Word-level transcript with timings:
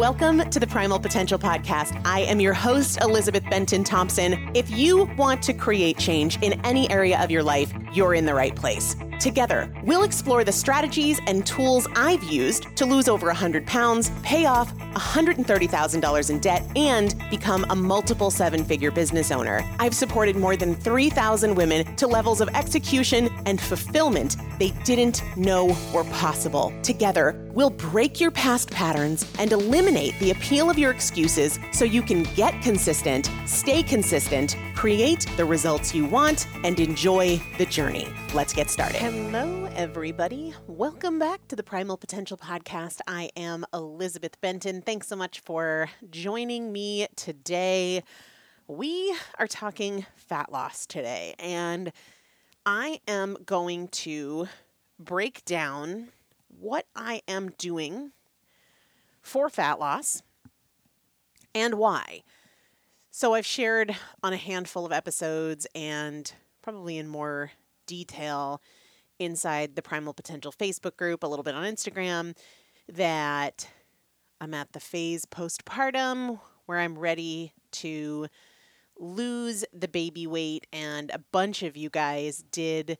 Welcome 0.00 0.48
to 0.48 0.58
the 0.58 0.66
Primal 0.66 0.98
Potential 0.98 1.38
Podcast. 1.38 2.00
I 2.06 2.20
am 2.20 2.40
your 2.40 2.54
host, 2.54 2.98
Elizabeth 3.02 3.44
Benton 3.50 3.84
Thompson. 3.84 4.50
If 4.54 4.70
you 4.70 5.04
want 5.18 5.42
to 5.42 5.52
create 5.52 5.98
change 5.98 6.38
in 6.42 6.54
any 6.64 6.90
area 6.90 7.22
of 7.22 7.30
your 7.30 7.42
life, 7.42 7.70
you're 7.94 8.14
in 8.14 8.26
the 8.26 8.34
right 8.34 8.54
place. 8.54 8.96
Together, 9.20 9.70
we'll 9.84 10.02
explore 10.02 10.44
the 10.44 10.52
strategies 10.52 11.20
and 11.26 11.46
tools 11.46 11.86
I've 11.94 12.22
used 12.24 12.74
to 12.76 12.86
lose 12.86 13.06
over 13.06 13.26
100 13.26 13.66
pounds, 13.66 14.10
pay 14.22 14.46
off 14.46 14.74
$130,000 14.78 16.30
in 16.30 16.38
debt, 16.38 16.66
and 16.74 17.14
become 17.28 17.66
a 17.68 17.76
multiple 17.76 18.30
seven 18.30 18.64
figure 18.64 18.90
business 18.90 19.30
owner. 19.30 19.62
I've 19.78 19.94
supported 19.94 20.36
more 20.36 20.56
than 20.56 20.74
3,000 20.74 21.54
women 21.54 21.84
to 21.96 22.06
levels 22.06 22.40
of 22.40 22.48
execution 22.54 23.28
and 23.44 23.60
fulfillment 23.60 24.36
they 24.58 24.70
didn't 24.84 25.22
know 25.36 25.76
were 25.92 26.04
possible. 26.04 26.72
Together, 26.82 27.50
we'll 27.54 27.70
break 27.70 28.20
your 28.20 28.30
past 28.30 28.70
patterns 28.70 29.30
and 29.38 29.52
eliminate 29.52 30.18
the 30.18 30.30
appeal 30.30 30.70
of 30.70 30.78
your 30.78 30.90
excuses 30.90 31.58
so 31.72 31.84
you 31.84 32.02
can 32.02 32.22
get 32.34 32.60
consistent, 32.62 33.30
stay 33.46 33.82
consistent, 33.82 34.56
create 34.74 35.26
the 35.36 35.44
results 35.44 35.94
you 35.94 36.04
want, 36.04 36.46
and 36.62 36.78
enjoy 36.78 37.40
the 37.58 37.66
journey. 37.66 37.79
Let's 37.80 38.52
get 38.52 38.68
started. 38.68 38.98
Hello, 38.98 39.64
everybody. 39.74 40.52
Welcome 40.66 41.18
back 41.18 41.48
to 41.48 41.56
the 41.56 41.62
Primal 41.62 41.96
Potential 41.96 42.36
Podcast. 42.36 43.00
I 43.08 43.30
am 43.34 43.64
Elizabeth 43.72 44.38
Benton. 44.42 44.82
Thanks 44.82 45.08
so 45.08 45.16
much 45.16 45.40
for 45.40 45.88
joining 46.10 46.74
me 46.74 47.06
today. 47.16 48.02
We 48.66 49.16
are 49.38 49.46
talking 49.46 50.04
fat 50.14 50.52
loss 50.52 50.84
today, 50.84 51.34
and 51.38 51.90
I 52.66 53.00
am 53.08 53.38
going 53.46 53.88
to 53.88 54.48
break 54.98 55.42
down 55.46 56.08
what 56.48 56.84
I 56.94 57.22
am 57.26 57.52
doing 57.56 58.12
for 59.22 59.48
fat 59.48 59.80
loss 59.80 60.22
and 61.54 61.76
why. 61.76 62.24
So 63.10 63.32
I've 63.32 63.46
shared 63.46 63.96
on 64.22 64.34
a 64.34 64.36
handful 64.36 64.84
of 64.84 64.92
episodes 64.92 65.66
and 65.74 66.30
probably 66.60 66.98
in 66.98 67.08
more 67.08 67.52
detail 67.90 68.62
inside 69.18 69.74
the 69.74 69.82
Primal 69.82 70.14
Potential 70.14 70.52
Facebook 70.52 70.96
group, 70.96 71.24
a 71.24 71.26
little 71.26 71.42
bit 71.42 71.56
on 71.56 71.64
Instagram, 71.64 72.36
that 72.88 73.68
I'm 74.40 74.54
at 74.54 74.72
the 74.72 74.80
phase 74.80 75.26
postpartum 75.26 76.38
where 76.66 76.78
I'm 76.78 76.96
ready 76.96 77.52
to 77.72 78.28
lose 78.96 79.64
the 79.72 79.88
baby 79.88 80.26
weight. 80.28 80.68
And 80.72 81.10
a 81.10 81.18
bunch 81.32 81.64
of 81.64 81.76
you 81.76 81.90
guys 81.90 82.44
did 82.52 82.96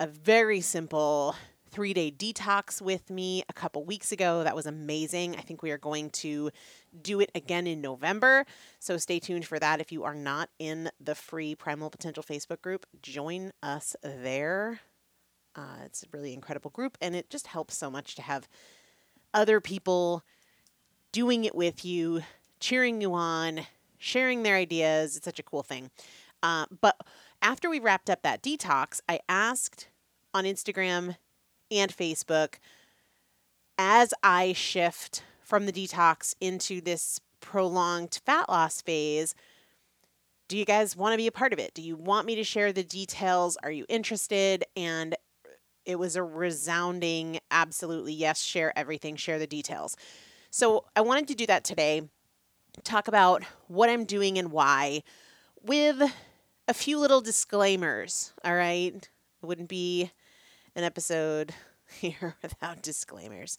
a 0.00 0.08
very 0.08 0.60
simple 0.60 1.36
three 1.74 1.92
day 1.92 2.08
detox 2.08 2.80
with 2.80 3.10
me 3.10 3.42
a 3.48 3.52
couple 3.52 3.84
weeks 3.84 4.12
ago. 4.12 4.44
That 4.44 4.54
was 4.54 4.64
amazing. 4.64 5.34
I 5.34 5.40
think 5.40 5.60
we 5.60 5.72
are 5.72 5.78
going 5.78 6.10
to 6.10 6.50
do 7.02 7.18
it 7.18 7.32
again 7.34 7.66
in 7.66 7.80
November. 7.80 8.46
So 8.78 8.96
stay 8.96 9.18
tuned 9.18 9.44
for 9.44 9.58
that. 9.58 9.80
If 9.80 9.90
you 9.90 10.04
are 10.04 10.14
not 10.14 10.50
in 10.60 10.88
the 11.00 11.16
free 11.16 11.56
Primal 11.56 11.90
Potential 11.90 12.22
Facebook 12.22 12.62
group, 12.62 12.86
join 13.02 13.50
us 13.60 13.96
there. 14.02 14.80
Uh, 15.56 15.78
it's 15.84 16.04
a 16.04 16.06
really 16.12 16.32
incredible 16.32 16.70
group, 16.70 16.96
and 17.00 17.16
it 17.16 17.28
just 17.28 17.48
helps 17.48 17.76
so 17.76 17.90
much 17.90 18.14
to 18.14 18.22
have 18.22 18.48
other 19.32 19.60
people 19.60 20.22
doing 21.10 21.44
it 21.44 21.56
with 21.56 21.84
you, 21.84 22.22
cheering 22.60 23.00
you 23.00 23.14
on, 23.14 23.66
sharing 23.98 24.44
their 24.44 24.56
ideas. 24.56 25.16
It's 25.16 25.24
such 25.24 25.40
a 25.40 25.44
cool 25.44 25.64
thing. 25.64 25.90
Uh, 26.40 26.66
but 26.80 27.00
after 27.42 27.68
we 27.68 27.80
wrapped 27.80 28.08
up 28.10 28.22
that 28.22 28.44
detox, 28.44 29.00
I 29.08 29.18
asked 29.28 29.88
on 30.32 30.44
Instagram 30.44 31.16
and 31.70 31.94
Facebook 31.94 32.54
as 33.78 34.14
I 34.22 34.52
shift 34.52 35.22
from 35.42 35.66
the 35.66 35.72
detox 35.72 36.34
into 36.40 36.80
this 36.80 37.20
prolonged 37.40 38.20
fat 38.24 38.48
loss 38.48 38.80
phase. 38.80 39.34
Do 40.48 40.56
you 40.56 40.64
guys 40.64 40.96
want 40.96 41.12
to 41.12 41.16
be 41.16 41.26
a 41.26 41.32
part 41.32 41.52
of 41.52 41.58
it? 41.58 41.74
Do 41.74 41.82
you 41.82 41.96
want 41.96 42.26
me 42.26 42.34
to 42.36 42.44
share 42.44 42.72
the 42.72 42.82
details? 42.82 43.56
Are 43.62 43.70
you 43.70 43.86
interested? 43.88 44.64
And 44.76 45.16
it 45.84 45.98
was 45.98 46.16
a 46.16 46.22
resounding 46.22 47.40
absolutely 47.50 48.12
yes, 48.12 48.42
share 48.42 48.76
everything, 48.78 49.16
share 49.16 49.38
the 49.38 49.46
details. 49.46 49.96
So 50.50 50.84
I 50.96 51.00
wanted 51.00 51.28
to 51.28 51.34
do 51.34 51.46
that 51.46 51.64
today, 51.64 52.02
talk 52.84 53.08
about 53.08 53.42
what 53.68 53.90
I'm 53.90 54.04
doing 54.04 54.38
and 54.38 54.50
why 54.50 55.02
with 55.62 56.02
a 56.68 56.74
few 56.74 56.98
little 56.98 57.20
disclaimers. 57.20 58.32
All 58.44 58.54
right. 58.54 58.94
It 58.94 59.46
wouldn't 59.46 59.68
be 59.68 60.10
an 60.76 60.84
episode 60.84 61.54
here 62.00 62.36
without 62.42 62.82
disclaimers. 62.82 63.58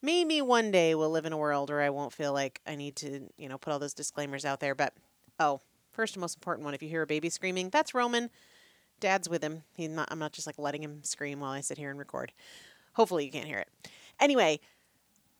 Maybe 0.00 0.40
one 0.40 0.70
day 0.70 0.94
we'll 0.94 1.10
live 1.10 1.26
in 1.26 1.32
a 1.32 1.36
world 1.36 1.70
where 1.70 1.82
I 1.82 1.90
won't 1.90 2.12
feel 2.12 2.32
like 2.32 2.60
I 2.66 2.76
need 2.76 2.96
to, 2.96 3.28
you 3.36 3.48
know, 3.48 3.58
put 3.58 3.72
all 3.72 3.78
those 3.78 3.94
disclaimers 3.94 4.44
out 4.44 4.60
there. 4.60 4.74
But 4.74 4.94
oh, 5.40 5.60
first 5.92 6.14
and 6.14 6.20
most 6.20 6.36
important 6.36 6.64
one: 6.64 6.74
if 6.74 6.82
you 6.82 6.88
hear 6.88 7.02
a 7.02 7.06
baby 7.06 7.28
screaming, 7.30 7.70
that's 7.70 7.94
Roman. 7.94 8.30
Dad's 9.00 9.28
with 9.28 9.42
him. 9.42 9.62
He's 9.76 9.90
not, 9.90 10.08
I'm 10.10 10.18
not 10.18 10.32
just 10.32 10.46
like 10.46 10.58
letting 10.58 10.82
him 10.82 11.02
scream 11.04 11.40
while 11.40 11.52
I 11.52 11.60
sit 11.60 11.78
here 11.78 11.90
and 11.90 11.98
record. 11.98 12.32
Hopefully, 12.94 13.24
you 13.24 13.30
can't 13.30 13.46
hear 13.46 13.58
it. 13.58 13.68
Anyway, 14.20 14.60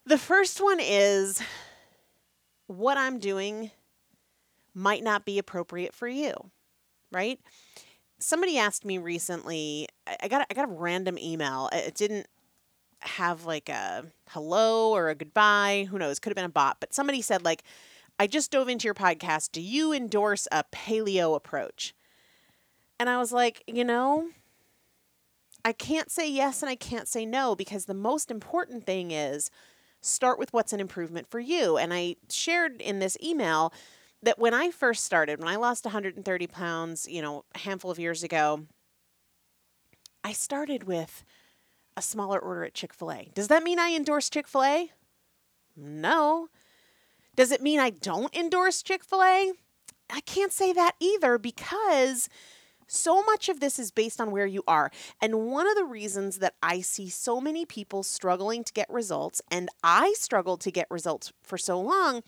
the 0.07 0.19
first 0.19 0.61
one 0.61 0.79
is 0.81 1.43
what 2.67 2.97
I'm 2.97 3.19
doing 3.19 3.71
might 4.75 5.03
not 5.03 5.25
be 5.25 5.39
appropriate 5.39 5.95
for 5.95 6.07
you, 6.07 6.35
right? 7.11 7.41
Somebody 8.19 8.59
asked 8.59 8.85
me 8.85 8.99
recently. 8.99 9.89
I 10.21 10.29
got 10.29 10.47
I 10.51 10.55
got 10.55 10.65
a 10.65 10.73
random 10.73 11.19
email. 11.19 11.69
It 11.73 11.95
didn't 11.95 12.27
have 13.01 13.45
like 13.45 13.69
a 13.69 14.05
hello 14.31 14.93
or 14.93 15.09
a 15.09 15.15
goodbye. 15.15 15.87
Who 15.91 15.99
knows? 15.99 16.19
Could 16.19 16.31
have 16.31 16.37
been 16.37 16.45
a 16.45 16.51
bot. 16.51 16.79
But 16.81 16.95
somebody 16.95 17.23
said 17.23 17.45
like, 17.45 17.63
I 18.19 18.27
just 18.27 18.51
dove 18.51 18.69
into 18.69 18.87
your 18.87 18.95
podcast. 18.95 19.53
Do 19.53 19.61
you 19.61 19.93
endorse 19.93 20.49
a 20.51 20.65
paleo 20.73 21.37
approach? 21.37 21.95
And 22.99 23.09
I 23.09 23.19
was 23.19 23.33
like, 23.33 23.63
you 23.67 23.85
know, 23.85 24.31
I 25.65 25.73
can't 25.73 26.11
say 26.11 26.29
yes 26.29 26.63
and 26.63 26.71
I 26.71 26.75
can't 26.75 27.07
say 27.07 27.25
no 27.25 27.55
because 27.55 27.85
the 27.85 27.95
most 27.95 28.31
important 28.31 28.85
thing 28.85 29.11
is 29.13 29.51
start 30.01 30.39
with 30.39 30.53
what's 30.53 30.73
an 30.73 30.81
improvement 30.81 31.29
for 31.31 31.41
you. 31.41 31.77
And 31.77 31.93
I 31.93 32.17
shared 32.29 32.81
in 32.81 32.99
this 32.99 33.17
email 33.23 33.73
that 34.23 34.39
when 34.39 34.55
I 34.55 34.71
first 34.71 35.05
started, 35.05 35.39
when 35.39 35.49
I 35.49 35.57
lost 35.57 35.85
130 35.85 36.47
pounds, 36.47 37.07
you 37.09 37.23
know, 37.23 37.45
a 37.55 37.59
handful 37.59 37.91
of 37.91 37.99
years 37.99 38.23
ago, 38.23 38.67
I 40.25 40.33
started 40.33 40.85
with 40.85 41.25
a 41.97 42.03
smaller 42.03 42.39
order 42.39 42.65
at 42.65 42.75
Chick 42.75 42.93
fil 42.93 43.13
A. 43.13 43.31
Does 43.35 43.49
that 43.49 43.63
mean 43.63 43.79
I 43.79 43.95
endorse 43.95 44.29
Chick 44.29 44.49
fil 44.49 44.65
A? 44.65 44.93
No. 45.77 46.49
Does 47.37 47.53
it 47.53 47.63
mean 47.63 47.79
I 47.79 47.91
don't 47.91 48.35
endorse 48.35 48.83
Chick 48.83 49.05
fil 49.05 49.23
A? 49.23 49.53
I 50.11 50.21
can't 50.23 50.53
say 50.53 50.73
that 50.73 50.93
either 51.01 51.39
because 51.39 52.29
so 52.89 53.23
much 53.23 53.49
of 53.49 53.61
this 53.61 53.79
is 53.79 53.91
based 53.91 54.21
on 54.21 54.31
where 54.31 54.47
you 54.47 54.63
are. 54.67 54.91
And 55.21 55.47
one 55.47 55.69
of 55.69 55.77
the 55.77 55.85
reasons 55.85 56.39
that 56.39 56.55
I 56.63 56.81
see 56.81 57.09
so 57.09 57.41
many 57.41 57.67
people 57.67 58.03
struggling 58.03 58.65
to 58.65 58.73
get 58.73 58.89
results, 58.91 59.43
and 59.51 59.69
I 59.85 60.15
struggled 60.17 60.61
to 60.63 60.71
get 60.71 60.87
results 60.91 61.33
for 61.43 61.59
so 61.59 61.81
long, 61.81 62.23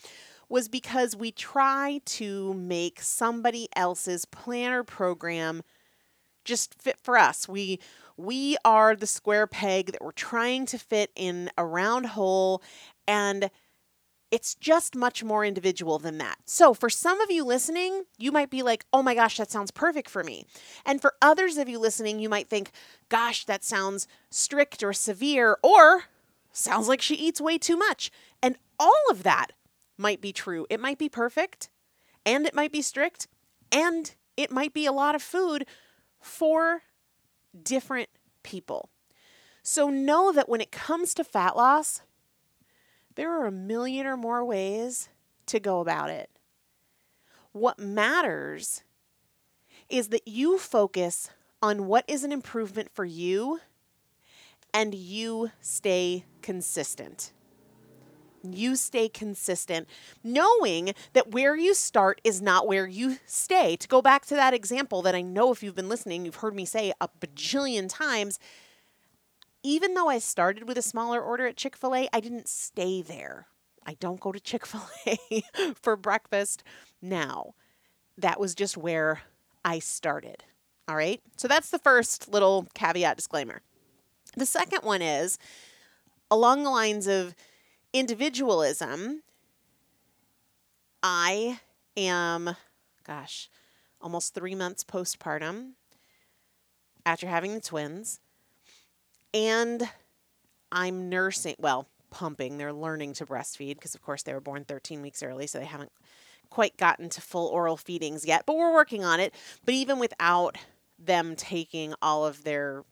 was 0.50 0.68
because 0.68 1.16
we 1.16 1.30
try 1.30 2.00
to 2.04 2.52
make 2.54 3.00
somebody 3.00 3.68
else's 3.74 4.24
planner 4.26 4.82
program 4.82 5.62
just 6.44 6.74
fit 6.74 6.98
for 6.98 7.16
us. 7.16 7.48
We 7.48 7.78
we 8.16 8.56
are 8.64 8.94
the 8.94 9.06
square 9.06 9.46
peg 9.46 9.92
that 9.92 10.02
we're 10.02 10.12
trying 10.12 10.66
to 10.66 10.78
fit 10.78 11.10
in 11.16 11.50
a 11.56 11.64
round 11.64 12.06
hole 12.06 12.62
and 13.06 13.50
it's 14.30 14.54
just 14.54 14.94
much 14.94 15.24
more 15.24 15.44
individual 15.44 15.98
than 15.98 16.18
that. 16.18 16.36
So, 16.44 16.72
for 16.72 16.88
some 16.88 17.20
of 17.20 17.30
you 17.30 17.44
listening, 17.44 18.04
you 18.16 18.30
might 18.30 18.50
be 18.50 18.62
like, 18.62 18.84
oh 18.92 19.02
my 19.02 19.14
gosh, 19.14 19.36
that 19.38 19.50
sounds 19.50 19.70
perfect 19.70 20.08
for 20.08 20.22
me. 20.22 20.44
And 20.86 21.00
for 21.00 21.14
others 21.20 21.56
of 21.56 21.68
you 21.68 21.78
listening, 21.78 22.20
you 22.20 22.28
might 22.28 22.48
think, 22.48 22.70
gosh, 23.08 23.44
that 23.46 23.64
sounds 23.64 24.06
strict 24.30 24.82
or 24.82 24.92
severe, 24.92 25.58
or 25.62 26.04
sounds 26.52 26.86
like 26.86 27.02
she 27.02 27.16
eats 27.16 27.40
way 27.40 27.58
too 27.58 27.76
much. 27.76 28.10
And 28.40 28.56
all 28.78 29.02
of 29.10 29.24
that 29.24 29.52
might 30.00 30.20
be 30.20 30.32
true. 30.32 30.66
It 30.70 30.80
might 30.80 30.98
be 30.98 31.08
perfect 31.08 31.68
and 32.24 32.46
it 32.46 32.54
might 32.54 32.72
be 32.72 32.82
strict 32.82 33.28
and 33.70 34.14
it 34.36 34.50
might 34.50 34.72
be 34.72 34.86
a 34.86 34.92
lot 34.92 35.14
of 35.14 35.22
food 35.22 35.66
for 36.20 36.82
different 37.62 38.08
people. 38.42 38.88
So 39.62 39.88
know 39.90 40.32
that 40.32 40.48
when 40.48 40.60
it 40.60 40.72
comes 40.72 41.14
to 41.14 41.24
fat 41.24 41.56
loss, 41.56 42.00
there 43.14 43.30
are 43.30 43.46
a 43.46 43.52
million 43.52 44.06
or 44.06 44.16
more 44.16 44.44
ways 44.44 45.08
to 45.46 45.60
go 45.60 45.80
about 45.80 46.10
it. 46.10 46.30
What 47.52 47.78
matters 47.78 48.82
is 49.88 50.08
that 50.08 50.26
you 50.26 50.58
focus 50.58 51.30
on 51.60 51.86
what 51.86 52.04
is 52.08 52.24
an 52.24 52.32
improvement 52.32 52.90
for 52.90 53.04
you 53.04 53.60
and 54.72 54.94
you 54.94 55.50
stay 55.60 56.24
consistent 56.42 57.32
you 58.42 58.76
stay 58.76 59.08
consistent, 59.08 59.88
knowing 60.22 60.94
that 61.12 61.30
where 61.30 61.56
you 61.56 61.74
start 61.74 62.20
is 62.24 62.40
not 62.40 62.66
where 62.66 62.86
you 62.86 63.18
stay. 63.26 63.76
To 63.76 63.88
go 63.88 64.02
back 64.02 64.26
to 64.26 64.34
that 64.34 64.54
example 64.54 65.02
that 65.02 65.14
I 65.14 65.22
know 65.22 65.52
if 65.52 65.62
you've 65.62 65.74
been 65.74 65.88
listening, 65.88 66.24
you've 66.24 66.36
heard 66.36 66.54
me 66.54 66.64
say 66.64 66.92
a 67.00 67.08
bajillion 67.20 67.88
times, 67.88 68.38
even 69.62 69.94
though 69.94 70.08
I 70.08 70.18
started 70.18 70.66
with 70.66 70.78
a 70.78 70.82
smaller 70.82 71.20
order 71.20 71.46
at 71.46 71.56
Chick 71.56 71.76
fil 71.76 71.94
A, 71.94 72.08
I 72.12 72.20
didn't 72.20 72.48
stay 72.48 73.02
there. 73.02 73.46
I 73.86 73.94
don't 73.94 74.20
go 74.20 74.32
to 74.32 74.40
Chick 74.40 74.66
fil 74.66 74.88
A 75.06 75.42
for 75.74 75.96
breakfast 75.96 76.62
now. 77.02 77.54
That 78.16 78.40
was 78.40 78.54
just 78.54 78.76
where 78.76 79.22
I 79.64 79.78
started. 79.78 80.44
All 80.88 80.96
right. 80.96 81.20
So 81.36 81.46
that's 81.48 81.70
the 81.70 81.78
first 81.78 82.28
little 82.28 82.66
caveat 82.74 83.16
disclaimer. 83.16 83.62
The 84.36 84.46
second 84.46 84.82
one 84.82 85.02
is 85.02 85.38
along 86.30 86.62
the 86.62 86.70
lines 86.70 87.06
of 87.06 87.34
individualism. 87.92 89.22
I 91.02 91.60
am, 91.96 92.56
gosh, 93.06 93.48
almost 94.00 94.34
three 94.34 94.54
months 94.54 94.84
postpartum 94.84 95.72
after 97.06 97.26
having 97.26 97.54
the 97.54 97.60
twins. 97.60 98.20
And 99.32 99.88
I'm 100.72 101.08
nursing, 101.08 101.56
well, 101.58 101.88
pumping. 102.10 102.58
They're 102.58 102.72
learning 102.72 103.14
to 103.14 103.26
breastfeed 103.26 103.76
because, 103.76 103.94
of 103.94 104.02
course, 104.02 104.22
they 104.22 104.34
were 104.34 104.40
born 104.40 104.64
13 104.64 105.02
weeks 105.02 105.22
early, 105.22 105.46
so 105.46 105.58
they 105.58 105.64
haven't 105.64 105.92
quite 106.50 106.76
gotten 106.76 107.08
to 107.08 107.20
full 107.20 107.46
oral 107.46 107.76
feedings 107.76 108.26
yet, 108.26 108.44
but 108.44 108.56
we're 108.56 108.74
working 108.74 109.04
on 109.04 109.20
it. 109.20 109.34
But 109.64 109.74
even 109.74 109.98
without 109.98 110.58
them 110.98 111.36
taking 111.36 111.94
all 112.02 112.26
of 112.26 112.42
their 112.44 112.84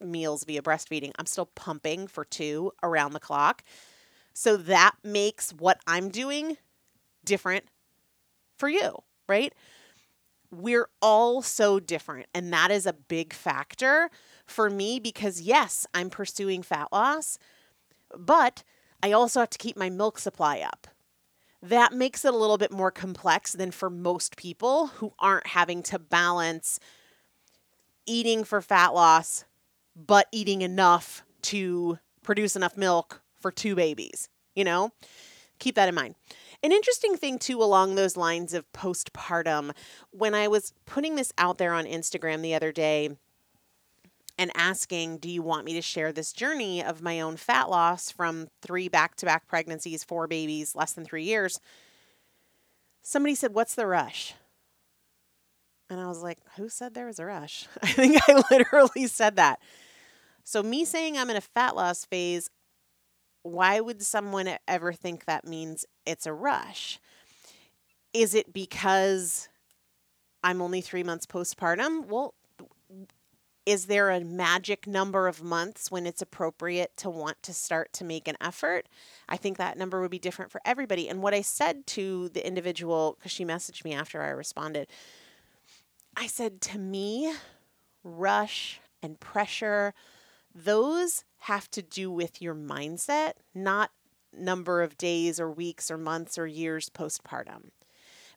meals 0.00 0.44
via 0.44 0.62
breastfeeding, 0.62 1.12
I'm 1.18 1.26
still 1.26 1.46
pumping 1.46 2.08
for 2.08 2.24
two 2.24 2.72
around 2.82 3.12
the 3.12 3.20
clock. 3.20 3.62
So 4.38 4.58
that 4.58 4.96
makes 5.02 5.54
what 5.54 5.80
I'm 5.86 6.10
doing 6.10 6.58
different 7.24 7.64
for 8.58 8.68
you, 8.68 8.98
right? 9.26 9.54
We're 10.50 10.90
all 11.00 11.40
so 11.40 11.80
different. 11.80 12.26
And 12.34 12.52
that 12.52 12.70
is 12.70 12.84
a 12.84 12.92
big 12.92 13.32
factor 13.32 14.10
for 14.44 14.68
me 14.68 15.00
because, 15.00 15.40
yes, 15.40 15.86
I'm 15.94 16.10
pursuing 16.10 16.62
fat 16.62 16.88
loss, 16.92 17.38
but 18.14 18.62
I 19.02 19.10
also 19.12 19.40
have 19.40 19.48
to 19.48 19.58
keep 19.58 19.74
my 19.74 19.88
milk 19.88 20.18
supply 20.18 20.60
up. 20.60 20.86
That 21.62 21.94
makes 21.94 22.22
it 22.22 22.34
a 22.34 22.36
little 22.36 22.58
bit 22.58 22.70
more 22.70 22.90
complex 22.90 23.52
than 23.52 23.70
for 23.70 23.88
most 23.88 24.36
people 24.36 24.88
who 24.88 25.14
aren't 25.18 25.46
having 25.46 25.82
to 25.84 25.98
balance 25.98 26.78
eating 28.04 28.44
for 28.44 28.60
fat 28.60 28.88
loss, 28.88 29.46
but 29.96 30.26
eating 30.30 30.60
enough 30.60 31.24
to 31.40 31.98
produce 32.22 32.54
enough 32.54 32.76
milk 32.76 33.22
for 33.46 33.52
two 33.52 33.76
babies. 33.76 34.28
You 34.56 34.64
know, 34.64 34.90
keep 35.60 35.76
that 35.76 35.88
in 35.88 35.94
mind. 35.94 36.16
An 36.64 36.72
interesting 36.72 37.16
thing, 37.16 37.38
too, 37.38 37.62
along 37.62 37.94
those 37.94 38.16
lines 38.16 38.52
of 38.54 38.64
postpartum, 38.72 39.70
when 40.10 40.34
I 40.34 40.48
was 40.48 40.72
putting 40.84 41.14
this 41.14 41.32
out 41.38 41.58
there 41.58 41.72
on 41.72 41.84
Instagram 41.84 42.42
the 42.42 42.56
other 42.56 42.72
day 42.72 43.10
and 44.36 44.50
asking, 44.56 45.18
Do 45.18 45.30
you 45.30 45.42
want 45.42 45.64
me 45.64 45.74
to 45.74 45.82
share 45.82 46.10
this 46.10 46.32
journey 46.32 46.82
of 46.82 47.02
my 47.02 47.20
own 47.20 47.36
fat 47.36 47.70
loss 47.70 48.10
from 48.10 48.48
three 48.62 48.88
back 48.88 49.14
to 49.16 49.26
back 49.26 49.46
pregnancies, 49.46 50.02
four 50.02 50.26
babies, 50.26 50.74
less 50.74 50.92
than 50.94 51.04
three 51.04 51.22
years? 51.22 51.60
Somebody 53.02 53.36
said, 53.36 53.54
What's 53.54 53.76
the 53.76 53.86
rush? 53.86 54.34
And 55.88 56.00
I 56.00 56.08
was 56.08 56.20
like, 56.20 56.38
Who 56.56 56.68
said 56.68 56.94
there 56.94 57.06
was 57.06 57.20
a 57.20 57.26
rush? 57.26 57.68
I 57.82 57.92
think 57.92 58.20
I 58.28 58.42
literally 58.50 59.06
said 59.06 59.36
that. 59.36 59.60
So, 60.42 60.64
me 60.64 60.84
saying 60.84 61.16
I'm 61.16 61.30
in 61.30 61.36
a 61.36 61.40
fat 61.40 61.76
loss 61.76 62.04
phase, 62.04 62.50
why 63.50 63.80
would 63.80 64.02
someone 64.02 64.48
ever 64.66 64.92
think 64.92 65.24
that 65.24 65.46
means 65.46 65.84
it's 66.04 66.26
a 66.26 66.32
rush? 66.32 66.98
Is 68.12 68.34
it 68.34 68.52
because 68.52 69.48
I'm 70.42 70.62
only 70.62 70.80
three 70.80 71.02
months 71.02 71.26
postpartum? 71.26 72.06
Well, 72.06 72.34
is 73.66 73.86
there 73.86 74.10
a 74.10 74.20
magic 74.20 74.86
number 74.86 75.26
of 75.26 75.42
months 75.42 75.90
when 75.90 76.06
it's 76.06 76.22
appropriate 76.22 76.96
to 76.98 77.10
want 77.10 77.42
to 77.42 77.52
start 77.52 77.92
to 77.94 78.04
make 78.04 78.28
an 78.28 78.36
effort? 78.40 78.88
I 79.28 79.36
think 79.36 79.58
that 79.58 79.76
number 79.76 80.00
would 80.00 80.10
be 80.10 80.20
different 80.20 80.52
for 80.52 80.60
everybody. 80.64 81.08
And 81.08 81.20
what 81.20 81.34
I 81.34 81.42
said 81.42 81.84
to 81.88 82.28
the 82.28 82.46
individual, 82.46 83.16
because 83.18 83.32
she 83.32 83.44
messaged 83.44 83.84
me 83.84 83.92
after 83.92 84.22
I 84.22 84.28
responded, 84.28 84.88
I 86.16 86.28
said, 86.28 86.60
to 86.62 86.78
me, 86.78 87.34
rush 88.04 88.80
and 89.02 89.18
pressure, 89.18 89.92
those 90.54 91.24
have 91.46 91.70
to 91.70 91.80
do 91.80 92.10
with 92.10 92.42
your 92.42 92.56
mindset, 92.56 93.34
not 93.54 93.92
number 94.36 94.82
of 94.82 94.98
days 94.98 95.38
or 95.38 95.48
weeks 95.48 95.92
or 95.92 95.96
months 95.96 96.36
or 96.36 96.46
years 96.46 96.90
postpartum. 96.90 97.70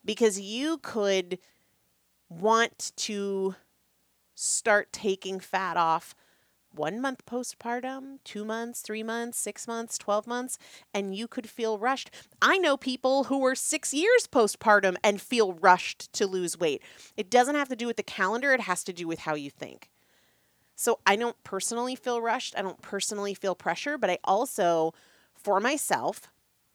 Because 0.06 0.40
you 0.40 0.78
could 0.78 1.40
want 2.30 2.92
to 2.96 3.56
start 4.36 4.94
taking 4.94 5.40
fat 5.40 5.76
off 5.76 6.14
one 6.72 7.02
month 7.02 7.26
postpartum, 7.26 8.20
two 8.24 8.46
months, 8.46 8.82
three 8.82 9.02
months, 9.02 9.40
six 9.40 9.68
months, 9.68 9.98
12 9.98 10.28
months, 10.28 10.60
and 10.94 11.16
you 11.16 11.28
could 11.28 11.50
feel 11.50 11.80
rushed. 11.80 12.12
I 12.44 12.60
know 12.60 12.78
people 12.78 13.24
who 13.24 13.44
are 13.44 13.56
six 13.56 13.92
years 13.92 14.28
postpartum 14.28 14.98
and 15.04 15.20
feel 15.20 15.54
rushed 15.54 16.14
to 16.14 16.28
lose 16.28 16.60
weight. 16.60 16.84
It 17.18 17.32
doesn't 17.32 17.56
have 17.56 17.70
to 17.70 17.76
do 17.76 17.88
with 17.88 17.98
the 17.98 18.04
calendar, 18.04 18.54
it 18.54 18.62
has 18.62 18.84
to 18.84 18.94
do 18.94 19.08
with 19.08 19.20
how 19.20 19.34
you 19.34 19.50
think. 19.50 19.90
So 20.80 21.02
I 21.06 21.18
don't 21.18 21.36
personally 21.44 21.94
feel 21.94 22.22
rushed. 22.22 22.58
I 22.58 22.62
don't 22.62 22.82
personally 22.82 23.34
feel 23.34 23.54
pressure, 23.54 23.98
but 23.98 24.10
I 24.10 24.18
also, 24.24 24.94
for 25.34 25.60
myself, 25.60 26.32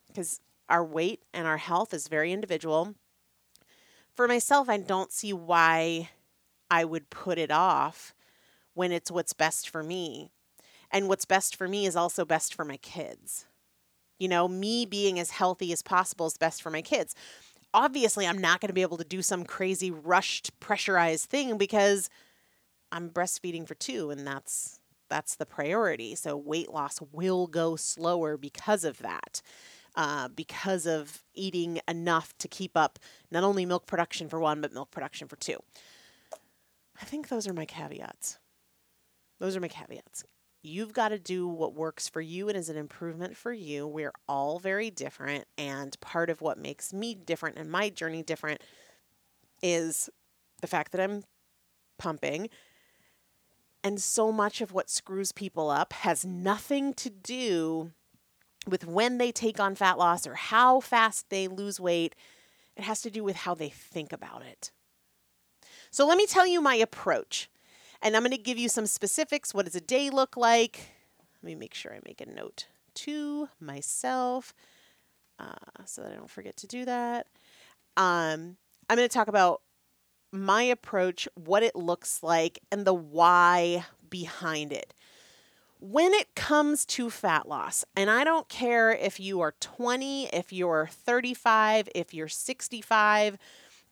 because 0.09 0.43
our 0.69 0.85
weight 0.85 1.23
and 1.33 1.47
our 1.47 1.56
health 1.56 1.95
is 1.95 2.09
very 2.09 2.31
individual, 2.31 2.97
for 4.15 4.29
myself, 4.29 4.69
I 4.69 4.77
don't 4.77 5.11
see 5.11 5.33
why 5.33 6.11
I 6.71 6.85
would 6.85 7.09
put 7.09 7.39
it 7.39 7.51
off 7.51 8.15
when 8.75 8.93
it's 8.93 9.11
what's 9.11 9.33
best 9.33 9.71
for 9.71 9.83
me. 9.83 10.29
And 10.91 11.09
what's 11.09 11.25
best 11.25 11.57
for 11.57 11.67
me 11.67 11.87
is 11.87 11.97
also 11.97 12.27
best 12.27 12.55
for 12.55 12.67
my 12.67 12.77
kids. 12.77 13.47
You 14.19 14.29
know, 14.29 14.49
me 14.49 14.85
being 14.85 15.19
as 15.19 15.31
healthy 15.31 15.73
as 15.73 15.81
possible 15.81 16.27
is 16.27 16.37
best 16.37 16.61
for 16.61 16.69
my 16.69 16.83
kids. 16.83 17.15
Obviously, 17.73 18.27
I'm 18.27 18.37
not 18.37 18.61
going 18.61 18.69
to 18.69 18.75
be 18.75 18.83
able 18.83 18.99
to 18.99 19.05
do 19.05 19.23
some 19.23 19.45
crazy 19.45 19.91
rushed 19.91 20.61
pressurized 20.61 21.31
thing 21.31 21.57
because 21.57 22.11
I'm 22.94 23.11
breastfeeding 23.11 23.67
for 23.67 23.75
two 23.75 24.11
and 24.11 24.26
that's 24.26 24.79
that's 25.11 25.37
the 25.37 25.46
priority. 25.46 26.14
So 26.14 26.37
weight 26.37 26.73
loss 26.73 27.00
will 27.12 27.46
go 27.46 27.76
slower 27.76 28.37
because 28.37 28.85
of 28.85 28.99
that. 28.99 29.43
Uh, 29.96 30.26
because 30.26 30.88
of 30.88 31.23
eating 31.35 31.79
enough 31.87 32.37
to 32.38 32.49
keep 32.49 32.76
up 32.76 32.99
not 33.31 33.44
only 33.44 33.64
milk 33.64 33.87
production 33.87 34.29
for 34.29 34.41
one, 34.41 34.61
but 34.61 34.73
milk 34.73 34.91
production 34.91 35.29
for 35.29 35.37
two. 35.37 35.56
I 37.00 37.05
think 37.05 37.29
those 37.29 37.46
are 37.46 37.52
my 37.52 37.64
caveats. 37.64 38.41
Those 39.38 39.55
are 39.55 39.61
my 39.61 39.69
caveats. 39.69 40.25
You've 40.64 40.93
got 40.93 41.11
to 41.11 41.19
do 41.19 41.47
what 41.47 41.75
works 41.75 42.08
for 42.08 42.20
you 42.20 42.49
and 42.49 42.58
is 42.58 42.69
an 42.69 42.76
improvement 42.76 43.37
for 43.37 43.52
you. 43.52 43.87
We're 43.87 44.14
all 44.29 44.58
very 44.58 44.90
different. 44.90 45.45
And 45.57 45.97
part 46.00 46.28
of 46.28 46.40
what 46.40 46.59
makes 46.59 46.92
me 46.92 47.14
different 47.14 47.57
and 47.57 47.71
my 47.71 47.88
journey 47.88 48.25
different 48.25 48.62
is 49.62 50.11
the 50.61 50.66
fact 50.66 50.90
that 50.90 51.00
I'm 51.00 51.23
pumping. 51.99 52.49
And 53.85 54.00
so 54.00 54.33
much 54.33 54.62
of 54.62 54.73
what 54.73 54.88
screws 54.88 55.31
people 55.31 55.69
up 55.71 55.93
has 55.93 56.25
nothing 56.25 56.95
to 56.95 57.11
do 57.11 57.93
with 58.67 58.87
when 58.87 59.19
they 59.19 59.31
take 59.31 59.61
on 59.61 59.75
fat 59.75 59.99
loss 59.99 60.26
or 60.26 60.35
how 60.35 60.81
fast 60.81 61.29
they 61.29 61.47
lose 61.47 61.79
weight. 61.79 62.14
It 62.76 62.85
has 62.85 63.03
to 63.03 63.11
do 63.11 63.23
with 63.23 63.37
how 63.37 63.55
they 63.55 63.69
think 63.69 64.11
about 64.11 64.43
it. 64.43 64.73
So 65.91 66.07
let 66.07 66.17
me 66.17 66.26
tell 66.26 66.47
you 66.47 66.62
my 66.62 66.76
approach. 66.76 67.50
And 68.00 68.17
I'm 68.17 68.23
going 68.23 68.33
to 68.33 68.38
give 68.38 68.59
you 68.59 68.71
some 68.71 68.87
specifics. 68.87 69.53
What 69.53 69.67
does 69.67 69.76
a 69.76 69.81
day 69.83 70.09
look 70.09 70.35
like? 70.35 70.88
Let 71.43 71.47
me 71.47 71.55
make 71.55 71.75
sure 71.75 71.93
I 71.93 72.00
make 72.07 72.23
a 72.23 72.26
note 72.26 72.67
to 72.95 73.50
myself 73.61 74.55
uh, 75.38 75.85
so 75.85 76.03
that 76.03 76.12
I 76.12 76.17
don't 76.17 76.31
forget 76.31 76.57
to 76.59 76.67
do 76.67 76.87
that. 76.87 77.26
Um, 77.99 78.57
I'm 78.88 78.97
going 78.97 79.09
to 79.09 79.12
talk 79.12 79.29
about 79.29 79.61
my 80.35 80.62
approach, 80.62 81.29
what 81.35 81.62
it 81.62 81.76
looks 81.76 82.23
like, 82.23 82.59
and 82.71 82.85
the 82.85 82.95
why 82.95 83.85
behind 84.11 84.73
it. 84.73 84.93
When 85.81 86.12
it 86.14 86.35
comes 86.35 86.85
to 86.87 87.11
fat 87.11 87.49
loss, 87.49 87.85
and 87.95 88.11
I 88.11 88.25
don't 88.25 88.49
care 88.49 88.91
if 88.91 89.21
you 89.21 89.41
are 89.41 89.55
20, 89.61 90.29
if 90.29 90.53
you're 90.53 90.88
35, 90.91 91.88
if 91.95 92.14
you're 92.14 92.29
65, 92.29 93.38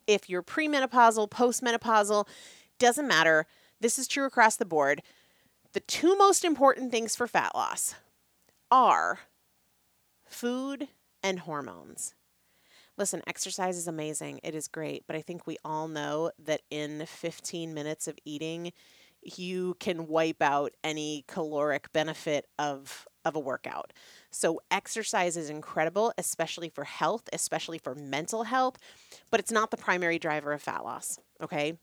if 0.07 0.29
you're 0.29 0.43
premenopausal, 0.43 1.29
postmenopausal, 1.29 2.27
doesn't 2.79 3.07
matter. 3.07 3.45
This 3.79 3.99
is 3.99 4.07
true 4.07 4.25
across 4.25 4.55
the 4.55 4.65
board. 4.65 5.01
The 5.73 5.81
two 5.81 6.17
most 6.17 6.43
important 6.43 6.91
things 6.91 7.15
for 7.15 7.27
fat 7.27 7.53
loss 7.53 7.95
are 8.71 9.19
food 10.25 10.87
and 11.21 11.39
hormones. 11.39 12.15
Listen, 12.97 13.21
exercise 13.25 13.77
is 13.77 13.87
amazing. 13.87 14.39
It 14.43 14.53
is 14.53 14.67
great, 14.67 15.05
but 15.07 15.15
I 15.15 15.21
think 15.21 15.47
we 15.47 15.57
all 15.65 15.87
know 15.87 16.31
that 16.39 16.61
in 16.69 17.05
15 17.05 17.73
minutes 17.73 18.07
of 18.07 18.17
eating, 18.23 18.71
you 19.23 19.75
can 19.79 20.07
wipe 20.07 20.41
out 20.41 20.73
any 20.83 21.23
caloric 21.27 21.91
benefit 21.93 22.45
of 22.59 23.07
of 23.25 23.35
a 23.35 23.39
workout. 23.39 23.93
So 24.31 24.59
exercise 24.69 25.37
is 25.37 25.49
incredible, 25.49 26.13
especially 26.17 26.69
for 26.69 26.83
health, 26.83 27.29
especially 27.31 27.77
for 27.77 27.95
mental 27.95 28.43
health, 28.43 28.77
but 29.31 29.39
it's 29.39 29.51
not 29.51 29.71
the 29.71 29.77
primary 29.77 30.19
driver 30.19 30.51
of 30.51 30.61
fat 30.61 30.83
loss, 30.83 31.19
okay? 31.41 31.77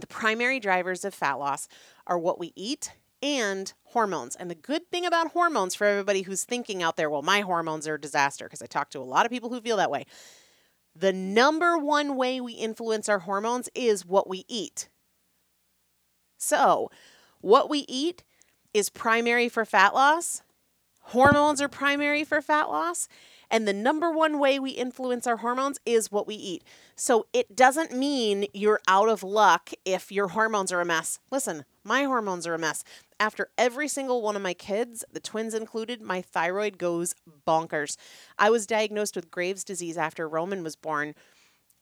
The 0.00 0.06
primary 0.06 0.60
drivers 0.60 1.04
of 1.04 1.14
fat 1.14 1.34
loss 1.34 1.66
are 2.06 2.18
what 2.18 2.38
we 2.38 2.52
eat 2.54 2.92
and 3.20 3.72
hormones. 3.82 4.36
And 4.36 4.48
the 4.48 4.54
good 4.54 4.88
thing 4.90 5.04
about 5.04 5.32
hormones 5.32 5.74
for 5.74 5.84
everybody 5.84 6.22
who's 6.22 6.44
thinking 6.44 6.82
out 6.82 6.96
there, 6.96 7.10
well, 7.10 7.22
my 7.22 7.40
hormones 7.40 7.88
are 7.88 7.94
a 7.94 8.00
disaster, 8.00 8.44
because 8.44 8.62
I 8.62 8.66
talk 8.66 8.90
to 8.90 9.00
a 9.00 9.02
lot 9.02 9.26
of 9.26 9.32
people 9.32 9.48
who 9.50 9.60
feel 9.60 9.78
that 9.78 9.90
way. 9.90 10.04
The 10.98 11.12
number 11.12 11.78
one 11.78 12.16
way 12.16 12.40
we 12.40 12.54
influence 12.54 13.08
our 13.08 13.20
hormones 13.20 13.68
is 13.74 14.04
what 14.04 14.28
we 14.28 14.44
eat. 14.48 14.88
So, 16.38 16.90
what 17.40 17.70
we 17.70 17.84
eat 17.88 18.24
is 18.74 18.90
primary 18.90 19.48
for 19.48 19.64
fat 19.64 19.94
loss. 19.94 20.42
Hormones 21.00 21.60
are 21.60 21.68
primary 21.68 22.24
for 22.24 22.42
fat 22.42 22.68
loss. 22.68 23.08
And 23.50 23.66
the 23.66 23.72
number 23.72 24.10
one 24.10 24.38
way 24.38 24.58
we 24.58 24.72
influence 24.72 25.26
our 25.26 25.38
hormones 25.38 25.78
is 25.86 26.10
what 26.12 26.26
we 26.26 26.34
eat. 26.34 26.64
So 26.96 27.26
it 27.32 27.56
doesn't 27.56 27.92
mean 27.96 28.46
you're 28.52 28.80
out 28.86 29.08
of 29.08 29.22
luck 29.22 29.70
if 29.84 30.12
your 30.12 30.28
hormones 30.28 30.70
are 30.70 30.80
a 30.80 30.84
mess. 30.84 31.18
Listen, 31.30 31.64
my 31.82 32.02
hormones 32.04 32.46
are 32.46 32.54
a 32.54 32.58
mess. 32.58 32.84
After 33.20 33.50
every 33.58 33.88
single 33.88 34.22
one 34.22 34.36
of 34.36 34.42
my 34.42 34.54
kids, 34.54 35.04
the 35.12 35.20
twins 35.20 35.52
included, 35.52 36.00
my 36.00 36.22
thyroid 36.22 36.78
goes 36.78 37.14
bonkers. 37.46 37.96
I 38.38 38.50
was 38.50 38.66
diagnosed 38.66 39.16
with 39.16 39.30
Graves' 39.30 39.64
disease 39.64 39.98
after 39.98 40.28
Roman 40.28 40.62
was 40.62 40.76
born, 40.76 41.14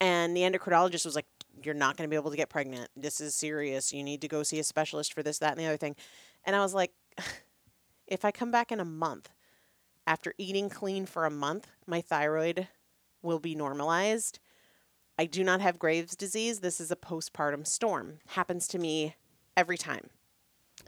and 0.00 0.34
the 0.34 0.40
endocrinologist 0.42 1.04
was 1.04 1.14
like, 1.14 1.26
You're 1.62 1.74
not 1.74 1.96
going 1.96 2.08
to 2.08 2.10
be 2.10 2.16
able 2.16 2.30
to 2.30 2.36
get 2.36 2.48
pregnant. 2.48 2.88
This 2.96 3.20
is 3.20 3.34
serious. 3.34 3.92
You 3.92 4.02
need 4.02 4.22
to 4.22 4.28
go 4.28 4.42
see 4.42 4.58
a 4.58 4.64
specialist 4.64 5.12
for 5.12 5.22
this, 5.22 5.38
that, 5.38 5.52
and 5.52 5.60
the 5.60 5.66
other 5.66 5.76
thing. 5.76 5.96
And 6.44 6.56
I 6.56 6.60
was 6.60 6.74
like, 6.74 6.92
If 8.06 8.24
I 8.24 8.30
come 8.30 8.52
back 8.52 8.70
in 8.70 8.78
a 8.78 8.84
month, 8.84 9.30
after 10.06 10.32
eating 10.38 10.70
clean 10.70 11.06
for 11.06 11.26
a 11.26 11.30
month, 11.30 11.66
my 11.86 12.00
thyroid 12.00 12.68
will 13.20 13.40
be 13.40 13.56
normalized. 13.56 14.38
I 15.18 15.26
do 15.26 15.42
not 15.42 15.60
have 15.60 15.78
Graves' 15.78 16.14
disease. 16.14 16.60
This 16.60 16.80
is 16.80 16.92
a 16.92 16.96
postpartum 16.96 17.66
storm. 17.66 18.18
Happens 18.28 18.68
to 18.68 18.78
me 18.78 19.16
every 19.56 19.76
time. 19.76 20.10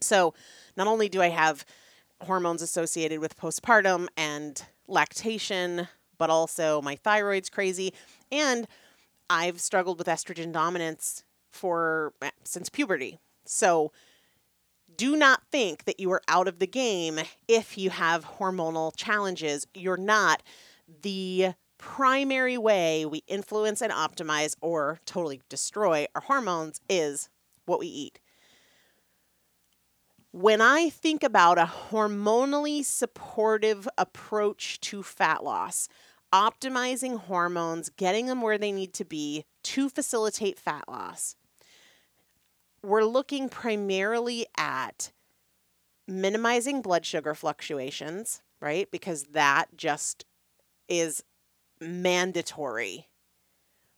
So, 0.00 0.34
not 0.76 0.86
only 0.86 1.08
do 1.08 1.22
I 1.22 1.28
have 1.28 1.64
hormones 2.22 2.62
associated 2.62 3.20
with 3.20 3.36
postpartum 3.36 4.08
and 4.16 4.62
lactation, 4.86 5.88
but 6.18 6.30
also 6.30 6.82
my 6.82 6.96
thyroid's 6.96 7.50
crazy 7.50 7.92
and 8.30 8.66
I've 9.30 9.60
struggled 9.60 9.98
with 9.98 10.06
estrogen 10.06 10.52
dominance 10.52 11.22
for 11.50 12.12
eh, 12.22 12.30
since 12.44 12.68
puberty. 12.68 13.18
So, 13.44 13.92
do 14.96 15.16
not 15.16 15.42
think 15.52 15.84
that 15.84 16.00
you 16.00 16.10
are 16.12 16.22
out 16.28 16.48
of 16.48 16.58
the 16.58 16.66
game 16.66 17.20
if 17.46 17.78
you 17.78 17.90
have 17.90 18.38
hormonal 18.38 18.92
challenges. 18.96 19.66
You're 19.74 19.96
not. 19.96 20.42
The 21.02 21.52
primary 21.76 22.58
way 22.58 23.06
we 23.06 23.22
influence 23.28 23.80
and 23.80 23.92
optimize 23.92 24.56
or 24.60 24.98
totally 25.06 25.40
destroy 25.48 26.06
our 26.14 26.22
hormones 26.22 26.80
is 26.88 27.28
what 27.66 27.78
we 27.78 27.86
eat. 27.86 28.18
When 30.32 30.61
I 30.61 30.90
think 30.90 31.23
about 31.23 31.58
a 31.58 31.70
hormonally 31.90 32.85
supportive 32.85 33.88
approach 33.97 34.78
to 34.82 35.02
fat 35.02 35.42
loss, 35.42 35.88
optimizing 36.32 37.18
hormones, 37.18 37.88
getting 37.88 38.26
them 38.26 38.42
where 38.42 38.58
they 38.58 38.70
need 38.70 38.92
to 38.94 39.04
be 39.04 39.44
to 39.64 39.88
facilitate 39.88 40.58
fat 40.58 40.85
loss, 40.87 41.35
we're 42.82 43.04
looking 43.04 43.49
primarily 43.49 44.47
at 44.56 45.12
minimizing 46.06 46.82
blood 46.82 47.06
sugar 47.06 47.35
fluctuations, 47.35 48.42
right? 48.61 48.90
Because 48.90 49.25
that 49.32 49.76
just 49.76 50.26
is 50.88 51.25
mandatory 51.80 53.08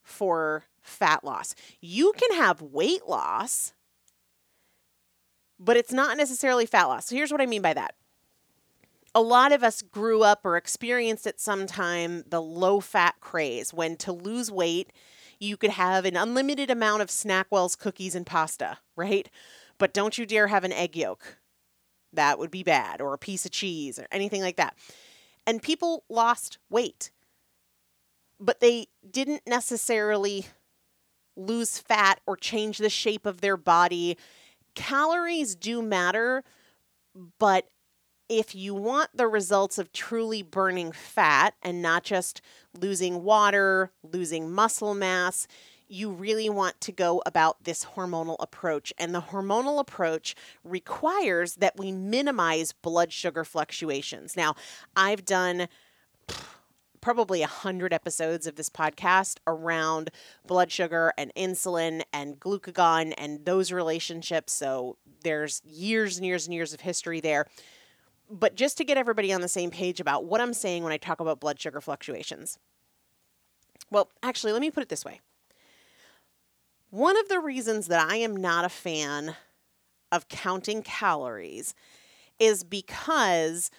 for 0.02 0.64
fat 0.80 1.24
loss. 1.24 1.54
You 1.80 2.12
can 2.16 2.38
have 2.38 2.62
weight 2.62 3.06
loss, 3.06 3.74
but 5.60 5.76
it's 5.76 5.92
not 5.92 6.16
necessarily 6.16 6.66
fat 6.66 6.86
loss. 6.86 7.06
So 7.06 7.14
here's 7.14 7.30
what 7.30 7.42
I 7.42 7.46
mean 7.46 7.62
by 7.62 7.74
that. 7.74 7.94
A 9.14 9.20
lot 9.20 9.52
of 9.52 9.62
us 9.62 9.82
grew 9.82 10.22
up 10.22 10.40
or 10.44 10.56
experienced 10.56 11.26
at 11.26 11.40
some 11.40 11.66
time 11.66 12.24
the 12.28 12.40
low 12.40 12.80
fat 12.80 13.16
craze 13.20 13.74
when 13.74 13.96
to 13.98 14.12
lose 14.12 14.50
weight 14.50 14.92
you 15.40 15.56
could 15.56 15.70
have 15.70 16.04
an 16.04 16.16
unlimited 16.16 16.70
amount 16.70 17.02
of 17.02 17.08
Snackwell's 17.08 17.74
cookies 17.74 18.14
and 18.14 18.26
pasta, 18.26 18.78
right? 18.94 19.28
But 19.78 19.94
don't 19.94 20.18
you 20.18 20.26
dare 20.26 20.48
have 20.48 20.64
an 20.64 20.72
egg 20.72 20.96
yolk. 20.96 21.38
That 22.12 22.38
would 22.38 22.50
be 22.50 22.62
bad, 22.62 23.00
or 23.00 23.14
a 23.14 23.18
piece 23.18 23.46
of 23.46 23.52
cheese, 23.52 23.98
or 23.98 24.06
anything 24.12 24.42
like 24.42 24.56
that. 24.56 24.76
And 25.46 25.62
people 25.62 26.04
lost 26.08 26.58
weight, 26.68 27.10
but 28.38 28.60
they 28.60 28.88
didn't 29.08 29.42
necessarily 29.46 30.46
lose 31.36 31.78
fat 31.78 32.20
or 32.26 32.36
change 32.36 32.78
the 32.78 32.90
shape 32.90 33.24
of 33.24 33.40
their 33.40 33.56
body. 33.56 34.18
Calories 34.74 35.54
do 35.54 35.82
matter, 35.82 36.44
but 37.38 37.68
if 38.28 38.54
you 38.54 38.74
want 38.74 39.10
the 39.12 39.26
results 39.26 39.76
of 39.76 39.92
truly 39.92 40.42
burning 40.42 40.92
fat 40.92 41.54
and 41.62 41.82
not 41.82 42.04
just 42.04 42.40
losing 42.78 43.24
water, 43.24 43.90
losing 44.02 44.52
muscle 44.52 44.94
mass, 44.94 45.48
you 45.88 46.12
really 46.12 46.48
want 46.48 46.80
to 46.80 46.92
go 46.92 47.20
about 47.26 47.64
this 47.64 47.84
hormonal 47.96 48.36
approach. 48.38 48.92
And 48.96 49.12
the 49.12 49.20
hormonal 49.20 49.80
approach 49.80 50.36
requires 50.62 51.56
that 51.56 51.76
we 51.76 51.90
minimize 51.90 52.72
blood 52.72 53.12
sugar 53.12 53.44
fluctuations. 53.44 54.36
Now, 54.36 54.54
I've 54.94 55.24
done 55.24 55.66
probably 57.00 57.42
a 57.42 57.46
hundred 57.46 57.92
episodes 57.92 58.46
of 58.46 58.56
this 58.56 58.68
podcast 58.68 59.38
around 59.46 60.10
blood 60.46 60.70
sugar 60.70 61.12
and 61.16 61.32
insulin 61.36 62.02
and 62.12 62.38
glucagon 62.40 63.14
and 63.16 63.44
those 63.44 63.72
relationships. 63.72 64.52
So 64.52 64.96
there's 65.22 65.62
years 65.64 66.16
and 66.16 66.26
years 66.26 66.46
and 66.46 66.54
years 66.54 66.72
of 66.72 66.80
history 66.80 67.20
there 67.20 67.46
but 68.30 68.54
just 68.54 68.78
to 68.78 68.84
get 68.84 68.96
everybody 68.96 69.32
on 69.32 69.40
the 69.40 69.48
same 69.48 69.70
page 69.70 70.00
about 70.00 70.24
what 70.24 70.40
I'm 70.40 70.54
saying 70.54 70.84
when 70.84 70.92
I 70.92 70.96
talk 70.96 71.20
about 71.20 71.40
blood 71.40 71.60
sugar 71.60 71.80
fluctuations. 71.80 72.58
Well, 73.90 74.08
actually, 74.22 74.52
let 74.52 74.60
me 74.60 74.70
put 74.70 74.84
it 74.84 74.88
this 74.88 75.04
way. 75.04 75.20
One 76.90 77.18
of 77.18 77.28
the 77.28 77.40
reasons 77.40 77.88
that 77.88 78.08
I 78.08 78.16
am 78.16 78.36
not 78.36 78.64
a 78.64 78.68
fan 78.68 79.34
of 80.12 80.28
counting 80.28 80.82
calories 80.82 81.74
is 82.38 82.62
because 82.62 83.70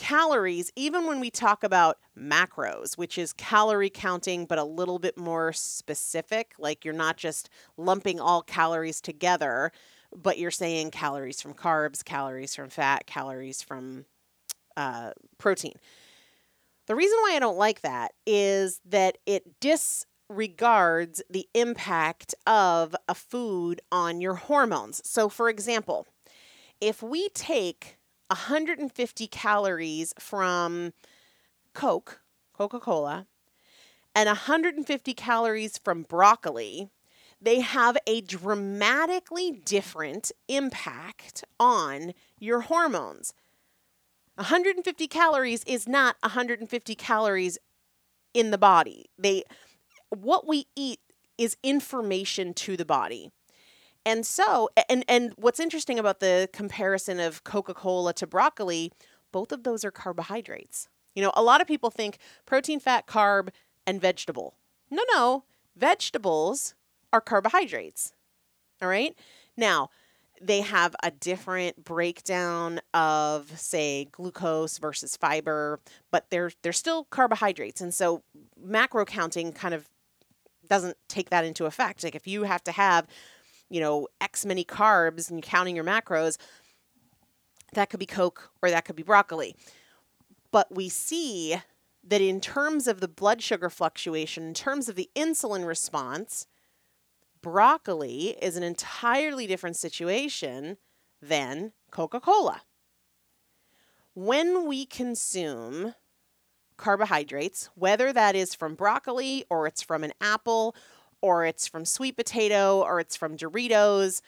calories, 0.00 0.72
even 0.76 1.06
when 1.06 1.20
we 1.20 1.30
talk 1.30 1.62
about 1.62 1.98
macros, 2.18 2.96
which 2.96 3.18
is 3.18 3.34
calorie 3.34 3.90
counting 3.90 4.46
but 4.46 4.58
a 4.58 4.64
little 4.64 4.98
bit 4.98 5.18
more 5.18 5.52
specific, 5.52 6.54
like 6.58 6.86
you're 6.86 6.94
not 6.94 7.18
just 7.18 7.50
lumping 7.76 8.18
all 8.18 8.40
calories 8.40 9.02
together, 9.02 9.70
but 10.16 10.38
you're 10.38 10.50
saying 10.50 10.90
calories 10.90 11.42
from 11.42 11.52
carbs, 11.52 12.02
calories 12.02 12.54
from 12.54 12.70
fat, 12.70 13.06
calories 13.06 13.60
from 13.60 14.06
uh, 14.74 15.10
protein. 15.36 15.74
The 16.86 16.96
reason 16.96 17.18
why 17.20 17.34
I 17.36 17.38
don't 17.38 17.58
like 17.58 17.82
that 17.82 18.12
is 18.26 18.80
that 18.86 19.18
it 19.26 19.60
disregards 19.60 21.22
the 21.28 21.46
impact 21.54 22.34
of 22.46 22.96
a 23.06 23.14
food 23.14 23.82
on 23.92 24.22
your 24.22 24.36
hormones. 24.36 25.02
So, 25.04 25.28
for 25.28 25.50
example, 25.50 26.06
if 26.80 27.02
we 27.02 27.28
take 27.28 27.98
150 28.30 29.26
calories 29.26 30.14
from 30.18 30.92
Coke, 31.74 32.20
Coca 32.52 32.78
Cola, 32.78 33.26
and 34.14 34.26
150 34.28 35.14
calories 35.14 35.78
from 35.78 36.02
broccoli, 36.02 36.90
they 37.40 37.60
have 37.60 37.96
a 38.06 38.20
dramatically 38.20 39.50
different 39.50 40.30
impact 40.48 41.44
on 41.58 42.12
your 42.38 42.60
hormones. 42.62 43.34
150 44.36 45.06
calories 45.08 45.64
is 45.64 45.88
not 45.88 46.16
150 46.22 46.94
calories 46.94 47.58
in 48.32 48.50
the 48.50 48.58
body. 48.58 49.10
They 49.18 49.44
what 50.10 50.46
we 50.46 50.66
eat 50.76 51.00
is 51.38 51.56
information 51.62 52.52
to 52.54 52.76
the 52.76 52.84
body. 52.84 53.30
And 54.06 54.24
so 54.24 54.70
and 54.88 55.04
and 55.08 55.32
what's 55.36 55.60
interesting 55.60 55.98
about 55.98 56.20
the 56.20 56.48
comparison 56.52 57.20
of 57.20 57.44
Coca-Cola 57.44 58.14
to 58.14 58.26
broccoli, 58.26 58.92
both 59.32 59.52
of 59.52 59.62
those 59.62 59.84
are 59.84 59.90
carbohydrates. 59.90 60.88
You 61.14 61.22
know, 61.22 61.32
a 61.34 61.42
lot 61.42 61.60
of 61.60 61.66
people 61.66 61.90
think 61.90 62.18
protein, 62.46 62.80
fat, 62.80 63.06
carb, 63.06 63.50
and 63.86 64.00
vegetable. 64.00 64.54
No, 64.90 65.02
no. 65.12 65.44
Vegetables 65.76 66.74
are 67.12 67.20
carbohydrates. 67.20 68.12
All 68.80 68.88
right. 68.88 69.14
Now, 69.56 69.90
they 70.40 70.62
have 70.62 70.96
a 71.02 71.10
different 71.10 71.84
breakdown 71.84 72.80
of 72.94 73.58
say 73.58 74.06
glucose 74.10 74.78
versus 74.78 75.16
fiber, 75.16 75.80
but 76.10 76.30
they're 76.30 76.52
they're 76.62 76.72
still 76.72 77.04
carbohydrates. 77.04 77.80
And 77.80 77.92
so 77.92 78.22
macro 78.58 79.04
counting 79.04 79.52
kind 79.52 79.74
of 79.74 79.88
doesn't 80.66 80.96
take 81.08 81.30
that 81.30 81.44
into 81.44 81.66
effect. 81.66 82.02
Like 82.02 82.14
if 82.14 82.26
you 82.26 82.44
have 82.44 82.64
to 82.64 82.72
have, 82.72 83.06
you 83.70 83.80
know, 83.80 84.08
X 84.20 84.44
many 84.44 84.64
carbs 84.64 85.30
and 85.30 85.42
counting 85.42 85.74
your 85.74 85.84
macros, 85.84 86.36
that 87.72 87.88
could 87.88 88.00
be 88.00 88.06
Coke 88.06 88.50
or 88.62 88.70
that 88.70 88.84
could 88.84 88.96
be 88.96 89.02
broccoli. 89.02 89.54
But 90.50 90.74
we 90.74 90.88
see 90.88 91.56
that 92.02 92.20
in 92.20 92.40
terms 92.40 92.86
of 92.86 93.00
the 93.00 93.08
blood 93.08 93.42
sugar 93.42 93.70
fluctuation, 93.70 94.44
in 94.44 94.54
terms 94.54 94.88
of 94.88 94.96
the 94.96 95.10
insulin 95.14 95.66
response, 95.66 96.46
broccoli 97.42 98.36
is 98.42 98.56
an 98.56 98.62
entirely 98.62 99.46
different 99.46 99.76
situation 99.76 100.76
than 101.22 101.72
Coca 101.90 102.20
Cola. 102.20 102.62
When 104.14 104.66
we 104.66 104.86
consume 104.86 105.94
carbohydrates, 106.76 107.68
whether 107.74 108.12
that 108.12 108.34
is 108.34 108.54
from 108.54 108.74
broccoli 108.74 109.44
or 109.50 109.66
it's 109.66 109.82
from 109.82 110.02
an 110.02 110.12
apple 110.20 110.74
or 111.22 111.44
it's 111.44 111.66
from 111.66 111.84
sweet 111.84 112.16
potato 112.16 112.80
or 112.80 113.00
it's 113.00 113.16
from 113.16 113.36
Doritos, 113.36 114.20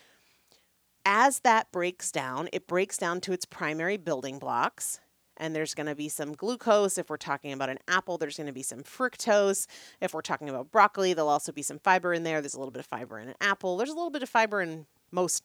as 1.05 1.41
that 1.41 1.71
breaks 1.73 2.13
down, 2.13 2.49
it 2.53 2.67
breaks 2.67 2.97
down 2.97 3.21
to 3.23 3.33
its 3.33 3.45
primary 3.45 3.97
building 3.97 4.39
blocks. 4.39 5.01
And 5.39 5.57
there's 5.57 5.75
going 5.75 5.87
to 5.87 5.95
be 5.95 6.09
some 6.09 6.35
glucose. 6.35 6.99
If 6.99 7.09
we're 7.09 7.17
talking 7.17 7.53
about 7.53 7.71
an 7.71 7.79
apple, 7.89 8.19
there's 8.19 8.37
going 8.37 8.47
to 8.47 8.53
be 8.53 8.63
some 8.63 8.83
fructose. 8.83 9.67
If 10.01 10.15
we're 10.15 10.21
talking 10.21 10.49
about 10.49 10.71
broccoli, 10.71 11.15
there'll 11.15 11.31
also 11.31 11.53
be 11.53 11.63
some 11.63 11.79
fiber 11.79 12.13
in 12.13 12.23
there. 12.23 12.41
There's 12.41 12.55
a 12.55 12.59
little 12.59 12.71
bit 12.71 12.81
of 12.81 12.87
fiber 12.87 13.19
in 13.19 13.29
an 13.29 13.35
apple. 13.41 13.77
There's 13.77 13.91
a 13.91 13.95
little 13.95 14.11
bit 14.11 14.23
of 14.23 14.29
fiber 14.29 14.61
in 14.61 14.87
most 15.11 15.43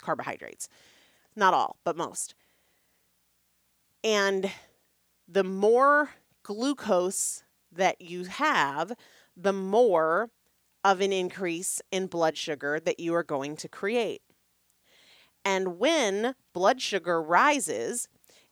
carbohydrates. 0.00 0.68
Not 1.34 1.52
all, 1.52 1.76
but 1.84 1.96
most. 1.96 2.34
And 4.04 4.50
the 5.28 5.44
more 5.44 6.10
glucose 6.44 7.42
that 7.72 8.00
you 8.00 8.24
have, 8.24 8.92
the 9.36 9.52
more 9.52 10.30
of 10.86 11.00
an 11.00 11.12
increase 11.12 11.82
in 11.90 12.06
blood 12.06 12.36
sugar 12.36 12.78
that 12.78 13.00
you 13.00 13.12
are 13.12 13.24
going 13.24 13.56
to 13.56 13.68
create. 13.68 14.22
And 15.44 15.80
when 15.80 16.36
blood 16.54 16.80
sugar 16.80 17.20
rises, 17.20 18.08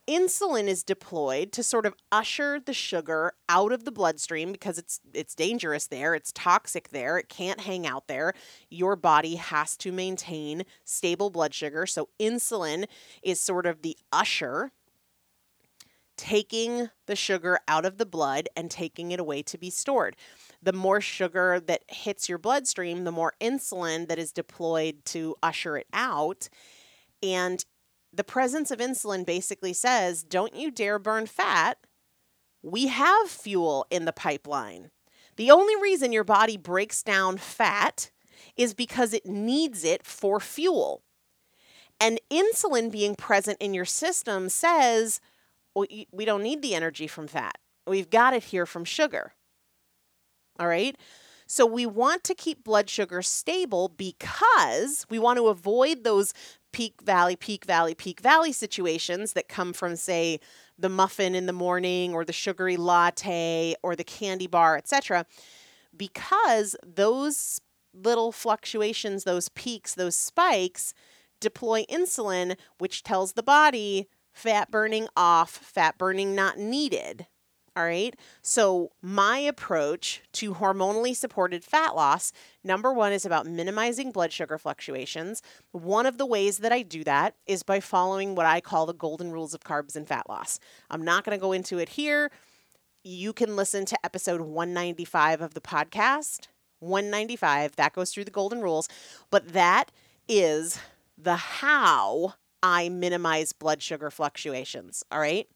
insulin 0.08 0.66
is 0.66 0.82
deployed 0.82 1.52
to 1.52 1.62
sort 1.62 1.86
of 1.86 1.94
usher 2.10 2.58
the 2.58 2.72
sugar 2.72 3.34
out 3.48 3.70
of 3.70 3.84
the 3.84 3.92
bloodstream 3.92 4.50
because 4.50 4.78
it's 4.78 5.00
it's 5.14 5.34
dangerous 5.34 5.86
there 5.86 6.14
it's 6.14 6.30
toxic 6.32 6.88
there 6.90 7.18
it 7.18 7.28
can't 7.28 7.60
hang 7.60 7.86
out 7.86 8.08
there. 8.08 8.34
Your 8.68 8.96
body 8.96 9.36
has 9.36 9.76
to 9.78 9.92
maintain 9.92 10.64
stable 10.84 11.30
blood 11.30 11.54
sugar. 11.54 11.86
So 11.86 12.08
insulin 12.18 12.86
is 13.22 13.40
sort 13.40 13.64
of 13.64 13.82
the 13.82 13.96
usher 14.12 14.72
taking 16.16 16.90
the 17.06 17.16
sugar 17.16 17.60
out 17.68 17.84
of 17.84 17.98
the 17.98 18.06
blood 18.06 18.48
and 18.56 18.70
taking 18.70 19.12
it 19.12 19.20
away 19.20 19.42
to 19.42 19.58
be 19.58 19.70
stored 19.70 20.16
the 20.64 20.72
more 20.72 21.00
sugar 21.00 21.60
that 21.60 21.84
hits 21.88 22.28
your 22.28 22.38
bloodstream 22.38 23.04
the 23.04 23.12
more 23.12 23.34
insulin 23.40 24.08
that 24.08 24.18
is 24.18 24.32
deployed 24.32 25.04
to 25.04 25.36
usher 25.42 25.76
it 25.76 25.86
out 25.92 26.48
and 27.22 27.64
the 28.12 28.24
presence 28.24 28.70
of 28.70 28.78
insulin 28.78 29.26
basically 29.26 29.72
says 29.72 30.22
don't 30.22 30.54
you 30.54 30.70
dare 30.70 30.98
burn 30.98 31.26
fat. 31.26 31.78
We 32.62 32.86
have 32.88 33.28
fuel 33.28 33.86
in 33.90 34.04
the 34.04 34.12
pipeline. 34.12 34.90
The 35.36 35.50
only 35.50 35.74
reason 35.80 36.12
your 36.12 36.24
body 36.24 36.56
breaks 36.56 37.02
down 37.02 37.38
fat 37.38 38.10
is 38.56 38.72
because 38.72 39.12
it 39.12 39.26
needs 39.26 39.84
it 39.84 40.04
for 40.04 40.38
fuel. 40.38 41.02
And 42.00 42.20
insulin 42.30 42.90
being 42.90 43.14
present 43.14 43.58
in 43.60 43.74
your 43.74 43.84
system 43.84 44.48
says 44.48 45.20
we 45.74 46.24
don't 46.24 46.42
need 46.42 46.62
the 46.62 46.74
energy 46.74 47.06
from 47.06 47.26
fat. 47.26 47.58
We've 47.86 48.10
got 48.10 48.32
it 48.32 48.44
here 48.44 48.66
from 48.66 48.84
sugar. 48.84 49.32
All 50.58 50.68
right. 50.68 50.96
So 51.46 51.66
we 51.66 51.84
want 51.84 52.24
to 52.24 52.34
keep 52.34 52.64
blood 52.64 52.88
sugar 52.88 53.20
stable 53.22 53.88
because 53.88 55.06
we 55.10 55.18
want 55.18 55.38
to 55.38 55.48
avoid 55.48 56.02
those 56.04 56.32
peak 56.72 57.02
valley, 57.02 57.36
peak 57.36 57.64
valley, 57.64 57.94
peak 57.94 58.20
valley 58.20 58.52
situations 58.52 59.34
that 59.34 59.48
come 59.48 59.72
from, 59.72 59.94
say, 59.94 60.40
the 60.78 60.88
muffin 60.88 61.34
in 61.34 61.46
the 61.46 61.52
morning 61.52 62.14
or 62.14 62.24
the 62.24 62.32
sugary 62.32 62.76
latte 62.76 63.74
or 63.82 63.94
the 63.94 64.04
candy 64.04 64.46
bar, 64.46 64.76
etc. 64.76 65.26
Because 65.96 66.74
those 66.84 67.60
little 67.92 68.32
fluctuations, 68.32 69.24
those 69.24 69.48
peaks, 69.50 69.94
those 69.94 70.16
spikes 70.16 70.94
deploy 71.40 71.84
insulin, 71.84 72.56
which 72.78 73.02
tells 73.02 73.34
the 73.34 73.42
body 73.42 74.08
fat 74.32 74.70
burning 74.70 75.06
off, 75.16 75.50
fat 75.50 75.96
burning 75.96 76.34
not 76.34 76.58
needed. 76.58 77.26
All 77.76 77.84
right. 77.84 78.14
So, 78.40 78.92
my 79.02 79.38
approach 79.38 80.22
to 80.34 80.54
hormonally 80.54 81.14
supported 81.16 81.64
fat 81.64 81.96
loss 81.96 82.32
number 82.62 82.92
one 82.92 83.12
is 83.12 83.26
about 83.26 83.46
minimizing 83.46 84.12
blood 84.12 84.32
sugar 84.32 84.58
fluctuations. 84.58 85.42
One 85.72 86.06
of 86.06 86.16
the 86.16 86.26
ways 86.26 86.58
that 86.58 86.72
I 86.72 86.82
do 86.82 87.02
that 87.02 87.34
is 87.46 87.64
by 87.64 87.80
following 87.80 88.36
what 88.36 88.46
I 88.46 88.60
call 88.60 88.86
the 88.86 88.94
golden 88.94 89.32
rules 89.32 89.54
of 89.54 89.60
carbs 89.60 89.96
and 89.96 90.06
fat 90.06 90.28
loss. 90.28 90.60
I'm 90.88 91.02
not 91.02 91.24
going 91.24 91.36
to 91.36 91.42
go 91.42 91.52
into 91.52 91.78
it 91.78 91.90
here. 91.90 92.30
You 93.02 93.32
can 93.32 93.56
listen 93.56 93.84
to 93.86 93.98
episode 94.04 94.40
195 94.40 95.40
of 95.40 95.54
the 95.54 95.60
podcast. 95.60 96.46
195, 96.78 97.76
that 97.76 97.92
goes 97.92 98.12
through 98.12 98.24
the 98.24 98.30
golden 98.30 98.60
rules. 98.60 98.88
But 99.30 99.52
that 99.52 99.90
is 100.28 100.78
the 101.18 101.36
how 101.36 102.34
I 102.62 102.88
minimize 102.88 103.52
blood 103.52 103.82
sugar 103.82 104.10
fluctuations. 104.10 105.04
All 105.10 105.18
right. 105.18 105.48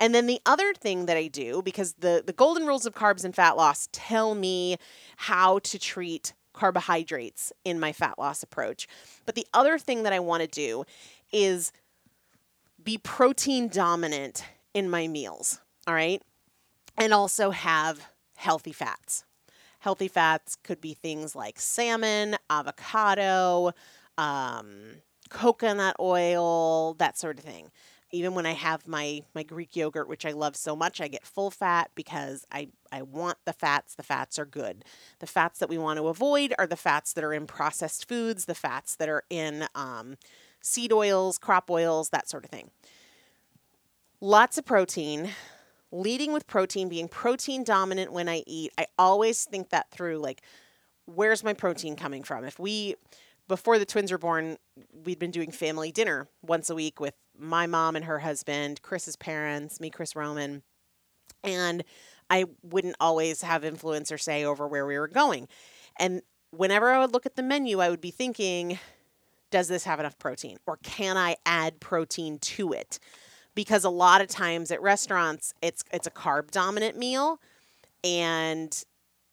And 0.00 0.14
then 0.14 0.26
the 0.26 0.40
other 0.44 0.74
thing 0.74 1.06
that 1.06 1.16
I 1.16 1.28
do, 1.28 1.62
because 1.62 1.94
the, 1.94 2.22
the 2.24 2.32
golden 2.32 2.66
rules 2.66 2.86
of 2.86 2.94
carbs 2.94 3.24
and 3.24 3.34
fat 3.34 3.56
loss 3.56 3.88
tell 3.92 4.34
me 4.34 4.76
how 5.16 5.60
to 5.60 5.78
treat 5.78 6.32
carbohydrates 6.52 7.52
in 7.64 7.78
my 7.78 7.92
fat 7.92 8.18
loss 8.18 8.42
approach. 8.42 8.88
But 9.26 9.34
the 9.34 9.46
other 9.52 9.78
thing 9.78 10.02
that 10.04 10.12
I 10.12 10.20
want 10.20 10.42
to 10.42 10.48
do 10.48 10.84
is 11.32 11.72
be 12.82 12.98
protein 12.98 13.68
dominant 13.68 14.44
in 14.72 14.90
my 14.90 15.08
meals. 15.08 15.60
All 15.86 15.94
right. 15.94 16.22
And 16.96 17.12
also 17.12 17.50
have 17.50 18.06
healthy 18.36 18.72
fats. 18.72 19.24
Healthy 19.80 20.08
fats 20.08 20.56
could 20.62 20.80
be 20.80 20.94
things 20.94 21.36
like 21.36 21.60
salmon, 21.60 22.36
avocado, 22.48 23.72
um, 24.16 24.68
coconut 25.28 25.96
oil, 26.00 26.94
that 26.94 27.18
sort 27.18 27.38
of 27.38 27.44
thing 27.44 27.70
even 28.14 28.34
when 28.34 28.46
I 28.46 28.52
have 28.52 28.86
my 28.86 29.22
my 29.34 29.42
Greek 29.42 29.74
yogurt, 29.74 30.08
which 30.08 30.24
I 30.24 30.32
love 30.32 30.56
so 30.56 30.76
much, 30.76 31.00
I 31.00 31.08
get 31.08 31.26
full 31.26 31.50
fat 31.50 31.90
because 31.94 32.46
I 32.52 32.68
I 32.92 33.02
want 33.02 33.38
the 33.44 33.52
fats. 33.52 33.94
The 33.94 34.02
fats 34.02 34.38
are 34.38 34.46
good. 34.46 34.84
The 35.18 35.26
fats 35.26 35.58
that 35.58 35.68
we 35.68 35.78
want 35.78 35.98
to 35.98 36.06
avoid 36.06 36.54
are 36.58 36.66
the 36.66 36.76
fats 36.76 37.12
that 37.14 37.24
are 37.24 37.32
in 37.32 37.46
processed 37.46 38.08
foods, 38.08 38.44
the 38.44 38.54
fats 38.54 38.96
that 38.96 39.08
are 39.08 39.24
in 39.28 39.66
um, 39.74 40.16
seed 40.60 40.92
oils, 40.92 41.38
crop 41.38 41.70
oils, 41.70 42.10
that 42.10 42.28
sort 42.28 42.44
of 42.44 42.50
thing. 42.50 42.70
Lots 44.20 44.58
of 44.58 44.64
protein. 44.64 45.30
Leading 45.90 46.32
with 46.32 46.48
protein, 46.48 46.88
being 46.88 47.06
protein 47.06 47.62
dominant 47.62 48.12
when 48.12 48.28
I 48.28 48.42
eat. 48.46 48.72
I 48.76 48.86
always 48.98 49.44
think 49.44 49.70
that 49.70 49.90
through 49.90 50.18
like, 50.18 50.42
where's 51.04 51.44
my 51.44 51.52
protein 51.52 51.94
coming 51.94 52.24
from? 52.24 52.44
If 52.44 52.58
we 52.58 52.96
before 53.48 53.78
the 53.78 53.84
twins 53.84 54.10
were 54.10 54.18
born, 54.18 54.56
we'd 55.04 55.18
been 55.18 55.30
doing 55.30 55.50
family 55.50 55.92
dinner 55.92 56.28
once 56.42 56.70
a 56.70 56.74
week 56.74 56.98
with 56.98 57.14
my 57.38 57.66
mom 57.66 57.96
and 57.96 58.04
her 58.04 58.20
husband, 58.20 58.82
Chris's 58.82 59.16
parents, 59.16 59.80
me, 59.80 59.90
Chris 59.90 60.14
Roman. 60.16 60.62
And 61.42 61.84
I 62.30 62.46
wouldn't 62.62 62.96
always 63.00 63.42
have 63.42 63.64
influence 63.64 64.10
or 64.10 64.18
say 64.18 64.44
over 64.44 64.66
where 64.66 64.86
we 64.86 64.98
were 64.98 65.08
going. 65.08 65.48
And 65.98 66.22
whenever 66.50 66.90
I 66.90 66.98
would 67.00 67.12
look 67.12 67.26
at 67.26 67.36
the 67.36 67.42
menu, 67.42 67.80
I 67.80 67.90
would 67.90 68.00
be 68.00 68.10
thinking, 68.10 68.78
does 69.50 69.68
this 69.68 69.84
have 69.84 70.00
enough 70.00 70.18
protein? 70.18 70.58
Or 70.66 70.78
can 70.82 71.16
I 71.16 71.36
add 71.46 71.80
protein 71.80 72.38
to 72.38 72.72
it? 72.72 72.98
Because 73.54 73.84
a 73.84 73.90
lot 73.90 74.20
of 74.20 74.26
times 74.26 74.70
at 74.70 74.82
restaurants, 74.82 75.54
it's 75.62 75.84
it's 75.92 76.06
a 76.08 76.10
carb 76.10 76.50
dominant 76.50 76.98
meal. 76.98 77.40
And 78.02 78.84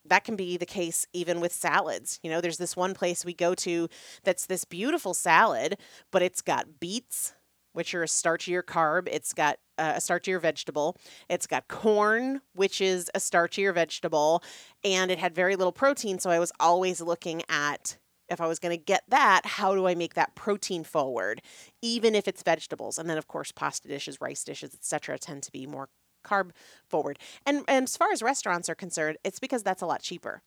that 0.06 0.24
can 0.24 0.36
be 0.36 0.58
the 0.58 0.66
case 0.66 1.06
even 1.14 1.42
with 1.42 1.52
salads. 1.52 2.20
You 2.24 2.30
know, 2.30 2.42
there's 2.42 2.58
this 2.58 2.76
one 2.76 2.94
place 2.94 3.26
we 3.26 3.34
go 3.34 3.56
to 3.56 3.88
that's 4.24 4.46
this 4.46 4.66
beautiful 4.66 5.14
salad, 5.14 5.78
but 6.12 6.22
it's 6.22 6.42
got 6.42 6.80
beets, 6.80 7.34
which 7.74 7.94
are 7.94 8.04
a 8.04 8.08
starchier 8.08 8.64
carb. 8.64 9.08
It's 9.12 9.34
got 9.34 9.58
uh, 9.78 9.94
a 9.96 10.00
starchier 10.00 10.40
vegetable. 10.40 10.98
It's 11.30 11.48
got 11.48 11.68
corn, 11.68 12.42
which 12.54 12.82
is 12.82 13.10
a 13.16 13.20
starchier 13.20 13.74
vegetable, 13.74 14.44
and 14.84 15.12
it 15.12 15.20
had 15.20 15.34
very 15.34 15.56
little 15.56 15.72
protein. 15.72 16.20
So 16.20 16.30
I 16.30 16.40
was 16.40 16.52
always 16.60 17.02
looking 17.02 17.42
at 17.50 17.98
if 18.30 18.40
I 18.40 18.48
was 18.48 18.60
going 18.60 18.78
to 18.78 18.84
get 18.84 19.04
that, 19.10 19.42
how 19.46 19.76
do 19.76 19.88
I 19.88 19.96
make 19.96 20.14
that 20.14 20.36
protein 20.36 20.84
forward, 20.84 21.42
even 21.82 22.16
if 22.16 22.28
it's 22.28 22.44
vegetables? 22.44 22.98
And 22.98 23.10
then, 23.10 23.18
of 23.18 23.28
course, 23.28 23.52
pasta 23.52 23.90
dishes, 23.90 24.22
rice 24.22 24.44
dishes, 24.44 24.74
etc., 24.74 25.20
tend 25.20 25.44
to 25.44 25.52
be 25.52 25.68
more 25.68 25.90
carb 26.26 26.52
forward. 26.88 27.20
And, 27.46 27.64
and 27.68 27.84
as 27.84 27.98
far 27.98 28.12
as 28.12 28.22
restaurants 28.22 28.70
are 28.70 28.76
concerned, 28.76 29.18
it's 29.24 29.40
because 29.40 29.64
that's 29.64 29.82
a 29.82 29.86
lot 29.86 30.02
cheaper. 30.02 30.42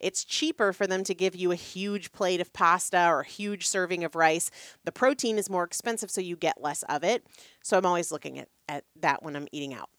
It's 0.00 0.24
cheaper 0.24 0.72
for 0.72 0.86
them 0.86 1.04
to 1.04 1.14
give 1.14 1.34
you 1.34 1.52
a 1.52 1.56
huge 1.56 2.12
plate 2.12 2.40
of 2.40 2.52
pasta 2.52 3.08
or 3.08 3.20
a 3.20 3.26
huge 3.26 3.66
serving 3.66 4.04
of 4.04 4.14
rice. 4.14 4.50
The 4.84 4.92
protein 4.92 5.38
is 5.38 5.50
more 5.50 5.64
expensive, 5.64 6.10
so 6.10 6.20
you 6.20 6.36
get 6.36 6.62
less 6.62 6.82
of 6.84 7.04
it. 7.04 7.26
So 7.62 7.78
I'm 7.78 7.86
always 7.86 8.12
looking 8.12 8.38
at, 8.38 8.48
at 8.68 8.84
that 9.00 9.22
when 9.22 9.36
I'm 9.36 9.48
eating 9.52 9.74
out. 9.74 9.90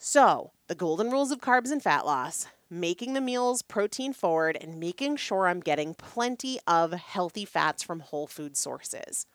So, 0.00 0.52
the 0.68 0.76
golden 0.76 1.10
rules 1.10 1.32
of 1.32 1.40
carbs 1.40 1.72
and 1.72 1.82
fat 1.82 2.06
loss 2.06 2.46
making 2.70 3.14
the 3.14 3.20
meals 3.20 3.62
protein 3.62 4.12
forward 4.12 4.56
and 4.60 4.78
making 4.78 5.16
sure 5.16 5.48
I'm 5.48 5.60
getting 5.60 5.94
plenty 5.94 6.58
of 6.66 6.92
healthy 6.92 7.44
fats 7.44 7.82
from 7.82 8.00
whole 8.00 8.26
food 8.26 8.56
sources. 8.56 9.26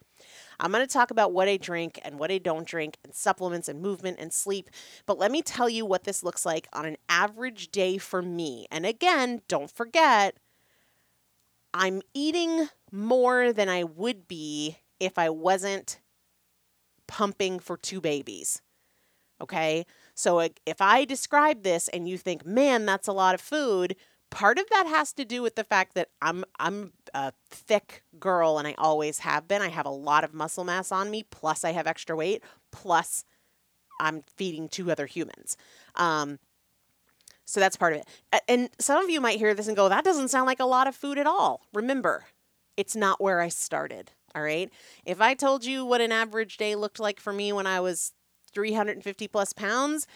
I'm 0.60 0.72
going 0.72 0.86
to 0.86 0.92
talk 0.92 1.10
about 1.10 1.32
what 1.32 1.48
I 1.48 1.56
drink 1.56 2.00
and 2.04 2.18
what 2.18 2.30
I 2.30 2.38
don't 2.38 2.66
drink, 2.66 2.96
and 3.04 3.14
supplements 3.14 3.68
and 3.68 3.80
movement 3.80 4.18
and 4.20 4.32
sleep. 4.32 4.70
But 5.06 5.18
let 5.18 5.30
me 5.30 5.42
tell 5.42 5.68
you 5.68 5.84
what 5.84 6.04
this 6.04 6.22
looks 6.22 6.46
like 6.46 6.68
on 6.72 6.84
an 6.86 6.96
average 7.08 7.70
day 7.70 7.98
for 7.98 8.22
me. 8.22 8.66
And 8.70 8.86
again, 8.86 9.42
don't 9.48 9.70
forget, 9.70 10.36
I'm 11.72 12.02
eating 12.14 12.68
more 12.92 13.52
than 13.52 13.68
I 13.68 13.84
would 13.84 14.28
be 14.28 14.78
if 15.00 15.18
I 15.18 15.30
wasn't 15.30 16.00
pumping 17.06 17.58
for 17.58 17.76
two 17.76 18.00
babies. 18.00 18.62
Okay. 19.40 19.84
So 20.14 20.38
if 20.40 20.80
I 20.80 21.04
describe 21.04 21.64
this 21.64 21.88
and 21.88 22.08
you 22.08 22.16
think, 22.16 22.46
man, 22.46 22.86
that's 22.86 23.08
a 23.08 23.12
lot 23.12 23.34
of 23.34 23.40
food, 23.40 23.96
part 24.34 24.58
of 24.58 24.68
that 24.70 24.86
has 24.88 25.12
to 25.12 25.24
do 25.24 25.42
with 25.42 25.54
the 25.54 25.62
fact 25.62 25.94
that 25.94 26.08
I'm 26.20 26.44
I'm 26.58 26.92
a 27.14 27.32
thick 27.48 28.02
girl 28.18 28.58
and 28.58 28.66
I 28.66 28.74
always 28.76 29.20
have 29.20 29.46
been. 29.46 29.62
I 29.62 29.68
have 29.68 29.86
a 29.86 29.90
lot 29.90 30.24
of 30.24 30.34
muscle 30.34 30.64
mass 30.64 30.90
on 30.90 31.10
me, 31.10 31.24
plus 31.30 31.64
I 31.64 31.70
have 31.70 31.86
extra 31.86 32.16
weight, 32.16 32.42
plus 32.72 33.24
I'm 34.00 34.24
feeding 34.36 34.68
two 34.68 34.90
other 34.90 35.06
humans. 35.06 35.56
Um, 35.94 36.40
so 37.44 37.60
that's 37.60 37.76
part 37.76 37.92
of 37.92 38.00
it. 38.00 38.42
And 38.48 38.70
some 38.80 39.02
of 39.04 39.08
you 39.08 39.20
might 39.20 39.38
hear 39.38 39.54
this 39.54 39.68
and 39.68 39.76
go, 39.76 39.88
that 39.88 40.04
doesn't 40.04 40.28
sound 40.28 40.46
like 40.46 40.60
a 40.60 40.64
lot 40.64 40.88
of 40.88 40.96
food 40.96 41.16
at 41.16 41.28
all. 41.28 41.60
Remember, 41.72 42.24
it's 42.76 42.96
not 42.96 43.22
where 43.22 43.40
I 43.40 43.48
started. 43.48 44.10
All 44.34 44.42
right. 44.42 44.68
If 45.04 45.20
I 45.20 45.34
told 45.34 45.64
you 45.64 45.84
what 45.84 46.00
an 46.00 46.10
average 46.10 46.56
day 46.56 46.74
looked 46.74 46.98
like 46.98 47.20
for 47.20 47.32
me 47.32 47.52
when 47.52 47.68
I 47.68 47.78
was 47.78 48.12
350 48.52 49.28
plus 49.28 49.52
pounds, 49.52 50.08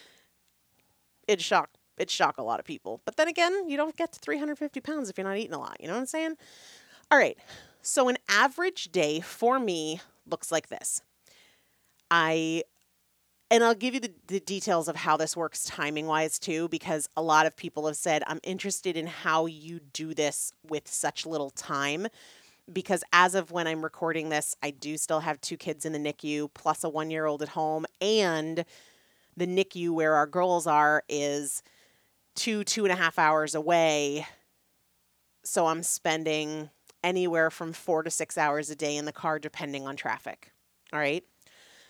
it'd 1.29 1.45
shock 1.45 1.78
it'd 1.99 2.11
shock 2.11 2.39
a 2.39 2.43
lot 2.43 2.61
of 2.61 2.67
people. 2.67 3.01
But 3.05 3.17
then 3.17 3.29
again, 3.29 3.69
you 3.69 3.77
don't 3.77 3.97
get 3.97 4.13
to 4.13 4.21
350 4.21 4.81
pounds 4.81 5.11
if 5.11 5.19
you're 5.19 5.27
not 5.27 5.37
eating 5.37 5.55
a 5.55 5.59
lot. 5.59 5.77
You 5.81 5.89
know 5.89 5.95
what 5.95 6.01
I'm 6.01 6.07
saying? 6.07 6.37
All 7.11 7.19
right. 7.19 7.37
So 7.83 8.09
an 8.09 8.19
average 8.29 8.91
day 8.93 9.21
for 9.21 9.59
me 9.59 10.01
looks 10.27 10.53
like 10.53 10.69
this. 10.69 11.03
I 12.11 12.63
and 13.51 13.65
I'll 13.65 13.75
give 13.75 13.95
you 13.95 14.01
the, 14.01 14.13
the 14.27 14.41
details 14.41 14.89
of 14.89 14.97
how 14.97 15.17
this 15.17 15.35
works 15.37 15.65
timing 15.65 16.07
wise 16.07 16.39
too, 16.39 16.69
because 16.69 17.09
a 17.17 17.23
lot 17.23 17.47
of 17.47 17.57
people 17.57 17.87
have 17.87 17.97
said, 17.97 18.23
I'm 18.27 18.41
interested 18.43 18.95
in 18.95 19.07
how 19.07 19.47
you 19.47 19.81
do 19.93 20.13
this 20.13 20.53
with 20.69 20.87
such 20.87 21.25
little 21.25 21.51
time. 21.51 22.09
Because 22.71 23.03
as 23.15 23.35
of 23.35 23.51
when 23.51 23.67
I'm 23.67 23.83
recording 23.83 24.29
this, 24.29 24.55
I 24.63 24.71
do 24.71 24.99
still 24.99 25.21
have 25.21 25.41
two 25.41 25.57
kids 25.57 25.87
in 25.87 25.95
the 25.95 25.99
NICU, 25.99 26.51
plus 26.53 26.85
a 26.85 26.91
one 26.91 27.11
year 27.11 27.25
old 27.25 27.41
at 27.41 27.49
home. 27.49 27.87
And 28.03 28.67
the 29.35 29.47
NICU 29.47 29.91
where 29.91 30.15
our 30.15 30.27
girls 30.27 30.67
are 30.67 31.03
is 31.09 31.63
two, 32.39 32.65
two 32.65 32.85
and 32.85 32.93
a 32.93 32.97
half 32.97 33.19
hours 33.19 33.55
away. 33.55 34.27
So 35.45 35.67
I'm 35.67 35.83
spending 35.83 36.71
anywhere 37.03 37.51
from 37.51 37.73
four 37.73 38.03
to 38.03 38.11
six 38.11 38.39
hours 38.39 38.71
a 38.71 38.77
day 38.77 38.97
in 38.97 39.05
the 39.05 39.13
car, 39.13 39.39
depending 39.39 39.87
on 39.87 39.97
traffic. 39.97 40.53
All 40.93 41.01
right. 41.01 41.25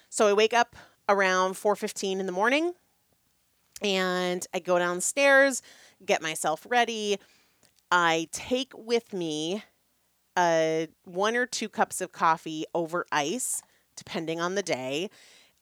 So 0.09 0.27
I 0.27 0.33
wake 0.33 0.55
up 0.55 0.75
around 1.09 1.55
4:15 1.55 2.19
in 2.19 2.27
the 2.27 2.33
morning 2.33 2.73
and 3.83 4.47
I 4.53 4.59
go 4.59 4.79
downstairs, 4.79 5.63
get 6.05 6.23
myself 6.23 6.67
ready. 6.69 7.19
I 7.91 8.29
take 8.33 8.73
with 8.77 9.13
me 9.13 9.63
uh, 10.37 10.87
one 11.05 11.37
or 11.37 11.47
two 11.47 11.69
cups 11.69 12.01
of 12.01 12.13
coffee 12.13 12.65
over 12.75 13.07
ice, 13.11 13.63
depending 13.97 14.41
on 14.41 14.55
the 14.55 14.63
day. 14.63 15.11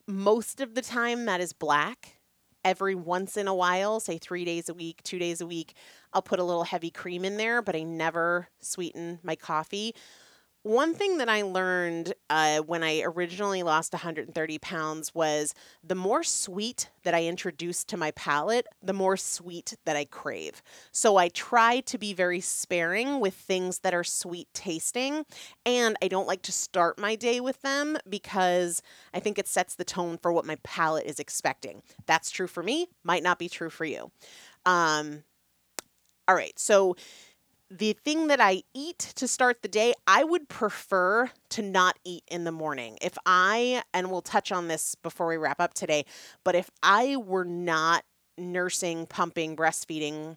Most 0.07 0.61
of 0.61 0.75
the 0.75 0.83
time, 0.83 1.25
that 1.25 1.41
is 1.41 1.53
black. 1.53 2.16
Every 2.67 2.97
once 2.97 3.37
in 3.37 3.47
a 3.47 3.55
while, 3.55 4.01
say 4.01 4.19
three 4.19 4.45
days 4.45 4.69
a 4.69 4.75
week, 4.75 5.01
two 5.05 5.21
days 5.21 5.41
a 5.41 5.47
week, 5.47 5.75
I'll 6.13 6.21
put 6.21 6.41
a 6.41 6.43
little 6.43 6.65
heavy 6.65 6.91
cream 6.91 7.25
in 7.25 7.37
there, 7.37 7.63
but 7.63 7.77
I 7.77 7.85
never 7.85 8.49
sweeten 8.59 9.21
my 9.23 9.37
coffee. 9.37 9.95
One 10.67 10.95
thing 10.95 11.19
that 11.19 11.29
I 11.29 11.43
learned 11.43 12.13
uh, 12.29 12.59
when 12.59 12.83
I 12.83 13.03
originally 13.05 13.63
lost 13.63 13.93
130 13.93 14.59
pounds 14.59 15.15
was 15.15 15.55
the 15.85 15.95
more 15.95 16.25
sweet 16.25 16.91
that 17.05 17.15
I 17.15 17.27
introduced 17.27 17.87
to 17.91 17.97
my 17.97 18.11
palate, 18.11 18.67
the 18.83 18.93
more 18.93 19.17
sweet 19.17 19.77
that 19.85 19.95
I 19.95 20.07
crave. 20.07 20.65
So 20.91 21.19
I 21.19 21.29
try 21.29 21.79
to 21.83 21.99
be 21.99 22.13
very 22.13 22.41
sparing 22.41 23.21
with 23.21 23.35
things 23.35 23.79
that 23.85 23.95
are 23.95 24.03
sweet 24.03 24.49
tasting, 24.55 25.25
and 25.65 25.97
I 26.03 26.09
don't 26.09 26.27
like 26.27 26.43
to 26.43 26.53
start 26.53 26.99
my 26.99 27.15
day 27.15 27.39
with 27.39 27.63
them 27.63 27.97
because 28.09 28.83
I 29.15 29.21
think 29.21 29.39
it 29.39 29.47
sets 29.47 29.77
the 29.77 29.85
tone 29.85 30.19
for 30.19 30.33
what 30.33 30.47
my 30.47 30.57
palate 30.65 31.07
is 31.07 31.21
expecting. 31.21 31.83
That's 32.07 32.33
true 32.33 32.49
for 32.49 32.65
me, 32.65 32.89
might 33.05 33.23
not 33.23 33.39
be 33.39 33.49
true 33.49 33.71
for 33.71 33.85
you. 33.85 34.11
Um, 34.65 35.23
all 36.27 36.35
right, 36.35 36.59
so 36.59 36.97
the 37.71 37.95
thing 38.05 38.29
that 38.29 38.41
I 38.41 38.63
eat 38.75 38.99
to 39.17 39.27
start 39.27 39.63
the 39.63 39.69
day, 39.69 39.93
I 40.07 40.25
would 40.25 40.49
prefer 40.49 41.31
to 41.51 41.63
not 41.63 41.99
eat 42.05 42.23
in 42.29 42.45
the 42.45 42.53
morning. 42.53 42.99
If 43.03 43.19
I, 43.27 43.83
and 43.93 44.11
we'll 44.11 44.23
touch 44.23 44.53
on 44.53 44.69
this 44.69 44.95
before 44.95 45.27
we 45.27 45.37
wrap 45.37 45.61
up 45.61 45.75
today, 45.75 46.05
but 46.45 46.55
if 46.55 46.71
I 46.83 47.17
were 47.17 47.45
not 47.45 48.05
nursing, 48.39 49.07
pumping, 49.07 49.57
breastfeeding, 49.57 50.37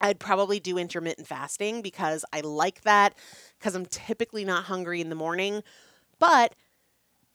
I'd 0.00 0.20
probably 0.20 0.60
do 0.60 0.78
intermittent 0.78 1.26
fasting 1.26 1.82
because 1.82 2.24
I 2.32 2.40
like 2.40 2.82
that 2.82 3.14
because 3.58 3.74
I'm 3.74 3.86
typically 3.86 4.44
not 4.44 4.64
hungry 4.64 5.00
in 5.00 5.10
the 5.10 5.16
morning. 5.16 5.62
But 6.18 6.54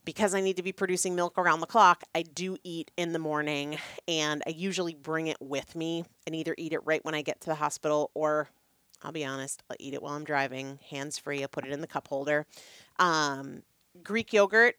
because 0.03 0.33
I 0.33 0.41
need 0.41 0.57
to 0.57 0.63
be 0.63 0.71
producing 0.71 1.15
milk 1.15 1.37
around 1.37 1.59
the 1.59 1.67
clock, 1.67 2.03
I 2.13 2.21
do 2.21 2.57
eat 2.63 2.91
in 2.95 3.11
the 3.11 3.19
morning 3.19 3.77
and 4.07 4.41
I 4.47 4.51
usually 4.51 4.95
bring 4.95 5.27
it 5.27 5.37
with 5.39 5.75
me 5.75 6.05
and 6.25 6.35
either 6.35 6.55
eat 6.57 6.73
it 6.73 6.85
right 6.85 7.03
when 7.03 7.15
I 7.15 7.23
get 7.23 7.41
to 7.41 7.49
the 7.49 7.55
hospital 7.55 8.11
or 8.13 8.49
I'll 9.03 9.11
be 9.11 9.25
honest, 9.25 9.63
I'll 9.69 9.77
eat 9.79 9.93
it 9.93 10.01
while 10.01 10.13
I'm 10.13 10.23
driving, 10.23 10.79
hands 10.89 11.17
free. 11.17 11.41
I'll 11.41 11.47
put 11.47 11.65
it 11.65 11.71
in 11.71 11.81
the 11.81 11.87
cup 11.87 12.07
holder. 12.07 12.45
Um, 12.97 13.63
Greek 14.03 14.33
yogurt, 14.33 14.75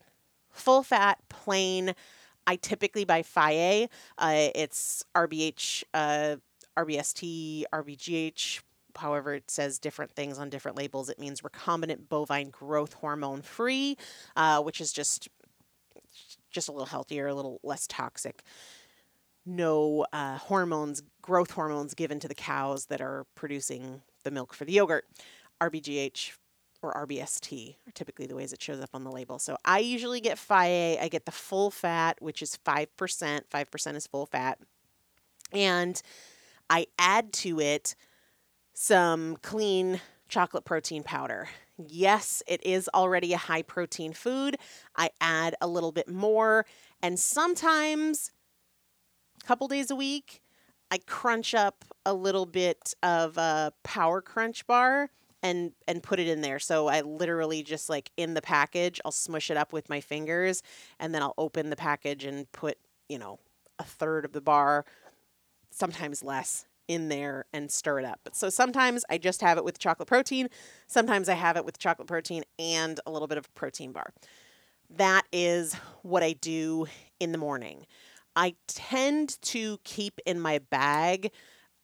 full 0.50 0.82
fat, 0.82 1.18
plain. 1.28 1.94
I 2.46 2.56
typically 2.56 3.04
buy 3.04 3.22
Fage. 3.22 3.88
Uh, 4.18 4.48
it's 4.54 5.04
RBH, 5.14 5.84
uh, 5.94 6.36
RBST, 6.76 7.64
RBGH. 7.72 8.60
However, 8.96 9.34
it 9.34 9.50
says 9.50 9.78
different 9.78 10.12
things 10.12 10.38
on 10.38 10.48
different 10.48 10.76
labels. 10.76 11.10
It 11.10 11.18
means 11.18 11.42
recombinant 11.42 12.08
bovine 12.08 12.50
growth 12.50 12.94
hormone 12.94 13.42
free, 13.42 13.96
uh, 14.36 14.62
which 14.62 14.80
is 14.80 14.92
just 14.92 15.28
just 16.50 16.68
a 16.68 16.72
little 16.72 16.86
healthier, 16.86 17.26
a 17.26 17.34
little 17.34 17.60
less 17.62 17.86
toxic 17.86 18.42
no 19.46 20.04
uh, 20.12 20.36
hormones, 20.38 21.02
growth 21.22 21.52
hormones 21.52 21.94
given 21.94 22.20
to 22.20 22.28
the 22.28 22.34
cows 22.34 22.86
that 22.86 23.00
are 23.00 23.24
producing 23.34 24.02
the 24.24 24.30
milk 24.30 24.52
for 24.52 24.64
the 24.64 24.72
yogurt. 24.72 25.06
RBGH 25.60 26.32
or 26.82 26.92
RBST 27.06 27.76
are 27.86 27.92
typically 27.92 28.26
the 28.26 28.34
ways 28.34 28.52
it 28.52 28.60
shows 28.60 28.80
up 28.80 28.90
on 28.92 29.04
the 29.04 29.10
label. 29.10 29.38
So 29.38 29.56
I 29.64 29.78
usually 29.78 30.20
get 30.20 30.36
Fage. 30.36 31.00
I 31.00 31.08
get 31.08 31.24
the 31.24 31.32
full 31.32 31.70
fat, 31.70 32.20
which 32.20 32.42
is 32.42 32.58
5%. 32.66 32.88
5% 32.96 33.96
is 33.96 34.06
full 34.06 34.26
fat. 34.26 34.58
And 35.52 36.00
I 36.68 36.86
add 36.98 37.32
to 37.34 37.60
it 37.60 37.94
some 38.74 39.36
clean 39.42 40.00
chocolate 40.28 40.64
protein 40.64 41.02
powder. 41.02 41.48
Yes, 41.78 42.42
it 42.46 42.64
is 42.64 42.88
already 42.94 43.32
a 43.32 43.38
high 43.38 43.62
protein 43.62 44.12
food. 44.12 44.56
I 44.96 45.10
add 45.20 45.54
a 45.60 45.68
little 45.68 45.92
bit 45.92 46.08
more. 46.08 46.66
And 47.02 47.18
sometimes 47.18 48.32
couple 49.46 49.68
days 49.68 49.90
a 49.90 49.96
week, 49.96 50.40
I 50.90 50.98
crunch 50.98 51.54
up 51.54 51.84
a 52.04 52.12
little 52.12 52.46
bit 52.46 52.94
of 53.02 53.38
a 53.38 53.72
power 53.82 54.20
crunch 54.20 54.66
bar 54.66 55.10
and 55.42 55.72
and 55.86 56.02
put 56.02 56.18
it 56.18 56.28
in 56.28 56.40
there. 56.40 56.58
So 56.58 56.88
I 56.88 57.02
literally 57.02 57.62
just 57.62 57.88
like 57.88 58.10
in 58.16 58.34
the 58.34 58.42
package, 58.42 59.00
I'll 59.04 59.12
smush 59.12 59.50
it 59.50 59.56
up 59.56 59.72
with 59.72 59.88
my 59.88 60.00
fingers 60.00 60.62
and 60.98 61.14
then 61.14 61.22
I'll 61.22 61.34
open 61.38 61.70
the 61.70 61.76
package 61.76 62.24
and 62.24 62.50
put, 62.52 62.78
you 63.08 63.18
know, 63.18 63.38
a 63.78 63.84
third 63.84 64.24
of 64.24 64.32
the 64.32 64.40
bar, 64.40 64.84
sometimes 65.70 66.22
less 66.22 66.66
in 66.88 67.08
there 67.08 67.46
and 67.52 67.70
stir 67.70 68.00
it 68.00 68.04
up. 68.04 68.20
But 68.24 68.36
so 68.36 68.48
sometimes 68.48 69.04
I 69.10 69.18
just 69.18 69.40
have 69.40 69.58
it 69.58 69.64
with 69.64 69.78
chocolate 69.78 70.08
protein, 70.08 70.48
sometimes 70.86 71.28
I 71.28 71.34
have 71.34 71.56
it 71.56 71.64
with 71.64 71.78
chocolate 71.78 72.08
protein 72.08 72.42
and 72.58 72.98
a 73.06 73.10
little 73.10 73.28
bit 73.28 73.38
of 73.38 73.52
protein 73.54 73.92
bar. 73.92 74.12
That 74.90 75.22
is 75.32 75.74
what 76.02 76.22
I 76.22 76.32
do 76.32 76.86
in 77.18 77.32
the 77.32 77.38
morning. 77.38 77.86
I 78.36 78.54
tend 78.68 79.40
to 79.42 79.78
keep 79.84 80.20
in 80.26 80.38
my 80.40 80.58
bag 80.58 81.32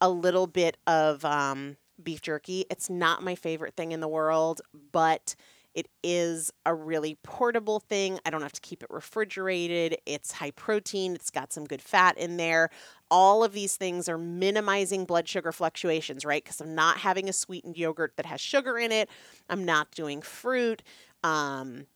a 0.01 0.11
little 0.11 0.47
bit 0.47 0.77
of 0.87 1.25
um, 1.25 1.77
beef 2.03 2.21
jerky. 2.21 2.67
It's 2.71 2.91
not 2.91 3.23
my 3.23 3.35
favorite 3.35 3.75
thing 3.77 3.93
in 3.93 4.01
the 4.01 4.09
world, 4.09 4.61
but 4.93 5.35
it 5.75 5.89
is 6.03 6.51
a 6.67 6.75
really 6.75 7.17
portable 7.23 7.81
thing. 7.81 8.19
I 8.27 8.31
don't 8.31 8.43
have 8.43 8.53
to 8.53 8.61
keep 8.61 8.83
it 8.83 8.91
refrigerated. 8.91 9.97
It's 10.05 10.33
high 10.33 10.51
protein, 10.51 11.15
it's 11.15 11.31
got 11.31 11.53
some 11.53 11.65
good 11.65 11.81
fat 11.81 12.19
in 12.19 12.37
there. 12.37 12.69
All 13.11 13.43
of 13.43 13.53
these 13.55 13.77
things 13.77 14.09
are 14.09 14.19
minimizing 14.19 15.07
blood 15.07 15.29
sugar 15.29 15.53
fluctuations, 15.53 16.25
right? 16.25 16.45
Because 16.45 16.61
I'm 16.61 16.75
not 16.75 16.99
having 16.99 17.29
a 17.29 17.33
sweetened 17.33 17.79
yogurt 17.79 18.13
that 18.17 18.27
has 18.27 18.41
sugar 18.41 18.79
in 18.79 18.93
it, 18.93 19.09
I'm 19.49 19.65
not 19.65 19.91
doing 19.93 20.21
fruit. 20.21 20.83
Um, 21.25 21.87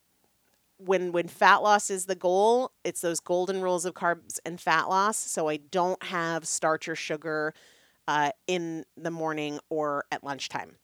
when 0.79 1.13
when 1.13 1.29
fat 1.29 1.57
loss 1.57 1.91
is 1.91 2.07
the 2.07 2.15
goal, 2.15 2.73
it's 2.85 3.01
those 3.01 3.21
golden 3.21 3.63
rules 3.63 3.85
of 3.85 3.95
carbs 3.95 4.39
and 4.45 4.61
fat 4.61 4.89
loss. 4.89 5.17
So 5.17 5.49
I 5.49 5.57
don't 5.57 6.03
have 6.05 6.47
starch 6.47 6.89
or 6.89 6.97
sugar 6.97 7.55
uh, 8.09 8.31
in 8.47 8.85
the 8.97 9.11
morning 9.11 9.59
or 9.69 10.05
at 10.13 10.23
lunchtime. 10.23 10.77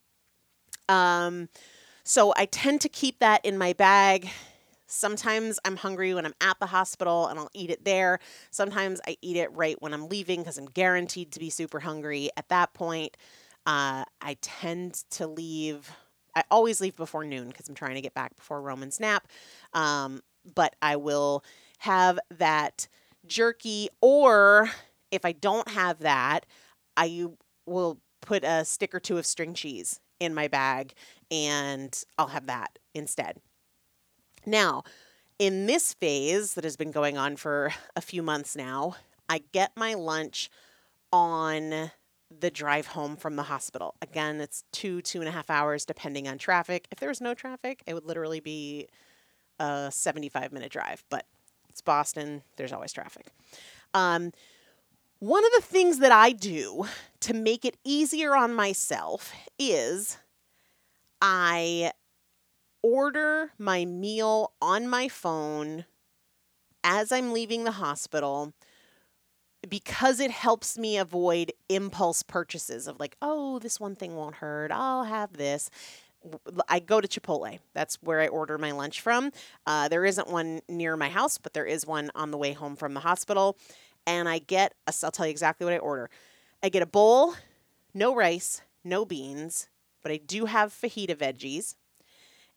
Um, 0.88 1.48
so 2.04 2.34
I 2.36 2.46
tend 2.46 2.80
to 2.82 2.88
keep 2.88 3.20
that 3.20 3.44
in 3.44 3.56
my 3.58 3.72
bag. 3.72 4.30
Sometimes 4.86 5.58
I'm 5.64 5.76
hungry 5.76 6.12
when 6.12 6.26
I'm 6.26 6.34
at 6.40 6.58
the 6.60 6.66
hospital 6.66 7.28
and 7.28 7.38
I'll 7.38 7.50
eat 7.54 7.70
it 7.70 7.84
there. 7.84 8.18
Sometimes 8.50 9.00
I 9.06 9.16
eat 9.22 9.36
it 9.36 9.50
right 9.52 9.80
when 9.80 9.94
I'm 9.94 10.08
leaving 10.08 10.40
because 10.40 10.58
I'm 10.58 10.66
guaranteed 10.66 11.32
to 11.32 11.40
be 11.40 11.48
super 11.48 11.80
hungry. 11.80 12.28
At 12.36 12.48
that 12.48 12.74
point, 12.74 13.16
uh, 13.64 14.04
I 14.20 14.36
tend 14.42 15.04
to 15.10 15.26
leave 15.26 15.90
I 16.34 16.44
always 16.50 16.80
leave 16.80 16.96
before 16.96 17.24
noon 17.24 17.48
because 17.48 17.68
I'm 17.68 17.74
trying 17.74 17.94
to 17.94 18.00
get 18.00 18.14
back 18.14 18.36
before 18.36 18.60
Roman's 18.60 19.00
nap. 19.00 19.26
Um, 19.74 20.22
but 20.54 20.74
I 20.82 20.96
will 20.96 21.44
have 21.78 22.18
that 22.38 22.88
jerky, 23.26 23.88
or 24.00 24.70
if 25.10 25.24
I 25.24 25.32
don't 25.32 25.68
have 25.68 26.00
that, 26.00 26.46
I 26.96 27.26
will 27.66 27.98
put 28.20 28.44
a 28.44 28.64
stick 28.64 28.94
or 28.94 29.00
two 29.00 29.18
of 29.18 29.26
string 29.26 29.54
cheese 29.54 30.00
in 30.20 30.34
my 30.34 30.48
bag 30.48 30.94
and 31.30 32.04
I'll 32.16 32.28
have 32.28 32.46
that 32.46 32.78
instead. 32.94 33.38
Now, 34.46 34.84
in 35.38 35.66
this 35.66 35.94
phase 35.94 36.54
that 36.54 36.64
has 36.64 36.76
been 36.76 36.92
going 36.92 37.18
on 37.18 37.36
for 37.36 37.72
a 37.96 38.00
few 38.00 38.22
months 38.22 38.54
now, 38.54 38.96
I 39.28 39.42
get 39.52 39.72
my 39.76 39.94
lunch 39.94 40.50
on 41.12 41.90
the 42.40 42.50
drive 42.50 42.88
home 42.88 43.16
from 43.16 43.36
the 43.36 43.44
hospital. 43.44 43.94
Again, 44.02 44.40
it's 44.40 44.64
two, 44.72 45.02
two 45.02 45.20
and 45.20 45.28
a 45.28 45.32
half 45.32 45.50
hours 45.50 45.84
depending 45.84 46.28
on 46.28 46.38
traffic. 46.38 46.86
If 46.90 46.98
there 46.98 47.08
was 47.08 47.20
no 47.20 47.34
traffic, 47.34 47.82
it 47.86 47.94
would 47.94 48.04
literally 48.04 48.40
be 48.40 48.88
a 49.58 49.90
75 49.92 50.52
minute 50.52 50.72
drive, 50.72 51.04
but 51.10 51.26
it's 51.68 51.80
Boston, 51.80 52.42
there's 52.56 52.72
always 52.72 52.92
traffic. 52.92 53.28
Um, 53.94 54.32
one 55.20 55.44
of 55.44 55.52
the 55.56 55.62
things 55.62 55.98
that 56.00 56.12
I 56.12 56.32
do 56.32 56.86
to 57.20 57.34
make 57.34 57.64
it 57.64 57.76
easier 57.84 58.34
on 58.34 58.52
myself 58.52 59.32
is 59.58 60.18
I 61.20 61.92
order 62.82 63.52
my 63.58 63.84
meal 63.84 64.52
on 64.60 64.88
my 64.88 65.06
phone 65.08 65.84
as 66.82 67.12
I'm 67.12 67.32
leaving 67.32 67.64
the 67.64 67.72
hospital 67.72 68.52
because 69.68 70.20
it 70.20 70.30
helps 70.30 70.76
me 70.76 70.96
avoid 70.96 71.52
impulse 71.68 72.22
purchases 72.22 72.86
of 72.86 72.98
like, 72.98 73.16
oh, 73.22 73.58
this 73.58 73.78
one 73.78 73.94
thing 73.94 74.16
won't 74.16 74.36
hurt. 74.36 74.72
I'll 74.72 75.04
have 75.04 75.34
this. 75.34 75.70
I 76.68 76.78
go 76.78 77.00
to 77.00 77.08
Chipotle. 77.08 77.58
That's 77.74 77.96
where 78.02 78.20
I 78.20 78.28
order 78.28 78.58
my 78.58 78.72
lunch 78.72 79.00
from. 79.00 79.32
Uh, 79.66 79.88
there 79.88 80.04
isn't 80.04 80.28
one 80.28 80.60
near 80.68 80.96
my 80.96 81.08
house, 81.08 81.38
but 81.38 81.52
there 81.52 81.66
is 81.66 81.86
one 81.86 82.10
on 82.14 82.30
the 82.30 82.38
way 82.38 82.52
home 82.52 82.76
from 82.76 82.94
the 82.94 83.00
hospital. 83.00 83.56
And 84.06 84.28
I 84.28 84.38
get, 84.38 84.74
a, 84.86 84.94
I'll 85.02 85.10
tell 85.10 85.26
you 85.26 85.30
exactly 85.30 85.64
what 85.64 85.74
I 85.74 85.78
order. 85.78 86.10
I 86.62 86.68
get 86.68 86.82
a 86.82 86.86
bowl, 86.86 87.34
no 87.92 88.14
rice, 88.14 88.62
no 88.84 89.04
beans, 89.04 89.68
but 90.02 90.12
I 90.12 90.18
do 90.18 90.46
have 90.46 90.72
fajita 90.72 91.16
veggies. 91.16 91.74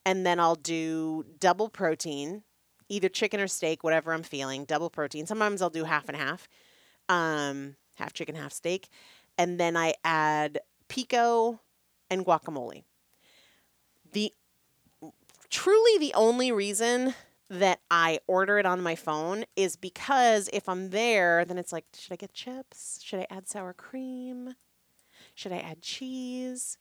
And 0.06 0.26
then 0.26 0.40
I'll 0.40 0.56
do 0.56 1.26
double 1.40 1.70
protein, 1.70 2.44
either 2.90 3.10
chicken 3.10 3.40
or 3.40 3.48
steak, 3.48 3.84
whatever 3.84 4.14
I'm 4.14 4.24
feeling, 4.24 4.66
double 4.66 4.92
protein. 4.92 5.26
Sometimes 5.26 5.62
I'll 5.62 5.72
do 5.72 5.86
half 5.86 6.08
and 6.08 6.16
half, 6.16 6.48
um, 7.10 7.76
half 7.96 8.14
chicken, 8.14 8.36
half 8.36 8.54
steak. 8.54 8.90
And 9.38 9.60
then 9.60 9.76
I 9.76 9.96
add 10.04 10.60
pico 10.88 11.60
and 12.10 12.26
guacamole. 12.26 12.84
The 14.12 14.34
truly 15.50 16.00
the 16.00 16.14
only 16.14 16.52
reason 16.52 17.14
that 17.50 17.80
I 17.92 18.20
order 18.28 18.58
it 18.58 18.66
on 18.66 18.82
my 18.82 18.96
phone 18.96 19.46
is 19.56 19.76
because 19.76 20.50
if 20.52 20.68
I'm 20.68 20.90
there, 20.90 21.46
then 21.46 21.58
it's 21.58 21.72
like, 21.72 21.86
should 21.96 22.14
I 22.14 22.16
get 22.16 22.34
chips? 22.34 23.00
Should 23.04 23.20
I 23.20 23.28
add 23.30 23.48
sour 23.48 23.74
cream? 23.74 24.56
Should 25.36 25.52
I 25.52 25.60
add 25.60 25.82
cheese? 25.82 26.78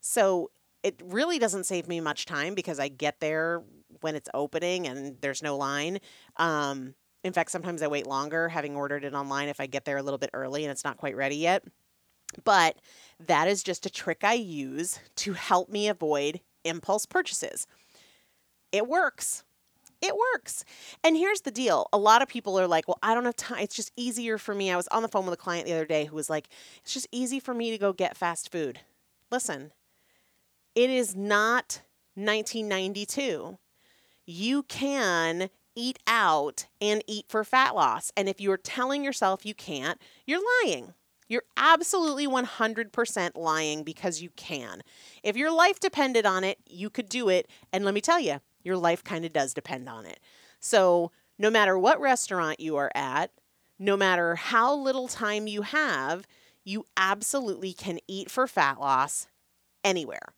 So 0.00 0.50
it 0.82 1.00
really 1.04 1.38
doesn't 1.38 1.64
save 1.64 1.88
me 1.88 2.00
much 2.00 2.24
time 2.24 2.54
because 2.54 2.78
I 2.78 2.88
get 2.88 3.20
there 3.20 3.62
when 4.00 4.14
it's 4.14 4.30
opening 4.32 4.86
and 4.86 5.16
there's 5.20 5.42
no 5.42 5.56
line. 5.56 5.98
Um, 6.36 6.94
in 7.22 7.32
fact, 7.32 7.50
sometimes 7.50 7.82
I 7.82 7.88
wait 7.88 8.06
longer 8.06 8.48
having 8.48 8.76
ordered 8.76 9.04
it 9.04 9.14
online 9.14 9.48
if 9.48 9.60
I 9.60 9.66
get 9.66 9.84
there 9.84 9.98
a 9.98 10.02
little 10.02 10.18
bit 10.18 10.30
early 10.32 10.64
and 10.64 10.72
it's 10.72 10.84
not 10.84 10.96
quite 10.96 11.16
ready 11.16 11.36
yet. 11.36 11.64
But 12.44 12.76
that 13.26 13.48
is 13.48 13.62
just 13.62 13.86
a 13.86 13.90
trick 13.90 14.22
I 14.22 14.34
use 14.34 15.00
to 15.16 15.32
help 15.32 15.68
me 15.68 15.88
avoid 15.88 16.40
impulse 16.64 17.06
purchases. 17.06 17.66
It 18.72 18.86
works. 18.86 19.44
It 20.00 20.14
works. 20.16 20.64
And 21.04 21.16
here's 21.16 21.42
the 21.42 21.50
deal. 21.50 21.88
A 21.92 21.98
lot 21.98 22.22
of 22.22 22.28
people 22.28 22.58
are 22.58 22.66
like, 22.66 22.88
well, 22.88 22.98
I 23.02 23.14
don't 23.14 23.26
have 23.26 23.36
time. 23.36 23.58
It's 23.58 23.76
just 23.76 23.92
easier 23.96 24.38
for 24.38 24.54
me. 24.54 24.70
I 24.70 24.76
was 24.76 24.88
on 24.88 25.02
the 25.02 25.08
phone 25.08 25.26
with 25.26 25.34
a 25.34 25.36
client 25.36 25.66
the 25.66 25.74
other 25.74 25.84
day 25.84 26.06
who 26.06 26.16
was 26.16 26.30
like, 26.30 26.48
it's 26.82 26.94
just 26.94 27.08
easy 27.12 27.38
for 27.40 27.52
me 27.52 27.70
to 27.70 27.78
go 27.78 27.92
get 27.92 28.16
fast 28.16 28.50
food. 28.50 28.80
Listen, 29.30 29.72
it 30.74 30.88
is 30.88 31.14
not 31.14 31.82
1992. 32.14 33.58
You 34.24 34.62
can 34.62 35.50
eat 35.80 35.98
out 36.06 36.66
and 36.80 37.02
eat 37.06 37.26
for 37.28 37.42
fat 37.42 37.74
loss. 37.74 38.12
And 38.16 38.28
if 38.28 38.40
you're 38.40 38.58
telling 38.58 39.02
yourself 39.02 39.46
you 39.46 39.54
can't, 39.54 40.00
you're 40.26 40.42
lying. 40.64 40.92
You're 41.28 41.44
absolutely 41.56 42.26
100% 42.26 43.30
lying 43.36 43.84
because 43.84 44.20
you 44.20 44.30
can. 44.30 44.82
If 45.22 45.36
your 45.36 45.52
life 45.52 45.78
depended 45.80 46.26
on 46.26 46.44
it, 46.44 46.58
you 46.68 46.90
could 46.90 47.08
do 47.08 47.28
it. 47.28 47.48
And 47.72 47.84
let 47.84 47.94
me 47.94 48.00
tell 48.00 48.20
you, 48.20 48.40
your 48.62 48.76
life 48.76 49.02
kind 49.04 49.24
of 49.24 49.32
does 49.32 49.54
depend 49.54 49.88
on 49.88 50.06
it. 50.06 50.20
So, 50.58 51.12
no 51.38 51.48
matter 51.48 51.78
what 51.78 52.00
restaurant 52.00 52.60
you 52.60 52.76
are 52.76 52.90
at, 52.94 53.30
no 53.78 53.96
matter 53.96 54.34
how 54.34 54.74
little 54.74 55.08
time 55.08 55.46
you 55.46 55.62
have, 55.62 56.26
you 56.64 56.86
absolutely 56.96 57.72
can 57.72 57.98
eat 58.06 58.30
for 58.30 58.46
fat 58.46 58.78
loss 58.78 59.26
anywhere. 59.82 60.34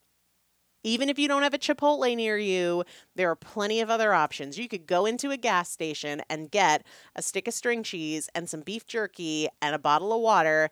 Even 0.85 1.09
if 1.09 1.19
you 1.19 1.29
don't 1.29 1.43
have 1.43 1.55
a 1.55 1.59
Chipotle 1.59 2.17
near 2.17 2.37
you, 2.39 2.85
there 3.15 3.31
are 3.31 3.37
plenty 3.37 3.81
of 3.81 3.91
other 3.91 4.13
options. 4.13 4.59
You 4.59 4.69
could 4.69 4.87
go 4.87 5.07
into 5.07 5.31
a 5.31 5.37
gas 5.37 5.71
station 5.71 6.23
and 6.29 6.51
get 6.51 6.85
a 7.15 7.23
stick 7.23 7.47
of 7.47 7.55
string 7.55 7.83
cheese 7.83 8.29
and 8.35 8.49
some 8.49 8.63
beef 8.63 8.87
jerky 8.87 9.49
and 9.61 9.75
a 9.75 9.79
bottle 9.79 10.13
of 10.13 10.21
water, 10.21 10.71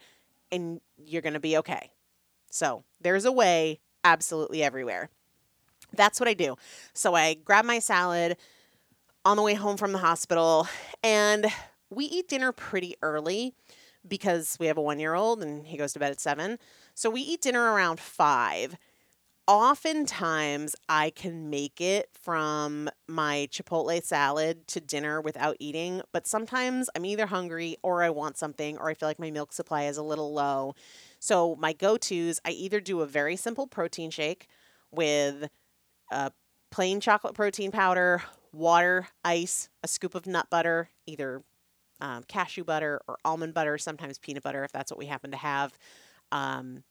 and 0.50 0.80
you're 0.98 1.22
going 1.22 1.34
to 1.34 1.40
be 1.40 1.56
okay. 1.58 1.90
So, 2.50 2.82
there's 3.00 3.24
a 3.24 3.32
way 3.32 3.78
absolutely 4.04 4.62
everywhere. 4.62 5.10
That's 5.92 6.20
what 6.20 6.28
I 6.28 6.34
do. 6.34 6.56
So 6.92 7.14
I 7.14 7.34
grab 7.34 7.64
my 7.64 7.78
salad 7.78 8.36
on 9.24 9.36
the 9.36 9.42
way 9.42 9.54
home 9.54 9.76
from 9.76 9.92
the 9.92 9.98
hospital, 9.98 10.68
and 11.02 11.46
we 11.90 12.04
eat 12.06 12.28
dinner 12.28 12.52
pretty 12.52 12.94
early 13.02 13.54
because 14.06 14.56
we 14.58 14.66
have 14.66 14.78
a 14.78 14.82
one 14.82 14.98
year 14.98 15.14
old 15.14 15.42
and 15.42 15.66
he 15.66 15.76
goes 15.76 15.92
to 15.92 15.98
bed 15.98 16.10
at 16.10 16.20
seven. 16.20 16.58
So 16.94 17.10
we 17.10 17.20
eat 17.20 17.42
dinner 17.42 17.72
around 17.72 18.00
five. 18.00 18.76
Oftentimes, 19.46 20.76
I 20.88 21.10
can 21.10 21.50
make 21.50 21.80
it 21.80 22.08
from 22.12 22.88
my 23.08 23.48
Chipotle 23.50 24.00
salad 24.04 24.68
to 24.68 24.80
dinner 24.80 25.20
without 25.20 25.56
eating, 25.58 26.02
but 26.12 26.26
sometimes 26.28 26.88
I'm 26.94 27.04
either 27.04 27.26
hungry 27.26 27.76
or 27.82 28.04
I 28.04 28.10
want 28.10 28.38
something 28.38 28.78
or 28.78 28.88
I 28.88 28.94
feel 28.94 29.08
like 29.08 29.18
my 29.18 29.32
milk 29.32 29.52
supply 29.52 29.84
is 29.84 29.96
a 29.96 30.04
little 30.04 30.32
low. 30.32 30.74
So, 31.18 31.56
my 31.56 31.72
go 31.72 31.96
tos, 31.96 32.38
I 32.44 32.50
either 32.50 32.80
do 32.80 33.00
a 33.00 33.06
very 33.06 33.34
simple 33.34 33.66
protein 33.66 34.10
shake 34.10 34.46
with 34.92 35.48
uh, 36.12 36.30
plain 36.70 37.00
chocolate 37.00 37.34
protein 37.34 37.72
powder, 37.72 38.22
water, 38.52 39.08
ice, 39.24 39.68
a 39.84 39.88
scoop 39.88 40.14
of 40.14 40.26
nut 40.26 40.48
butter, 40.50 40.90
either 41.06 41.42
um, 42.00 42.24
cashew 42.28 42.64
butter 42.64 43.00
or 43.08 43.18
almond 43.24 43.54
butter, 43.54 43.78
sometimes 43.78 44.18
peanut 44.18 44.42
butter 44.44 44.64
if 44.64 44.72
that's 44.72 44.92
what 44.92 44.98
we 44.98 45.06
happen 45.06 45.30
to 45.32 45.38
have. 45.38 45.72
Um, 46.32 46.84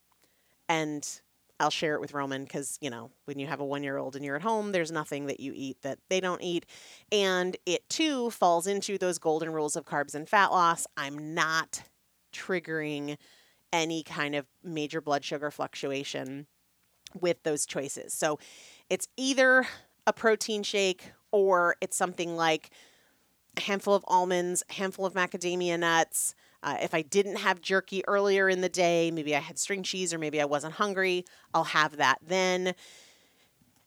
and 0.68 1.20
I'll 1.60 1.70
share 1.70 1.94
it 1.94 2.00
with 2.00 2.14
Roman 2.14 2.44
because, 2.44 2.78
you 2.80 2.88
know, 2.88 3.10
when 3.26 3.38
you 3.38 3.46
have 3.46 3.60
a 3.60 3.64
one 3.64 3.82
year 3.82 3.98
old 3.98 4.16
and 4.16 4.24
you're 4.24 4.36
at 4.36 4.42
home, 4.42 4.72
there's 4.72 4.90
nothing 4.90 5.26
that 5.26 5.40
you 5.40 5.52
eat 5.54 5.82
that 5.82 5.98
they 6.08 6.18
don't 6.18 6.42
eat. 6.42 6.64
And 7.12 7.56
it 7.66 7.88
too 7.90 8.30
falls 8.30 8.66
into 8.66 8.96
those 8.96 9.18
golden 9.18 9.52
rules 9.52 9.76
of 9.76 9.84
carbs 9.84 10.14
and 10.14 10.28
fat 10.28 10.50
loss. 10.50 10.86
I'm 10.96 11.34
not 11.34 11.82
triggering 12.32 13.18
any 13.72 14.02
kind 14.02 14.34
of 14.34 14.46
major 14.64 15.00
blood 15.00 15.24
sugar 15.24 15.50
fluctuation 15.50 16.46
with 17.20 17.42
those 17.42 17.66
choices. 17.66 18.14
So 18.14 18.38
it's 18.88 19.08
either 19.16 19.66
a 20.06 20.12
protein 20.12 20.62
shake 20.62 21.12
or 21.30 21.76
it's 21.80 21.96
something 21.96 22.36
like 22.36 22.70
a 23.56 23.60
handful 23.60 23.94
of 23.94 24.04
almonds, 24.08 24.62
a 24.70 24.74
handful 24.74 25.04
of 25.04 25.14
macadamia 25.14 25.78
nuts. 25.78 26.34
Uh, 26.62 26.76
if 26.82 26.94
I 26.94 27.02
didn't 27.02 27.36
have 27.36 27.60
jerky 27.60 28.02
earlier 28.06 28.48
in 28.48 28.60
the 28.60 28.68
day, 28.68 29.10
maybe 29.10 29.34
I 29.34 29.40
had 29.40 29.58
string 29.58 29.82
cheese 29.82 30.12
or 30.12 30.18
maybe 30.18 30.40
I 30.40 30.44
wasn't 30.44 30.74
hungry, 30.74 31.24
I'll 31.54 31.64
have 31.64 31.96
that 31.96 32.18
then. 32.26 32.74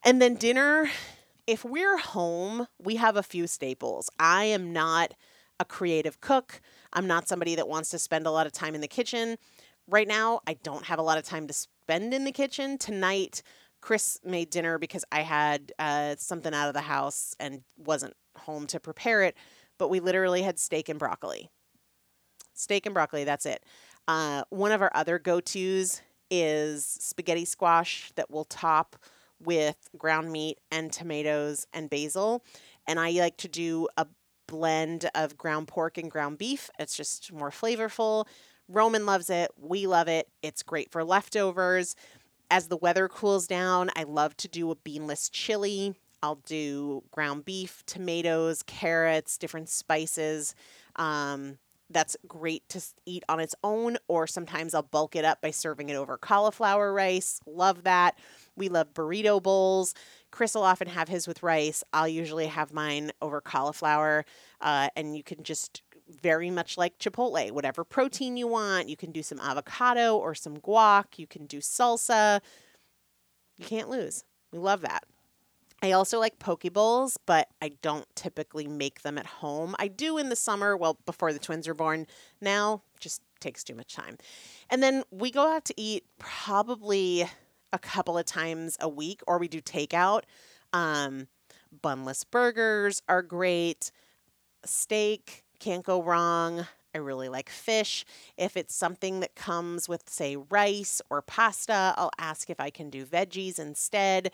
And 0.03 0.21
then 0.21 0.35
dinner, 0.35 0.89
if 1.47 1.63
we're 1.63 1.97
home, 1.97 2.67
we 2.79 2.95
have 2.95 3.15
a 3.15 3.23
few 3.23 3.47
staples. 3.47 4.09
I 4.19 4.45
am 4.45 4.73
not 4.73 5.13
a 5.59 5.65
creative 5.65 6.19
cook. 6.19 6.61
I'm 6.91 7.07
not 7.07 7.27
somebody 7.27 7.55
that 7.55 7.67
wants 7.67 7.89
to 7.91 7.99
spend 7.99 8.25
a 8.25 8.31
lot 8.31 8.47
of 8.47 8.51
time 8.51 8.75
in 8.75 8.81
the 8.81 8.87
kitchen. 8.87 9.37
Right 9.87 10.07
now, 10.07 10.41
I 10.47 10.55
don't 10.55 10.85
have 10.85 10.99
a 10.99 11.03
lot 11.03 11.17
of 11.17 11.23
time 11.23 11.47
to 11.47 11.53
spend 11.53 12.13
in 12.13 12.23
the 12.23 12.31
kitchen. 12.31 12.77
Tonight, 12.77 13.43
Chris 13.81 14.17
made 14.23 14.49
dinner 14.49 14.77
because 14.77 15.05
I 15.11 15.21
had 15.21 15.73
uh, 15.77 16.15
something 16.17 16.53
out 16.53 16.69
of 16.69 16.73
the 16.73 16.81
house 16.81 17.35
and 17.39 17.61
wasn't 17.77 18.13
home 18.37 18.65
to 18.67 18.79
prepare 18.79 19.23
it. 19.23 19.35
But 19.77 19.89
we 19.89 19.99
literally 19.99 20.41
had 20.41 20.59
steak 20.59 20.89
and 20.89 20.99
broccoli. 20.99 21.49
Steak 22.53 22.85
and 22.85 22.93
broccoli, 22.93 23.23
that's 23.23 23.45
it. 23.45 23.63
Uh, 24.07 24.43
one 24.49 24.71
of 24.71 24.81
our 24.81 24.91
other 24.93 25.19
go 25.19 25.39
tos 25.39 26.01
is 26.29 26.85
spaghetti 26.85 27.45
squash 27.45 28.11
that 28.15 28.29
we'll 28.31 28.45
top 28.45 28.95
with 29.39 29.77
ground 29.97 30.31
meat 30.31 30.59
and 30.71 30.91
tomatoes 30.91 31.67
and 31.73 31.89
basil. 31.89 32.43
And 32.87 32.99
I 32.99 33.11
like 33.11 33.37
to 33.37 33.47
do 33.47 33.87
a 33.97 34.07
blend 34.47 35.09
of 35.15 35.37
ground 35.37 35.67
pork 35.67 35.97
and 35.97 36.09
ground 36.09 36.37
beef. 36.37 36.69
It's 36.79 36.95
just 36.95 37.31
more 37.31 37.49
flavorful. 37.49 38.25
Roman 38.69 39.05
loves 39.05 39.29
it. 39.29 39.51
We 39.59 39.87
love 39.87 40.07
it. 40.07 40.29
It's 40.41 40.63
great 40.63 40.91
for 40.91 41.03
leftovers 41.03 41.95
as 42.53 42.67
the 42.67 42.77
weather 42.77 43.07
cools 43.07 43.47
down, 43.47 43.89
I 43.95 44.03
love 44.03 44.37
to 44.37 44.47
do 44.47 44.69
a 44.69 44.75
beanless 44.75 45.27
chili. 45.31 45.95
I'll 46.21 46.35
do 46.45 47.03
ground 47.09 47.45
beef, 47.45 47.83
tomatoes, 47.87 48.61
carrots, 48.61 49.39
different 49.39 49.69
spices. 49.69 50.53
Um, 50.95 51.57
that's 51.93 52.17
great 52.27 52.67
to 52.69 52.81
eat 53.05 53.23
on 53.29 53.39
its 53.39 53.55
own, 53.63 53.97
or 54.07 54.27
sometimes 54.27 54.73
I'll 54.73 54.83
bulk 54.83 55.15
it 55.15 55.25
up 55.25 55.41
by 55.41 55.51
serving 55.51 55.89
it 55.89 55.95
over 55.95 56.17
cauliflower 56.17 56.93
rice. 56.93 57.39
Love 57.45 57.83
that. 57.83 58.17
We 58.55 58.69
love 58.69 58.93
burrito 58.93 59.41
bowls. 59.41 59.93
Chris 60.31 60.55
will 60.55 60.63
often 60.63 60.87
have 60.87 61.07
his 61.07 61.27
with 61.27 61.43
rice. 61.43 61.83
I'll 61.93 62.07
usually 62.07 62.47
have 62.47 62.73
mine 62.73 63.11
over 63.21 63.39
cauliflower, 63.39 64.25
uh, 64.61 64.89
and 64.95 65.15
you 65.15 65.23
can 65.23 65.43
just 65.43 65.81
very 66.21 66.49
much 66.49 66.77
like 66.77 66.99
Chipotle, 66.99 67.51
whatever 67.51 67.83
protein 67.83 68.37
you 68.37 68.47
want. 68.47 68.89
You 68.89 68.97
can 68.97 69.11
do 69.11 69.23
some 69.23 69.39
avocado 69.39 70.17
or 70.17 70.35
some 70.35 70.57
guac. 70.57 71.17
You 71.17 71.27
can 71.27 71.45
do 71.45 71.59
salsa. 71.59 72.41
You 73.57 73.65
can't 73.65 73.89
lose. 73.89 74.23
We 74.51 74.59
love 74.59 74.81
that. 74.81 75.05
I 75.83 75.91
also 75.91 76.17
like 76.17 76.39
poke 76.39 76.63
bowls, 76.71 77.17
but 77.25 77.49
I 77.61 77.73
don't 77.81 78.07
typically 78.15 78.67
make 78.67 79.01
them 79.01 79.17
at 79.17 79.25
home. 79.25 79.75
I 79.77 79.89
do 79.89 80.17
in 80.17 80.29
the 80.29 80.35
summer, 80.37 80.77
well, 80.77 80.97
before 81.05 81.33
the 81.33 81.39
twins 81.39 81.67
are 81.67 81.73
born. 81.73 82.07
Now, 82.39 82.83
just 83.01 83.21
takes 83.41 83.65
too 83.65 83.75
much 83.75 83.93
time. 83.93 84.17
And 84.69 84.81
then 84.81 85.03
we 85.11 85.29
go 85.29 85.53
out 85.53 85.65
to 85.65 85.73
eat 85.75 86.05
probably 86.17 87.25
a 87.73 87.79
couple 87.79 88.17
of 88.17 88.25
times 88.25 88.77
a 88.79 88.87
week, 88.87 89.19
or 89.27 89.37
we 89.37 89.49
do 89.49 89.59
takeout. 89.59 90.21
Um, 90.71 91.27
bunless 91.83 92.23
burgers 92.23 93.01
are 93.09 93.21
great. 93.21 93.91
Steak, 94.63 95.43
can't 95.59 95.83
go 95.83 96.01
wrong. 96.01 96.65
I 96.95 96.99
really 96.99 97.27
like 97.27 97.49
fish. 97.49 98.05
If 98.37 98.55
it's 98.55 98.73
something 98.73 99.19
that 99.19 99.35
comes 99.35 99.89
with, 99.89 100.09
say, 100.09 100.37
rice 100.37 101.01
or 101.09 101.21
pasta, 101.21 101.93
I'll 101.97 102.11
ask 102.19 102.49
if 102.49 102.59
I 102.61 102.69
can 102.69 102.89
do 102.89 103.05
veggies 103.05 103.59
instead. 103.59 104.31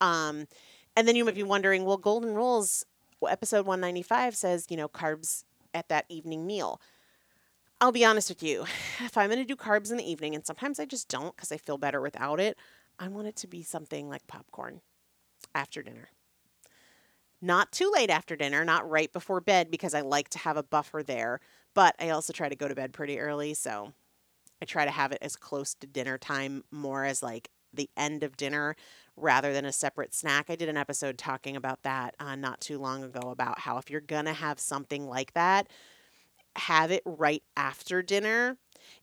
Um, 0.00 0.46
and 0.96 1.08
then 1.08 1.16
you 1.16 1.24
might 1.24 1.34
be 1.34 1.42
wondering, 1.42 1.84
well, 1.84 1.96
Golden 1.96 2.34
Rules, 2.34 2.84
episode 3.28 3.66
195 3.66 4.36
says, 4.36 4.66
you 4.68 4.76
know, 4.76 4.88
carbs 4.88 5.44
at 5.74 5.88
that 5.88 6.04
evening 6.08 6.46
meal. 6.46 6.80
I'll 7.80 7.92
be 7.92 8.04
honest 8.04 8.28
with 8.28 8.42
you. 8.42 8.64
If 9.04 9.16
I'm 9.18 9.30
going 9.30 9.40
to 9.40 9.44
do 9.44 9.56
carbs 9.56 9.90
in 9.90 9.96
the 9.96 10.08
evening, 10.08 10.34
and 10.34 10.46
sometimes 10.46 10.78
I 10.78 10.84
just 10.84 11.08
don't 11.08 11.34
because 11.34 11.50
I 11.50 11.56
feel 11.56 11.76
better 11.76 12.00
without 12.00 12.38
it, 12.38 12.56
I 12.98 13.08
want 13.08 13.26
it 13.26 13.36
to 13.36 13.48
be 13.48 13.62
something 13.62 14.08
like 14.08 14.26
popcorn 14.26 14.80
after 15.54 15.82
dinner. 15.82 16.08
Not 17.40 17.72
too 17.72 17.90
late 17.92 18.10
after 18.10 18.36
dinner, 18.36 18.64
not 18.64 18.88
right 18.88 19.12
before 19.12 19.40
bed 19.40 19.70
because 19.70 19.94
I 19.94 20.02
like 20.02 20.28
to 20.30 20.38
have 20.38 20.56
a 20.56 20.62
buffer 20.62 21.02
there, 21.02 21.40
but 21.74 21.96
I 21.98 22.10
also 22.10 22.32
try 22.32 22.48
to 22.48 22.54
go 22.54 22.68
to 22.68 22.74
bed 22.76 22.92
pretty 22.92 23.18
early, 23.18 23.54
so 23.54 23.92
I 24.60 24.64
try 24.64 24.84
to 24.84 24.92
have 24.92 25.10
it 25.10 25.18
as 25.20 25.34
close 25.34 25.74
to 25.74 25.88
dinner 25.88 26.18
time 26.18 26.62
more 26.70 27.04
as 27.04 27.20
like 27.20 27.50
the 27.74 27.90
end 27.96 28.22
of 28.22 28.36
dinner 28.36 28.76
rather 29.16 29.52
than 29.52 29.64
a 29.64 29.72
separate 29.72 30.14
snack. 30.14 30.46
I 30.48 30.56
did 30.56 30.68
an 30.68 30.76
episode 30.76 31.18
talking 31.18 31.56
about 31.56 31.82
that 31.82 32.14
uh, 32.18 32.36
not 32.36 32.60
too 32.60 32.78
long 32.78 33.04
ago 33.04 33.30
about 33.30 33.60
how 33.60 33.78
if 33.78 33.90
you're 33.90 34.00
going 34.00 34.24
to 34.24 34.32
have 34.32 34.58
something 34.58 35.06
like 35.06 35.32
that, 35.34 35.68
have 36.56 36.90
it 36.90 37.02
right 37.04 37.42
after 37.56 38.02
dinner 38.02 38.58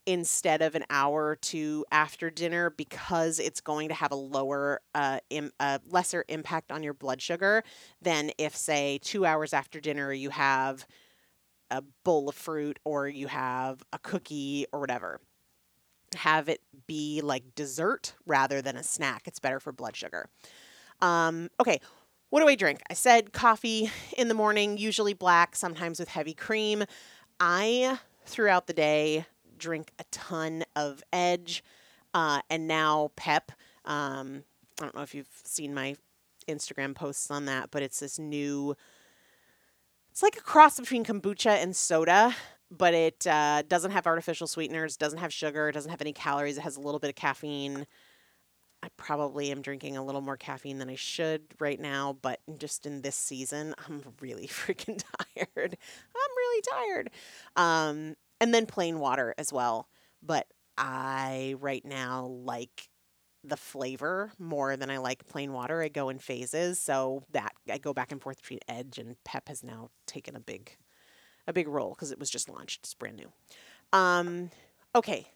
instead 0.06 0.62
of 0.62 0.74
an 0.74 0.84
hour 0.90 1.26
or 1.26 1.36
two 1.36 1.84
after 1.90 2.30
dinner 2.30 2.70
because 2.70 3.38
it's 3.38 3.60
going 3.60 3.88
to 3.88 3.94
have 3.94 4.12
a 4.12 4.16
lower 4.16 4.80
uh, 4.94 5.18
Im- 5.30 5.52
uh, 5.58 5.78
lesser 5.88 6.24
impact 6.28 6.70
on 6.70 6.82
your 6.82 6.94
blood 6.94 7.20
sugar 7.20 7.64
than 8.02 8.30
if 8.38 8.54
say 8.54 8.98
two 9.02 9.24
hours 9.24 9.52
after 9.52 9.80
dinner 9.80 10.12
you 10.12 10.30
have 10.30 10.86
a 11.70 11.82
bowl 12.04 12.28
of 12.28 12.34
fruit 12.34 12.78
or 12.84 13.08
you 13.08 13.26
have 13.26 13.82
a 13.92 13.98
cookie 13.98 14.66
or 14.72 14.80
whatever 14.80 15.20
have 16.14 16.48
it 16.48 16.60
be 16.86 17.20
like 17.22 17.54
dessert 17.54 18.14
rather 18.26 18.60
than 18.60 18.76
a 18.76 18.82
snack. 18.82 19.26
It's 19.26 19.38
better 19.38 19.60
for 19.60 19.72
blood 19.72 19.96
sugar. 19.96 20.28
Um, 21.00 21.50
okay, 21.60 21.80
what 22.30 22.40
do 22.40 22.48
I 22.48 22.54
drink? 22.54 22.80
I 22.88 22.94
said 22.94 23.32
coffee 23.32 23.90
in 24.16 24.28
the 24.28 24.34
morning, 24.34 24.78
usually 24.78 25.14
black, 25.14 25.56
sometimes 25.56 25.98
with 25.98 26.08
heavy 26.08 26.34
cream. 26.34 26.84
I, 27.38 27.98
throughout 28.26 28.66
the 28.66 28.72
day, 28.72 29.26
drink 29.58 29.92
a 29.98 30.04
ton 30.10 30.64
of 30.76 31.02
Edge 31.12 31.62
uh, 32.14 32.40
and 32.48 32.66
now 32.66 33.10
Pep. 33.16 33.52
Um, 33.84 34.44
I 34.80 34.84
don't 34.84 34.94
know 34.94 35.02
if 35.02 35.14
you've 35.14 35.28
seen 35.44 35.74
my 35.74 35.96
Instagram 36.48 36.94
posts 36.94 37.30
on 37.30 37.46
that, 37.46 37.70
but 37.70 37.82
it's 37.82 38.00
this 38.00 38.18
new. 38.18 38.76
It's 40.10 40.22
like 40.22 40.36
a 40.36 40.42
cross 40.42 40.78
between 40.78 41.04
kombucha 41.04 41.62
and 41.62 41.74
soda 41.74 42.34
but 42.70 42.94
it 42.94 43.26
uh, 43.26 43.62
doesn't 43.66 43.90
have 43.90 44.06
artificial 44.06 44.46
sweeteners, 44.46 44.96
doesn't 44.96 45.18
have 45.18 45.32
sugar, 45.32 45.72
doesn't 45.72 45.90
have 45.90 46.00
any 46.00 46.12
calories. 46.12 46.56
It 46.56 46.62
has 46.62 46.76
a 46.76 46.80
little 46.80 47.00
bit 47.00 47.10
of 47.10 47.16
caffeine. 47.16 47.86
I 48.82 48.88
probably 48.96 49.50
am 49.50 49.60
drinking 49.60 49.96
a 49.96 50.04
little 50.04 50.20
more 50.22 50.36
caffeine 50.36 50.78
than 50.78 50.88
I 50.88 50.94
should 50.94 51.42
right 51.58 51.78
now, 51.78 52.16
but 52.22 52.40
just 52.58 52.86
in 52.86 53.02
this 53.02 53.16
season, 53.16 53.74
I'm 53.86 54.02
really 54.20 54.46
freaking 54.48 55.02
tired. 55.36 55.76
I'm 55.76 56.36
really 56.36 56.62
tired. 56.62 57.10
Um, 57.56 58.16
and 58.40 58.54
then 58.54 58.66
plain 58.66 58.98
water 59.00 59.34
as 59.36 59.52
well. 59.52 59.88
But 60.22 60.46
I 60.78 61.56
right 61.60 61.84
now 61.84 62.26
like 62.26 62.88
the 63.44 63.56
flavor 63.56 64.32
more 64.38 64.76
than 64.76 64.90
I 64.90 64.98
like 64.98 65.26
plain 65.26 65.52
water. 65.52 65.82
I 65.82 65.88
go 65.88 66.08
in 66.08 66.18
phases, 66.18 66.78
so 66.78 67.24
that 67.32 67.52
I 67.70 67.78
go 67.78 67.92
back 67.92 68.12
and 68.12 68.20
forth 68.20 68.36
between 68.40 68.60
Edge 68.68 68.98
and 68.98 69.16
Pep 69.24 69.48
has 69.48 69.62
now 69.62 69.90
taken 70.06 70.36
a 70.36 70.40
big 70.40 70.76
a 71.50 71.52
big 71.52 71.68
role 71.68 71.90
because 71.90 72.10
it 72.10 72.18
was 72.18 72.30
just 72.30 72.48
launched. 72.48 72.80
It's 72.84 72.94
brand 72.94 73.16
new. 73.16 73.30
Um, 73.92 74.50
okay, 74.94 75.26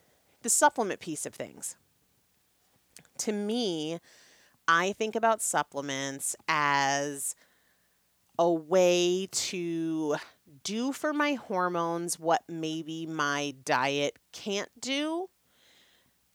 the 0.42 0.48
supplement 0.48 1.00
piece 1.00 1.27
of 1.27 1.35
things. 1.35 1.77
To 3.18 3.33
me, 3.33 3.98
I 4.66 4.92
think 4.92 5.14
about 5.14 5.42
supplements 5.42 6.35
as 6.48 7.35
a 8.38 8.50
way 8.50 9.29
to 9.31 10.16
do 10.62 10.92
for 10.92 11.12
my 11.12 11.35
hormones 11.35 12.18
what 12.18 12.42
maybe 12.48 13.07
my 13.07 13.55
diet 13.64 14.18
can't 14.33 14.70
do. 14.81 15.29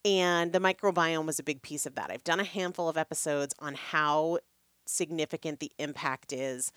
And 0.05 0.53
the 0.53 0.59
microbiome 0.59 1.25
was 1.25 1.39
a 1.39 1.43
big 1.43 1.61
piece 1.61 1.85
of 1.85 1.95
that. 1.95 2.09
I've 2.09 2.23
done 2.23 2.39
a 2.39 2.45
handful 2.45 2.87
of 2.87 2.97
episodes 2.97 3.53
on 3.59 3.75
how 3.75 4.39
significant 4.85 5.59
the 5.59 5.71
impact 5.77 6.31
is 6.31 6.71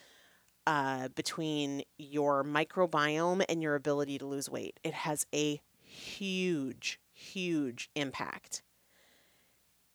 uh, 0.67 1.09
between 1.09 1.83
your 1.99 2.45
microbiome 2.45 3.45
and 3.49 3.63
your 3.63 3.75
ability 3.75 4.19
to 4.19 4.27
lose 4.27 4.49
weight. 4.49 4.79
It 4.85 4.95
has 4.95 5.27
a 5.35 5.61
huge, 5.81 7.01
huge 7.13 7.91
impact. 7.95 8.63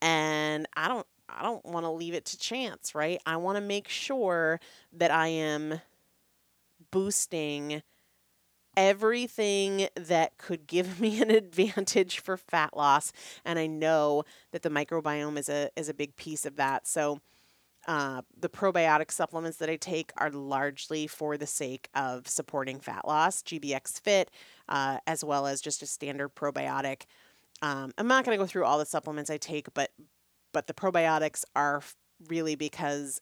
And 0.01 0.67
I 0.75 0.87
don't 0.87 1.07
I 1.29 1.43
don't 1.43 1.65
want 1.65 1.85
to 1.85 1.89
leave 1.91 2.13
it 2.13 2.25
to 2.25 2.37
chance, 2.37 2.95
right? 2.95 3.19
I 3.25 3.35
want 3.37 3.57
to 3.57 3.61
make 3.61 3.89
sure 3.89 4.59
that 4.93 5.11
I 5.11 5.27
am 5.27 5.81
boosting 6.91 7.81
everything 8.77 9.87
that 9.95 10.37
could 10.37 10.67
give 10.67 10.99
me 11.01 11.21
an 11.21 11.31
advantage 11.31 12.19
for 12.19 12.37
fat 12.37 12.77
loss 12.77 13.11
and 13.43 13.57
I 13.57 13.65
know 13.65 14.23
that 14.51 14.61
the 14.61 14.69
microbiome 14.69 15.37
is 15.37 15.49
a 15.49 15.69
is 15.75 15.89
a 15.89 15.93
big 15.93 16.15
piece 16.15 16.45
of 16.45 16.55
that. 16.57 16.87
So 16.87 17.19
uh, 17.87 18.21
the 18.37 18.49
probiotic 18.49 19.11
supplements 19.11 19.57
that 19.57 19.69
I 19.69 19.77
take 19.77 20.11
are 20.17 20.29
largely 20.29 21.07
for 21.07 21.37
the 21.37 21.47
sake 21.47 21.89
of 21.95 22.27
supporting 22.27 22.79
fat 22.79 23.07
loss, 23.07 23.41
GBX 23.41 24.01
Fit, 24.01 24.29
uh, 24.67 24.97
as 25.07 25.23
well 25.23 25.47
as 25.47 25.61
just 25.61 25.81
a 25.81 25.85
standard 25.85 26.35
probiotic. 26.35 27.03
Um, 27.61 27.93
I'm 27.97 28.07
not 28.07 28.25
going 28.25 28.37
to 28.37 28.43
go 28.43 28.47
through 28.47 28.65
all 28.65 28.77
the 28.77 28.85
supplements 28.85 29.29
I 29.29 29.37
take, 29.37 29.73
but 29.73 29.91
but 30.53 30.67
the 30.67 30.73
probiotics 30.73 31.43
are 31.55 31.81
really 32.27 32.55
because 32.55 33.21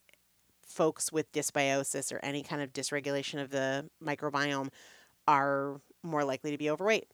folks 0.65 1.11
with 1.11 1.31
dysbiosis 1.31 2.11
or 2.11 2.19
any 2.23 2.41
kind 2.41 2.61
of 2.61 2.73
dysregulation 2.73 3.41
of 3.41 3.49
the 3.51 3.89
microbiome 4.03 4.69
are 5.27 5.79
more 6.03 6.23
likely 6.23 6.51
to 6.51 6.57
be 6.57 6.69
overweight. 6.69 7.07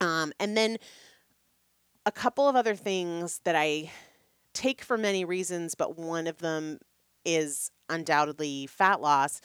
Um, 0.00 0.32
and 0.40 0.56
then 0.56 0.78
a 2.04 2.12
couple 2.12 2.48
of 2.48 2.56
other 2.56 2.74
things 2.74 3.40
that 3.44 3.56
I 3.56 3.90
take 4.56 4.82
for 4.82 4.98
many 4.98 5.24
reasons, 5.24 5.74
but 5.74 5.98
one 5.98 6.26
of 6.26 6.38
them 6.38 6.78
is 7.24 7.70
undoubtedly 7.88 8.66
fat 8.66 9.00
loss. 9.00 9.40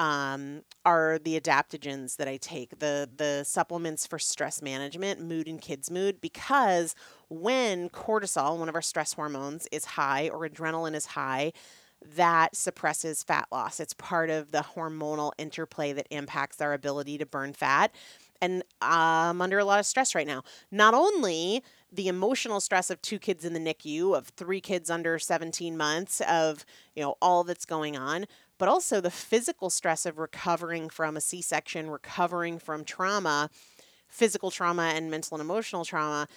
Um, 0.00 0.62
are 0.84 1.20
the 1.20 1.40
adaptogens 1.40 2.16
that 2.16 2.26
I 2.26 2.36
take, 2.36 2.80
the 2.80 3.08
the 3.16 3.44
supplements 3.44 4.08
for 4.08 4.18
stress 4.18 4.60
management, 4.60 5.20
mood 5.20 5.46
and 5.46 5.60
kids 5.60 5.88
mood, 5.88 6.20
because 6.20 6.96
when 7.28 7.88
cortisol, 7.90 8.58
one 8.58 8.68
of 8.68 8.74
our 8.74 8.82
stress 8.82 9.12
hormones, 9.12 9.68
is 9.70 9.84
high 9.84 10.28
or 10.28 10.48
adrenaline 10.48 10.94
is 10.96 11.06
high, 11.06 11.52
that 12.16 12.56
suppresses 12.56 13.22
fat 13.22 13.46
loss. 13.52 13.78
It's 13.78 13.94
part 13.94 14.30
of 14.30 14.50
the 14.50 14.64
hormonal 14.74 15.30
interplay 15.38 15.92
that 15.92 16.08
impacts 16.10 16.60
our 16.60 16.72
ability 16.72 17.18
to 17.18 17.26
burn 17.26 17.52
fat. 17.52 17.94
And 18.40 18.62
I'm 18.80 19.40
under 19.40 19.58
a 19.58 19.64
lot 19.64 19.80
of 19.80 19.86
stress 19.86 20.14
right 20.14 20.26
now. 20.26 20.42
Not 20.70 20.94
only 20.94 21.62
the 21.90 22.08
emotional 22.08 22.60
stress 22.60 22.90
of 22.90 23.00
two 23.00 23.18
kids 23.18 23.44
in 23.44 23.54
the 23.54 23.60
NICU, 23.60 24.16
of 24.16 24.28
three 24.28 24.60
kids 24.60 24.90
under 24.90 25.18
17 25.18 25.76
months, 25.76 26.20
of 26.28 26.64
you 26.94 27.02
know 27.02 27.16
all 27.22 27.44
that's 27.44 27.64
going 27.64 27.96
on, 27.96 28.26
but 28.58 28.68
also 28.68 29.00
the 29.00 29.10
physical 29.10 29.70
stress 29.70 30.04
of 30.06 30.18
recovering 30.18 30.88
from 30.88 31.16
a 31.16 31.20
C-section, 31.20 31.90
recovering 31.90 32.58
from 32.58 32.84
trauma, 32.84 33.50
physical 34.08 34.50
trauma 34.50 34.92
and 34.94 35.10
mental 35.10 35.36
and 35.36 35.42
emotional 35.42 35.84
trauma 35.84 36.28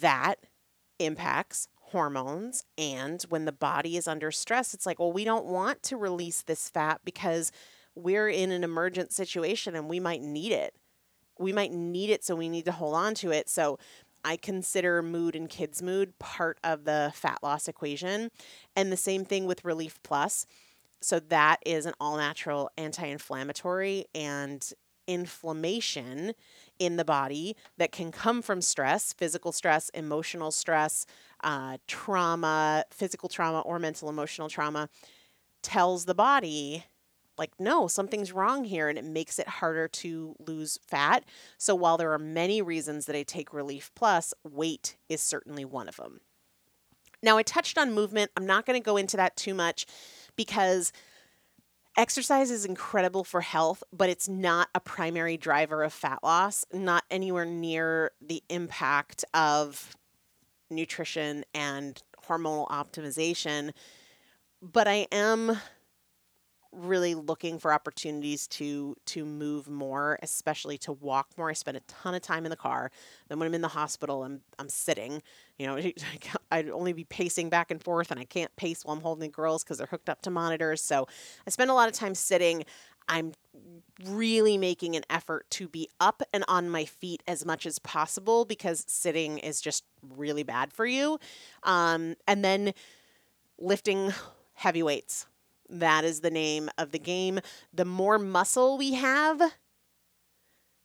that 0.00 0.38
impacts 0.98 1.68
hormones. 1.80 2.64
And 2.76 3.22
when 3.28 3.44
the 3.44 3.52
body 3.52 3.96
is 3.96 4.08
under 4.08 4.30
stress, 4.30 4.74
it's 4.74 4.86
like, 4.86 4.98
well, 4.98 5.12
we 5.12 5.24
don't 5.24 5.46
want 5.46 5.82
to 5.84 5.96
release 5.96 6.42
this 6.42 6.68
fat 6.68 7.00
because 7.04 7.52
we're 7.94 8.28
in 8.28 8.50
an 8.50 8.64
emergent 8.64 9.12
situation 9.12 9.74
and 9.74 9.88
we 9.88 10.00
might 10.00 10.20
need 10.20 10.52
it. 10.52 10.74
We 11.38 11.52
might 11.52 11.72
need 11.72 12.10
it, 12.10 12.24
so 12.24 12.34
we 12.36 12.48
need 12.48 12.64
to 12.64 12.72
hold 12.72 12.94
on 12.94 13.14
to 13.16 13.30
it. 13.30 13.48
So 13.48 13.78
I 14.24 14.36
consider 14.36 15.02
mood 15.02 15.36
and 15.36 15.48
kids' 15.48 15.82
mood 15.82 16.18
part 16.18 16.58
of 16.64 16.84
the 16.84 17.12
fat 17.14 17.38
loss 17.42 17.68
equation. 17.68 18.30
And 18.74 18.90
the 18.90 18.96
same 18.96 19.24
thing 19.24 19.46
with 19.46 19.64
Relief 19.64 20.02
Plus. 20.02 20.46
So 21.00 21.20
that 21.20 21.58
is 21.64 21.86
an 21.86 21.94
all 22.00 22.16
natural 22.16 22.70
anti 22.76 23.06
inflammatory 23.06 24.06
and 24.14 24.68
inflammation 25.06 26.32
in 26.78 26.96
the 26.96 27.04
body 27.04 27.56
that 27.78 27.92
can 27.92 28.10
come 28.10 28.42
from 28.42 28.60
stress, 28.60 29.12
physical 29.12 29.52
stress, 29.52 29.88
emotional 29.90 30.50
stress, 30.50 31.06
uh, 31.44 31.78
trauma, 31.86 32.84
physical 32.90 33.28
trauma, 33.28 33.60
or 33.60 33.78
mental 33.78 34.08
emotional 34.08 34.48
trauma, 34.48 34.88
tells 35.62 36.04
the 36.04 36.14
body, 36.14 36.84
like, 37.38 37.52
no, 37.58 37.88
something's 37.88 38.32
wrong 38.32 38.64
here, 38.64 38.88
and 38.88 38.98
it 38.98 39.04
makes 39.04 39.38
it 39.38 39.48
harder 39.48 39.88
to 39.88 40.34
lose 40.38 40.78
fat. 40.86 41.24
So, 41.58 41.74
while 41.74 41.96
there 41.96 42.12
are 42.12 42.18
many 42.18 42.62
reasons 42.62 43.06
that 43.06 43.16
I 43.16 43.22
take 43.22 43.52
Relief 43.52 43.90
Plus, 43.94 44.32
weight 44.42 44.96
is 45.08 45.20
certainly 45.20 45.64
one 45.64 45.88
of 45.88 45.96
them. 45.96 46.20
Now, 47.22 47.38
I 47.38 47.42
touched 47.42 47.78
on 47.78 47.92
movement. 47.92 48.30
I'm 48.36 48.46
not 48.46 48.66
going 48.66 48.80
to 48.80 48.84
go 48.84 48.96
into 48.96 49.16
that 49.16 49.36
too 49.36 49.54
much 49.54 49.86
because 50.36 50.92
Exercise 51.96 52.50
is 52.50 52.66
incredible 52.66 53.24
for 53.24 53.40
health, 53.40 53.82
but 53.90 54.10
it's 54.10 54.28
not 54.28 54.68
a 54.74 54.80
primary 54.80 55.38
driver 55.38 55.82
of 55.82 55.94
fat 55.94 56.18
loss, 56.22 56.66
not 56.70 57.04
anywhere 57.10 57.46
near 57.46 58.10
the 58.20 58.42
impact 58.50 59.24
of 59.32 59.96
nutrition 60.68 61.42
and 61.54 62.02
hormonal 62.28 62.68
optimization. 62.68 63.72
But 64.60 64.86
I 64.86 65.06
am 65.10 65.58
really 66.76 67.14
looking 67.14 67.58
for 67.58 67.72
opportunities 67.72 68.46
to 68.46 68.96
to 69.06 69.24
move 69.24 69.68
more, 69.68 70.18
especially 70.22 70.78
to 70.78 70.92
walk 70.92 71.28
more. 71.36 71.50
I 71.50 71.54
spend 71.54 71.76
a 71.76 71.80
ton 71.80 72.14
of 72.14 72.22
time 72.22 72.44
in 72.44 72.50
the 72.50 72.56
car. 72.56 72.90
Then 73.28 73.38
when 73.38 73.48
I'm 73.48 73.54
in 73.54 73.62
the 73.62 73.68
hospital, 73.68 74.22
I'm 74.22 74.40
I'm 74.58 74.68
sitting. 74.68 75.22
You 75.58 75.66
know, 75.66 75.80
I'd 76.52 76.68
only 76.70 76.92
be 76.92 77.04
pacing 77.04 77.48
back 77.48 77.70
and 77.70 77.82
forth, 77.82 78.10
and 78.10 78.20
I 78.20 78.24
can't 78.24 78.54
pace 78.56 78.84
while 78.84 78.96
I'm 78.96 79.02
holding 79.02 79.28
the 79.28 79.34
girls 79.34 79.64
because 79.64 79.78
they're 79.78 79.86
hooked 79.86 80.08
up 80.08 80.22
to 80.22 80.30
monitors. 80.30 80.82
So 80.82 81.08
I 81.46 81.50
spend 81.50 81.70
a 81.70 81.74
lot 81.74 81.88
of 81.88 81.94
time 81.94 82.14
sitting. 82.14 82.64
I'm 83.08 83.32
really 84.04 84.58
making 84.58 84.96
an 84.96 85.04
effort 85.08 85.48
to 85.50 85.68
be 85.68 85.88
up 86.00 86.22
and 86.32 86.44
on 86.48 86.68
my 86.68 86.84
feet 86.84 87.22
as 87.26 87.46
much 87.46 87.64
as 87.64 87.78
possible 87.78 88.44
because 88.44 88.84
sitting 88.88 89.38
is 89.38 89.60
just 89.60 89.84
really 90.16 90.42
bad 90.42 90.72
for 90.72 90.84
you. 90.84 91.18
Um, 91.62 92.16
and 92.26 92.44
then 92.44 92.74
lifting 93.58 94.12
heavy 94.54 94.82
weights 94.82 95.26
that 95.68 96.04
is 96.04 96.20
the 96.20 96.30
name 96.30 96.70
of 96.78 96.92
the 96.92 96.98
game. 96.98 97.40
The 97.72 97.84
more 97.84 98.18
muscle 98.18 98.78
we 98.78 98.94
have, 98.94 99.40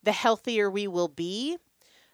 the 0.03 0.11
healthier 0.11 0.69
we 0.69 0.87
will 0.87 1.07
be, 1.07 1.57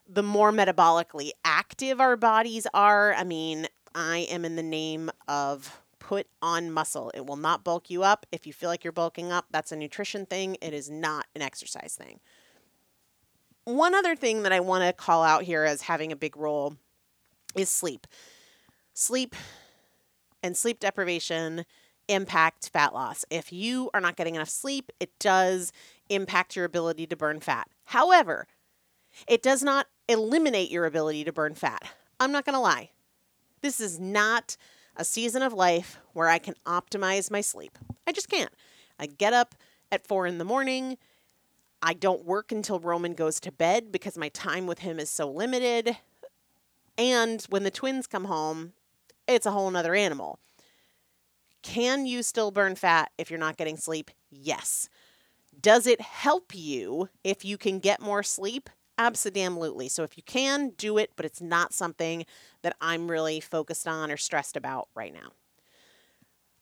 the 0.07 0.23
more 0.23 0.51
metabolically 0.51 1.31
active 1.43 1.99
our 1.99 2.15
bodies 2.15 2.67
are. 2.73 3.13
I 3.13 3.23
mean, 3.23 3.67
I 3.93 4.19
am 4.29 4.45
in 4.45 4.55
the 4.55 4.63
name 4.63 5.09
of 5.27 5.81
put 5.99 6.27
on 6.41 6.71
muscle. 6.71 7.11
It 7.13 7.25
will 7.25 7.35
not 7.35 7.63
bulk 7.63 7.89
you 7.89 8.03
up. 8.03 8.25
If 8.31 8.47
you 8.47 8.53
feel 8.53 8.69
like 8.69 8.83
you're 8.83 8.93
bulking 8.93 9.31
up, 9.31 9.47
that's 9.51 9.71
a 9.71 9.75
nutrition 9.75 10.25
thing, 10.25 10.55
it 10.61 10.73
is 10.73 10.89
not 10.89 11.25
an 11.35 11.41
exercise 11.41 11.95
thing. 11.95 12.19
One 13.65 13.93
other 13.93 14.15
thing 14.15 14.43
that 14.43 14.53
I 14.53 14.61
want 14.61 14.85
to 14.85 14.93
call 14.93 15.23
out 15.23 15.43
here 15.43 15.65
as 15.65 15.81
having 15.81 16.13
a 16.13 16.15
big 16.15 16.37
role 16.37 16.77
is 17.55 17.69
sleep. 17.69 18.07
Sleep 18.93 19.35
and 20.41 20.55
sleep 20.55 20.79
deprivation 20.79 21.65
impact 22.07 22.69
fat 22.69 22.93
loss. 22.93 23.25
If 23.29 23.51
you 23.51 23.89
are 23.93 24.01
not 24.01 24.15
getting 24.15 24.35
enough 24.35 24.49
sleep, 24.49 24.91
it 24.99 25.17
does 25.19 25.71
impact 26.09 26.55
your 26.55 26.65
ability 26.65 27.07
to 27.07 27.15
burn 27.15 27.39
fat. 27.39 27.69
However, 27.85 28.47
it 29.27 29.41
does 29.41 29.63
not 29.63 29.87
eliminate 30.07 30.71
your 30.71 30.85
ability 30.85 31.23
to 31.25 31.33
burn 31.33 31.55
fat. 31.55 31.83
I'm 32.19 32.31
not 32.31 32.45
going 32.45 32.53
to 32.53 32.59
lie. 32.59 32.91
This 33.61 33.79
is 33.79 33.99
not 33.99 34.57
a 34.95 35.03
season 35.03 35.41
of 35.41 35.53
life 35.53 35.99
where 36.13 36.27
I 36.27 36.39
can 36.39 36.55
optimize 36.65 37.29
my 37.29 37.41
sleep. 37.41 37.77
I 38.07 38.11
just 38.11 38.29
can't. 38.29 38.53
I 38.99 39.05
get 39.05 39.33
up 39.33 39.55
at 39.91 40.07
four 40.07 40.27
in 40.27 40.37
the 40.37 40.45
morning. 40.45 40.97
I 41.81 41.93
don't 41.93 42.25
work 42.25 42.51
until 42.51 42.79
Roman 42.79 43.13
goes 43.13 43.39
to 43.41 43.51
bed 43.51 43.91
because 43.91 44.17
my 44.17 44.29
time 44.29 44.65
with 44.65 44.79
him 44.79 44.99
is 44.99 45.09
so 45.09 45.29
limited. 45.29 45.97
And 46.97 47.45
when 47.49 47.63
the 47.63 47.71
twins 47.71 48.07
come 48.07 48.25
home, 48.25 48.73
it's 49.27 49.45
a 49.45 49.51
whole 49.51 49.69
nother 49.69 49.93
animal. 49.93 50.39
Can 51.67 52.05
you 52.05 52.23
still 52.23 52.49
burn 52.49 52.75
fat 52.75 53.11
if 53.17 53.29
you're 53.29 53.37
not 53.37 53.57
getting 53.57 53.75
sleep? 53.75 54.09
Yes. 54.31 54.87
Does 55.59 55.85
it 55.85 55.99
help 55.99 56.55
you 56.55 57.09
if 57.25 57.43
you 57.43 57.57
can 57.57 57.79
get 57.79 58.01
more 58.01 58.23
sleep? 58.23 58.69
Absolutely. 58.97 59.89
So 59.89 60.03
if 60.03 60.15
you 60.15 60.23
can, 60.23 60.69
do 60.77 60.97
it, 60.97 61.11
but 61.17 61.25
it's 61.25 61.41
not 61.41 61.73
something 61.73 62.25
that 62.61 62.77
I'm 62.79 63.11
really 63.11 63.41
focused 63.41 63.85
on 63.85 64.09
or 64.11 64.15
stressed 64.15 64.55
about 64.55 64.87
right 64.95 65.13
now. 65.13 65.33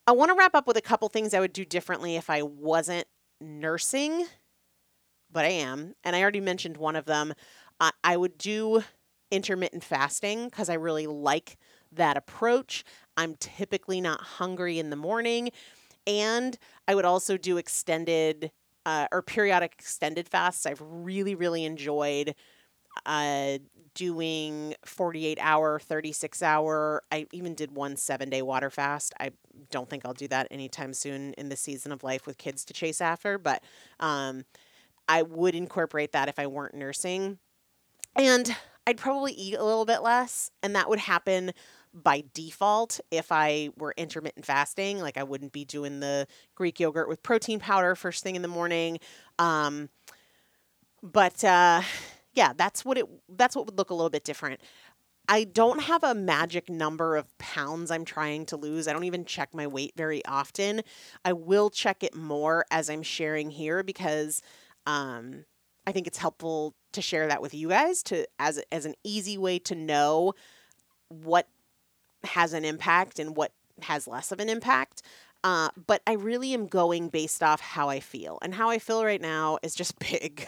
I 0.08 0.14
want 0.14 0.32
to 0.32 0.36
wrap 0.36 0.56
up 0.56 0.66
with 0.66 0.76
a 0.76 0.82
couple 0.82 1.08
things 1.08 1.36
I 1.36 1.40
would 1.40 1.54
do 1.54 1.66
differently 1.66 2.16
if 2.16 2.28
I 2.28 2.42
wasn't 2.42 3.06
nursing, 3.40 4.26
but 5.32 5.46
I 5.46 5.50
am. 5.50 5.94
And 6.04 6.16
I 6.16 6.22
already 6.24 6.42
mentioned 6.42 6.78
one 6.78 6.96
of 6.96 7.06
them. 7.06 7.36
I 8.04 8.18
would 8.18 8.40
do 8.40 8.84
intermittent 9.30 9.84
fasting 9.84 10.46
because 10.46 10.70
I 10.70 10.76
really 10.76 11.06
like 11.06 11.58
that 11.92 12.18
approach. 12.18 12.84
I'm 13.18 13.36
typically 13.36 14.02
not 14.02 14.22
hungry 14.22 14.80
in 14.80 14.90
the 14.90 14.96
morning. 14.96 15.52
And 16.08 16.58
I 16.88 16.96
would 16.96 17.06
also 17.06 17.38
do 17.38 17.58
extended 17.58 18.52
uh, 18.86 19.08
or 19.12 19.22
periodic 19.22 19.76
extended 19.80 20.28
fasts. 20.28 20.66
I've 20.66 20.82
really, 20.82 21.34
really 21.36 21.66
enjoyed 21.66 22.36
uh, 23.06 23.58
doing 23.94 24.76
48 24.86 25.38
hour, 25.42 25.80
36 25.80 26.44
hour. 26.44 27.04
I 27.12 27.28
even 27.32 27.56
did 27.56 27.76
one 27.76 27.96
seven 27.96 28.30
day 28.30 28.42
water 28.42 28.70
fast. 28.70 29.14
I 29.20 29.32
don't 29.72 29.90
think 29.90 30.06
I'll 30.06 30.14
do 30.14 30.28
that 30.28 30.48
anytime 30.52 30.94
soon 30.94 31.34
in 31.34 31.50
the 31.50 31.56
season 31.56 31.92
of 31.92 32.04
life 32.04 32.28
with 32.28 32.38
kids 32.38 32.64
to 32.66 32.74
chase 32.74 33.02
after, 33.02 33.38
but 33.38 33.64
um, 34.00 34.44
I 35.08 35.24
would 35.24 35.56
incorporate 35.56 36.12
that 36.12 36.30
if 36.30 36.38
I 36.38 36.48
weren't 36.48 36.76
nursing. 36.76 37.40
And 38.16 38.56
I'd 38.88 38.98
probably 38.98 39.34
eat 39.34 39.56
a 39.56 39.64
little 39.64 39.86
bit 39.86 40.02
less, 40.04 40.52
and 40.62 40.76
that 40.76 40.90
would 40.90 41.00
happen 41.00 41.52
by 41.96 42.24
default 42.34 43.00
if 43.10 43.32
I 43.32 43.70
were 43.78 43.94
intermittent 43.98 44.46
fasting. 44.46 45.00
Like 45.00 45.18
I 45.18 45.24
wouldn't 45.24 45.54
be 45.54 45.66
doing 45.66 46.02
the 46.02 46.28
Greek 46.54 46.80
yogurt 46.80 47.08
with 47.08 47.24
protein 47.24 47.60
powder 47.60 47.96
first 47.96 48.22
thing 48.22 48.36
in 48.36 48.42
the 48.42 48.48
morning. 48.48 49.00
Um, 49.40 49.90
but 51.02 51.44
uh, 51.44 51.82
yeah, 52.34 52.54
that's 52.56 52.84
what 52.84 52.98
it 52.98 53.06
that's 53.30 53.56
what 53.56 53.66
would 53.66 53.78
look 53.78 53.90
a 53.90 53.94
little 53.94 54.10
bit 54.10 54.26
different. 54.26 54.60
I 55.28 55.44
don't 55.44 55.82
have 55.84 56.04
a 56.04 56.14
magic 56.14 56.70
number 56.70 57.16
of 57.16 57.36
pounds 57.40 57.90
I'm 57.90 58.06
trying 58.06 58.46
to 58.48 58.58
lose. 58.58 58.88
I 58.88 58.94
don't 58.94 59.06
even 59.06 59.26
check 59.26 59.56
my 59.56 59.66
weight 59.66 59.94
very 59.96 60.24
often. 60.26 60.82
I 61.24 61.34
will 61.34 61.72
check 61.72 62.04
it 62.04 62.16
more 62.16 62.66
as 62.70 62.92
I'm 62.92 63.02
sharing 63.02 63.50
here 63.50 63.82
because 63.82 64.44
um, 64.86 65.46
I 65.88 65.92
think 65.92 66.06
it's 66.06 66.20
helpful 66.20 66.76
to 66.94 67.02
share 67.02 67.28
that 67.28 67.42
with 67.42 67.54
you 67.54 67.70
guys 67.70 68.04
to 68.04 68.28
as 68.38 68.62
as 68.72 68.86
an 68.86 68.96
easy 69.04 69.38
way 69.38 69.60
to 69.60 69.76
know 69.76 70.34
what 71.10 71.48
has 72.26 72.54
an 72.54 72.66
impact 72.66 73.20
and 73.20 73.36
what 73.36 73.52
has 73.84 74.08
less 74.08 74.32
of 74.32 74.40
an 74.40 74.50
impact. 74.50 75.02
Uh, 75.44 75.70
but 75.86 76.02
I 76.08 76.14
really 76.14 76.56
am 76.56 76.66
going 76.66 77.10
based 77.10 77.44
off 77.44 77.62
how 77.62 77.88
I 77.88 78.00
feel, 78.00 78.40
and 78.42 78.52
how 78.56 78.72
I 78.72 78.80
feel 78.80 79.06
right 79.06 79.22
now 79.22 79.60
is 79.62 79.76
just 79.76 80.00
big. 80.12 80.48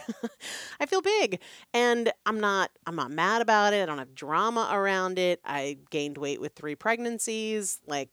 I 0.80 0.86
feel 0.86 1.02
big, 1.02 1.40
and 1.72 2.12
I'm 2.26 2.40
not. 2.40 2.72
I'm 2.84 2.96
not 2.96 3.12
mad 3.12 3.40
about 3.40 3.72
it. 3.72 3.82
I 3.82 3.86
don't 3.86 3.98
have 3.98 4.12
drama 4.16 4.68
around 4.72 5.16
it. 5.20 5.40
I 5.44 5.78
gained 5.90 6.18
weight 6.18 6.40
with 6.40 6.54
three 6.54 6.74
pregnancies. 6.74 7.78
Like, 7.86 8.08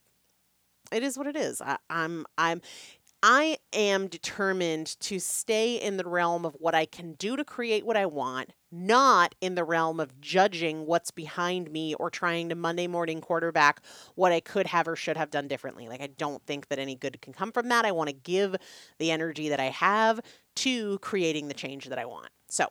it 0.92 1.02
is 1.02 1.18
what 1.18 1.26
it 1.26 1.36
is. 1.36 1.60
I, 1.60 1.78
I'm. 1.90 2.28
I'm. 2.38 2.62
I 3.28 3.58
am 3.74 4.06
determined 4.06 5.00
to 5.00 5.18
stay 5.18 5.78
in 5.78 5.98
the 5.98 6.08
realm 6.08 6.46
of 6.46 6.56
what 6.60 6.76
I 6.76 6.86
can 6.86 7.14
do 7.14 7.36
to 7.36 7.44
create 7.44 7.84
what 7.84 7.98
I 7.98 8.06
want, 8.06 8.52
not 8.72 9.34
in 9.42 9.56
the 9.56 9.64
realm 9.64 10.00
of 10.00 10.22
judging 10.22 10.86
what's 10.86 11.10
behind 11.10 11.72
me 11.72 11.96
or 11.96 12.12
trying 12.12 12.50
to 12.50 12.56
Monday 12.56 12.86
morning 12.86 13.22
quarterback 13.22 13.82
what 14.14 14.32
I 14.32 14.42
could 14.42 14.68
have 14.68 14.88
or 14.88 14.96
should 14.96 15.18
have 15.18 15.32
done 15.32 15.48
differently. 15.48 15.88
Like, 15.88 16.02
I 16.02 16.08
don't 16.16 16.46
think 16.46 16.68
that 16.68 16.78
any 16.78 16.94
good 16.94 17.20
can 17.20 17.34
come 17.34 17.52
from 17.52 17.70
that. 17.70 17.84
I 17.84 17.94
want 17.94 18.10
to 18.10 18.16
give 18.16 18.56
the 19.00 19.10
energy 19.10 19.50
that 19.50 19.60
I 19.60 19.70
have 19.70 20.20
to 20.58 21.00
creating 21.00 21.48
the 21.48 21.56
change 21.56 21.86
that 21.86 21.98
I 21.98 22.06
want. 22.06 22.30
So, 22.48 22.68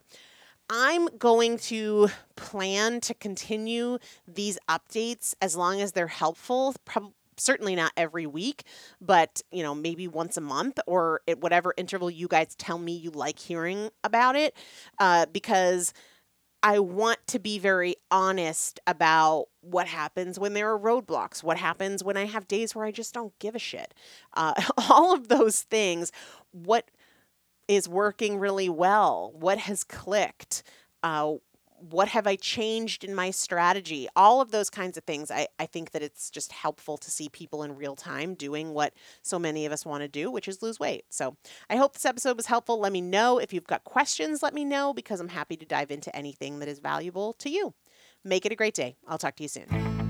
I'm 0.70 1.08
going 1.18 1.58
to 1.58 2.10
plan 2.36 3.00
to 3.00 3.14
continue 3.14 3.98
these 4.28 4.56
updates 4.68 5.34
as 5.42 5.56
long 5.56 5.80
as 5.80 5.92
they're 5.92 6.06
helpful, 6.06 6.76
certainly 7.36 7.74
not 7.74 7.92
every 7.96 8.26
week, 8.26 8.64
but 9.00 9.42
you 9.50 9.62
know, 9.62 9.74
maybe 9.74 10.08
once 10.08 10.36
a 10.36 10.40
month 10.40 10.78
or 10.86 11.20
at 11.28 11.40
whatever 11.40 11.74
interval 11.76 12.10
you 12.10 12.28
guys 12.28 12.54
tell 12.54 12.78
me 12.78 12.92
you 12.92 13.10
like 13.10 13.38
hearing 13.38 13.90
about 14.02 14.36
it, 14.36 14.54
uh, 14.98 15.26
because 15.32 15.92
I 16.64 16.78
want 16.78 17.18
to 17.26 17.38
be 17.38 17.58
very 17.58 17.96
honest 18.10 18.80
about 18.86 19.48
what 19.60 19.86
happens 19.86 20.38
when 20.38 20.54
there 20.54 20.72
are 20.72 20.78
roadblocks, 20.78 21.42
what 21.42 21.58
happens 21.58 22.02
when 22.02 22.16
I 22.16 22.24
have 22.24 22.48
days 22.48 22.74
where 22.74 22.86
I 22.86 22.90
just 22.90 23.12
don't 23.12 23.38
give 23.38 23.54
a 23.54 23.58
shit. 23.58 23.92
Uh, 24.32 24.54
all 24.88 25.12
of 25.14 25.28
those 25.28 25.60
things, 25.60 26.10
what 26.52 26.90
is 27.68 27.86
working 27.86 28.38
really 28.38 28.70
well, 28.70 29.32
what 29.34 29.58
has 29.58 29.84
clicked, 29.84 30.62
uh, 31.02 31.34
what 31.90 32.08
have 32.08 32.26
I 32.26 32.36
changed 32.36 33.04
in 33.04 33.14
my 33.14 33.30
strategy? 33.30 34.08
All 34.16 34.40
of 34.40 34.50
those 34.50 34.70
kinds 34.70 34.96
of 34.96 35.04
things. 35.04 35.30
I, 35.30 35.48
I 35.58 35.66
think 35.66 35.90
that 35.90 36.02
it's 36.02 36.30
just 36.30 36.52
helpful 36.52 36.96
to 36.98 37.10
see 37.10 37.28
people 37.28 37.62
in 37.62 37.76
real 37.76 37.94
time 37.94 38.34
doing 38.34 38.72
what 38.72 38.94
so 39.22 39.38
many 39.38 39.66
of 39.66 39.72
us 39.72 39.84
want 39.84 40.02
to 40.02 40.08
do, 40.08 40.30
which 40.30 40.48
is 40.48 40.62
lose 40.62 40.80
weight. 40.80 41.04
So 41.10 41.36
I 41.68 41.76
hope 41.76 41.92
this 41.92 42.06
episode 42.06 42.36
was 42.36 42.46
helpful. 42.46 42.78
Let 42.80 42.92
me 42.92 43.00
know 43.00 43.38
if 43.38 43.52
you've 43.52 43.66
got 43.66 43.84
questions, 43.84 44.42
let 44.42 44.54
me 44.54 44.64
know 44.64 44.94
because 44.94 45.20
I'm 45.20 45.28
happy 45.28 45.56
to 45.56 45.66
dive 45.66 45.90
into 45.90 46.14
anything 46.16 46.58
that 46.60 46.68
is 46.68 46.78
valuable 46.78 47.34
to 47.34 47.50
you. 47.50 47.74
Make 48.24 48.46
it 48.46 48.52
a 48.52 48.56
great 48.56 48.74
day. 48.74 48.96
I'll 49.06 49.18
talk 49.18 49.36
to 49.36 49.42
you 49.42 49.48
soon. 49.48 50.03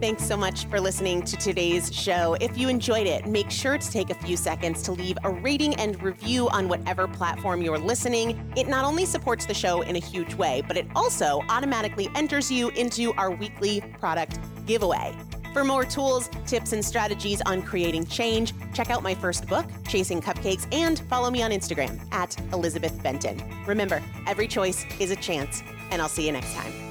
Thanks 0.00 0.24
so 0.24 0.36
much 0.36 0.66
for 0.66 0.80
listening 0.80 1.22
to 1.22 1.36
today's 1.36 1.92
show. 1.92 2.36
If 2.40 2.56
you 2.56 2.68
enjoyed 2.68 3.08
it, 3.08 3.26
make 3.26 3.50
sure 3.50 3.76
to 3.76 3.90
take 3.90 4.10
a 4.10 4.14
few 4.14 4.36
seconds 4.36 4.80
to 4.82 4.92
leave 4.92 5.18
a 5.24 5.30
rating 5.30 5.74
and 5.74 6.00
review 6.00 6.48
on 6.50 6.68
whatever 6.68 7.08
platform 7.08 7.62
you're 7.62 7.78
listening. 7.78 8.52
It 8.56 8.68
not 8.68 8.84
only 8.84 9.04
supports 9.06 9.44
the 9.44 9.54
show 9.54 9.82
in 9.82 9.96
a 9.96 9.98
huge 9.98 10.34
way, 10.34 10.62
but 10.68 10.76
it 10.76 10.86
also 10.94 11.42
automatically 11.48 12.08
enters 12.14 12.48
you 12.48 12.68
into 12.70 13.12
our 13.14 13.32
weekly 13.32 13.80
product 13.98 14.38
giveaway. 14.66 15.16
For 15.52 15.64
more 15.64 15.84
tools, 15.84 16.30
tips, 16.46 16.72
and 16.72 16.84
strategies 16.84 17.42
on 17.42 17.60
creating 17.60 18.06
change, 18.06 18.54
check 18.72 18.90
out 18.90 19.02
my 19.02 19.16
first 19.16 19.48
book, 19.48 19.66
Chasing 19.88 20.20
Cupcakes, 20.20 20.72
and 20.72 21.00
follow 21.08 21.28
me 21.28 21.42
on 21.42 21.50
Instagram 21.50 22.00
at 22.12 22.40
Elizabeth 22.52 23.02
Benton. 23.02 23.42
Remember, 23.66 24.00
every 24.28 24.46
choice 24.46 24.86
is 25.00 25.10
a 25.10 25.16
chance, 25.16 25.64
and 25.90 26.00
I'll 26.00 26.08
see 26.08 26.24
you 26.24 26.30
next 26.30 26.54
time. 26.54 26.87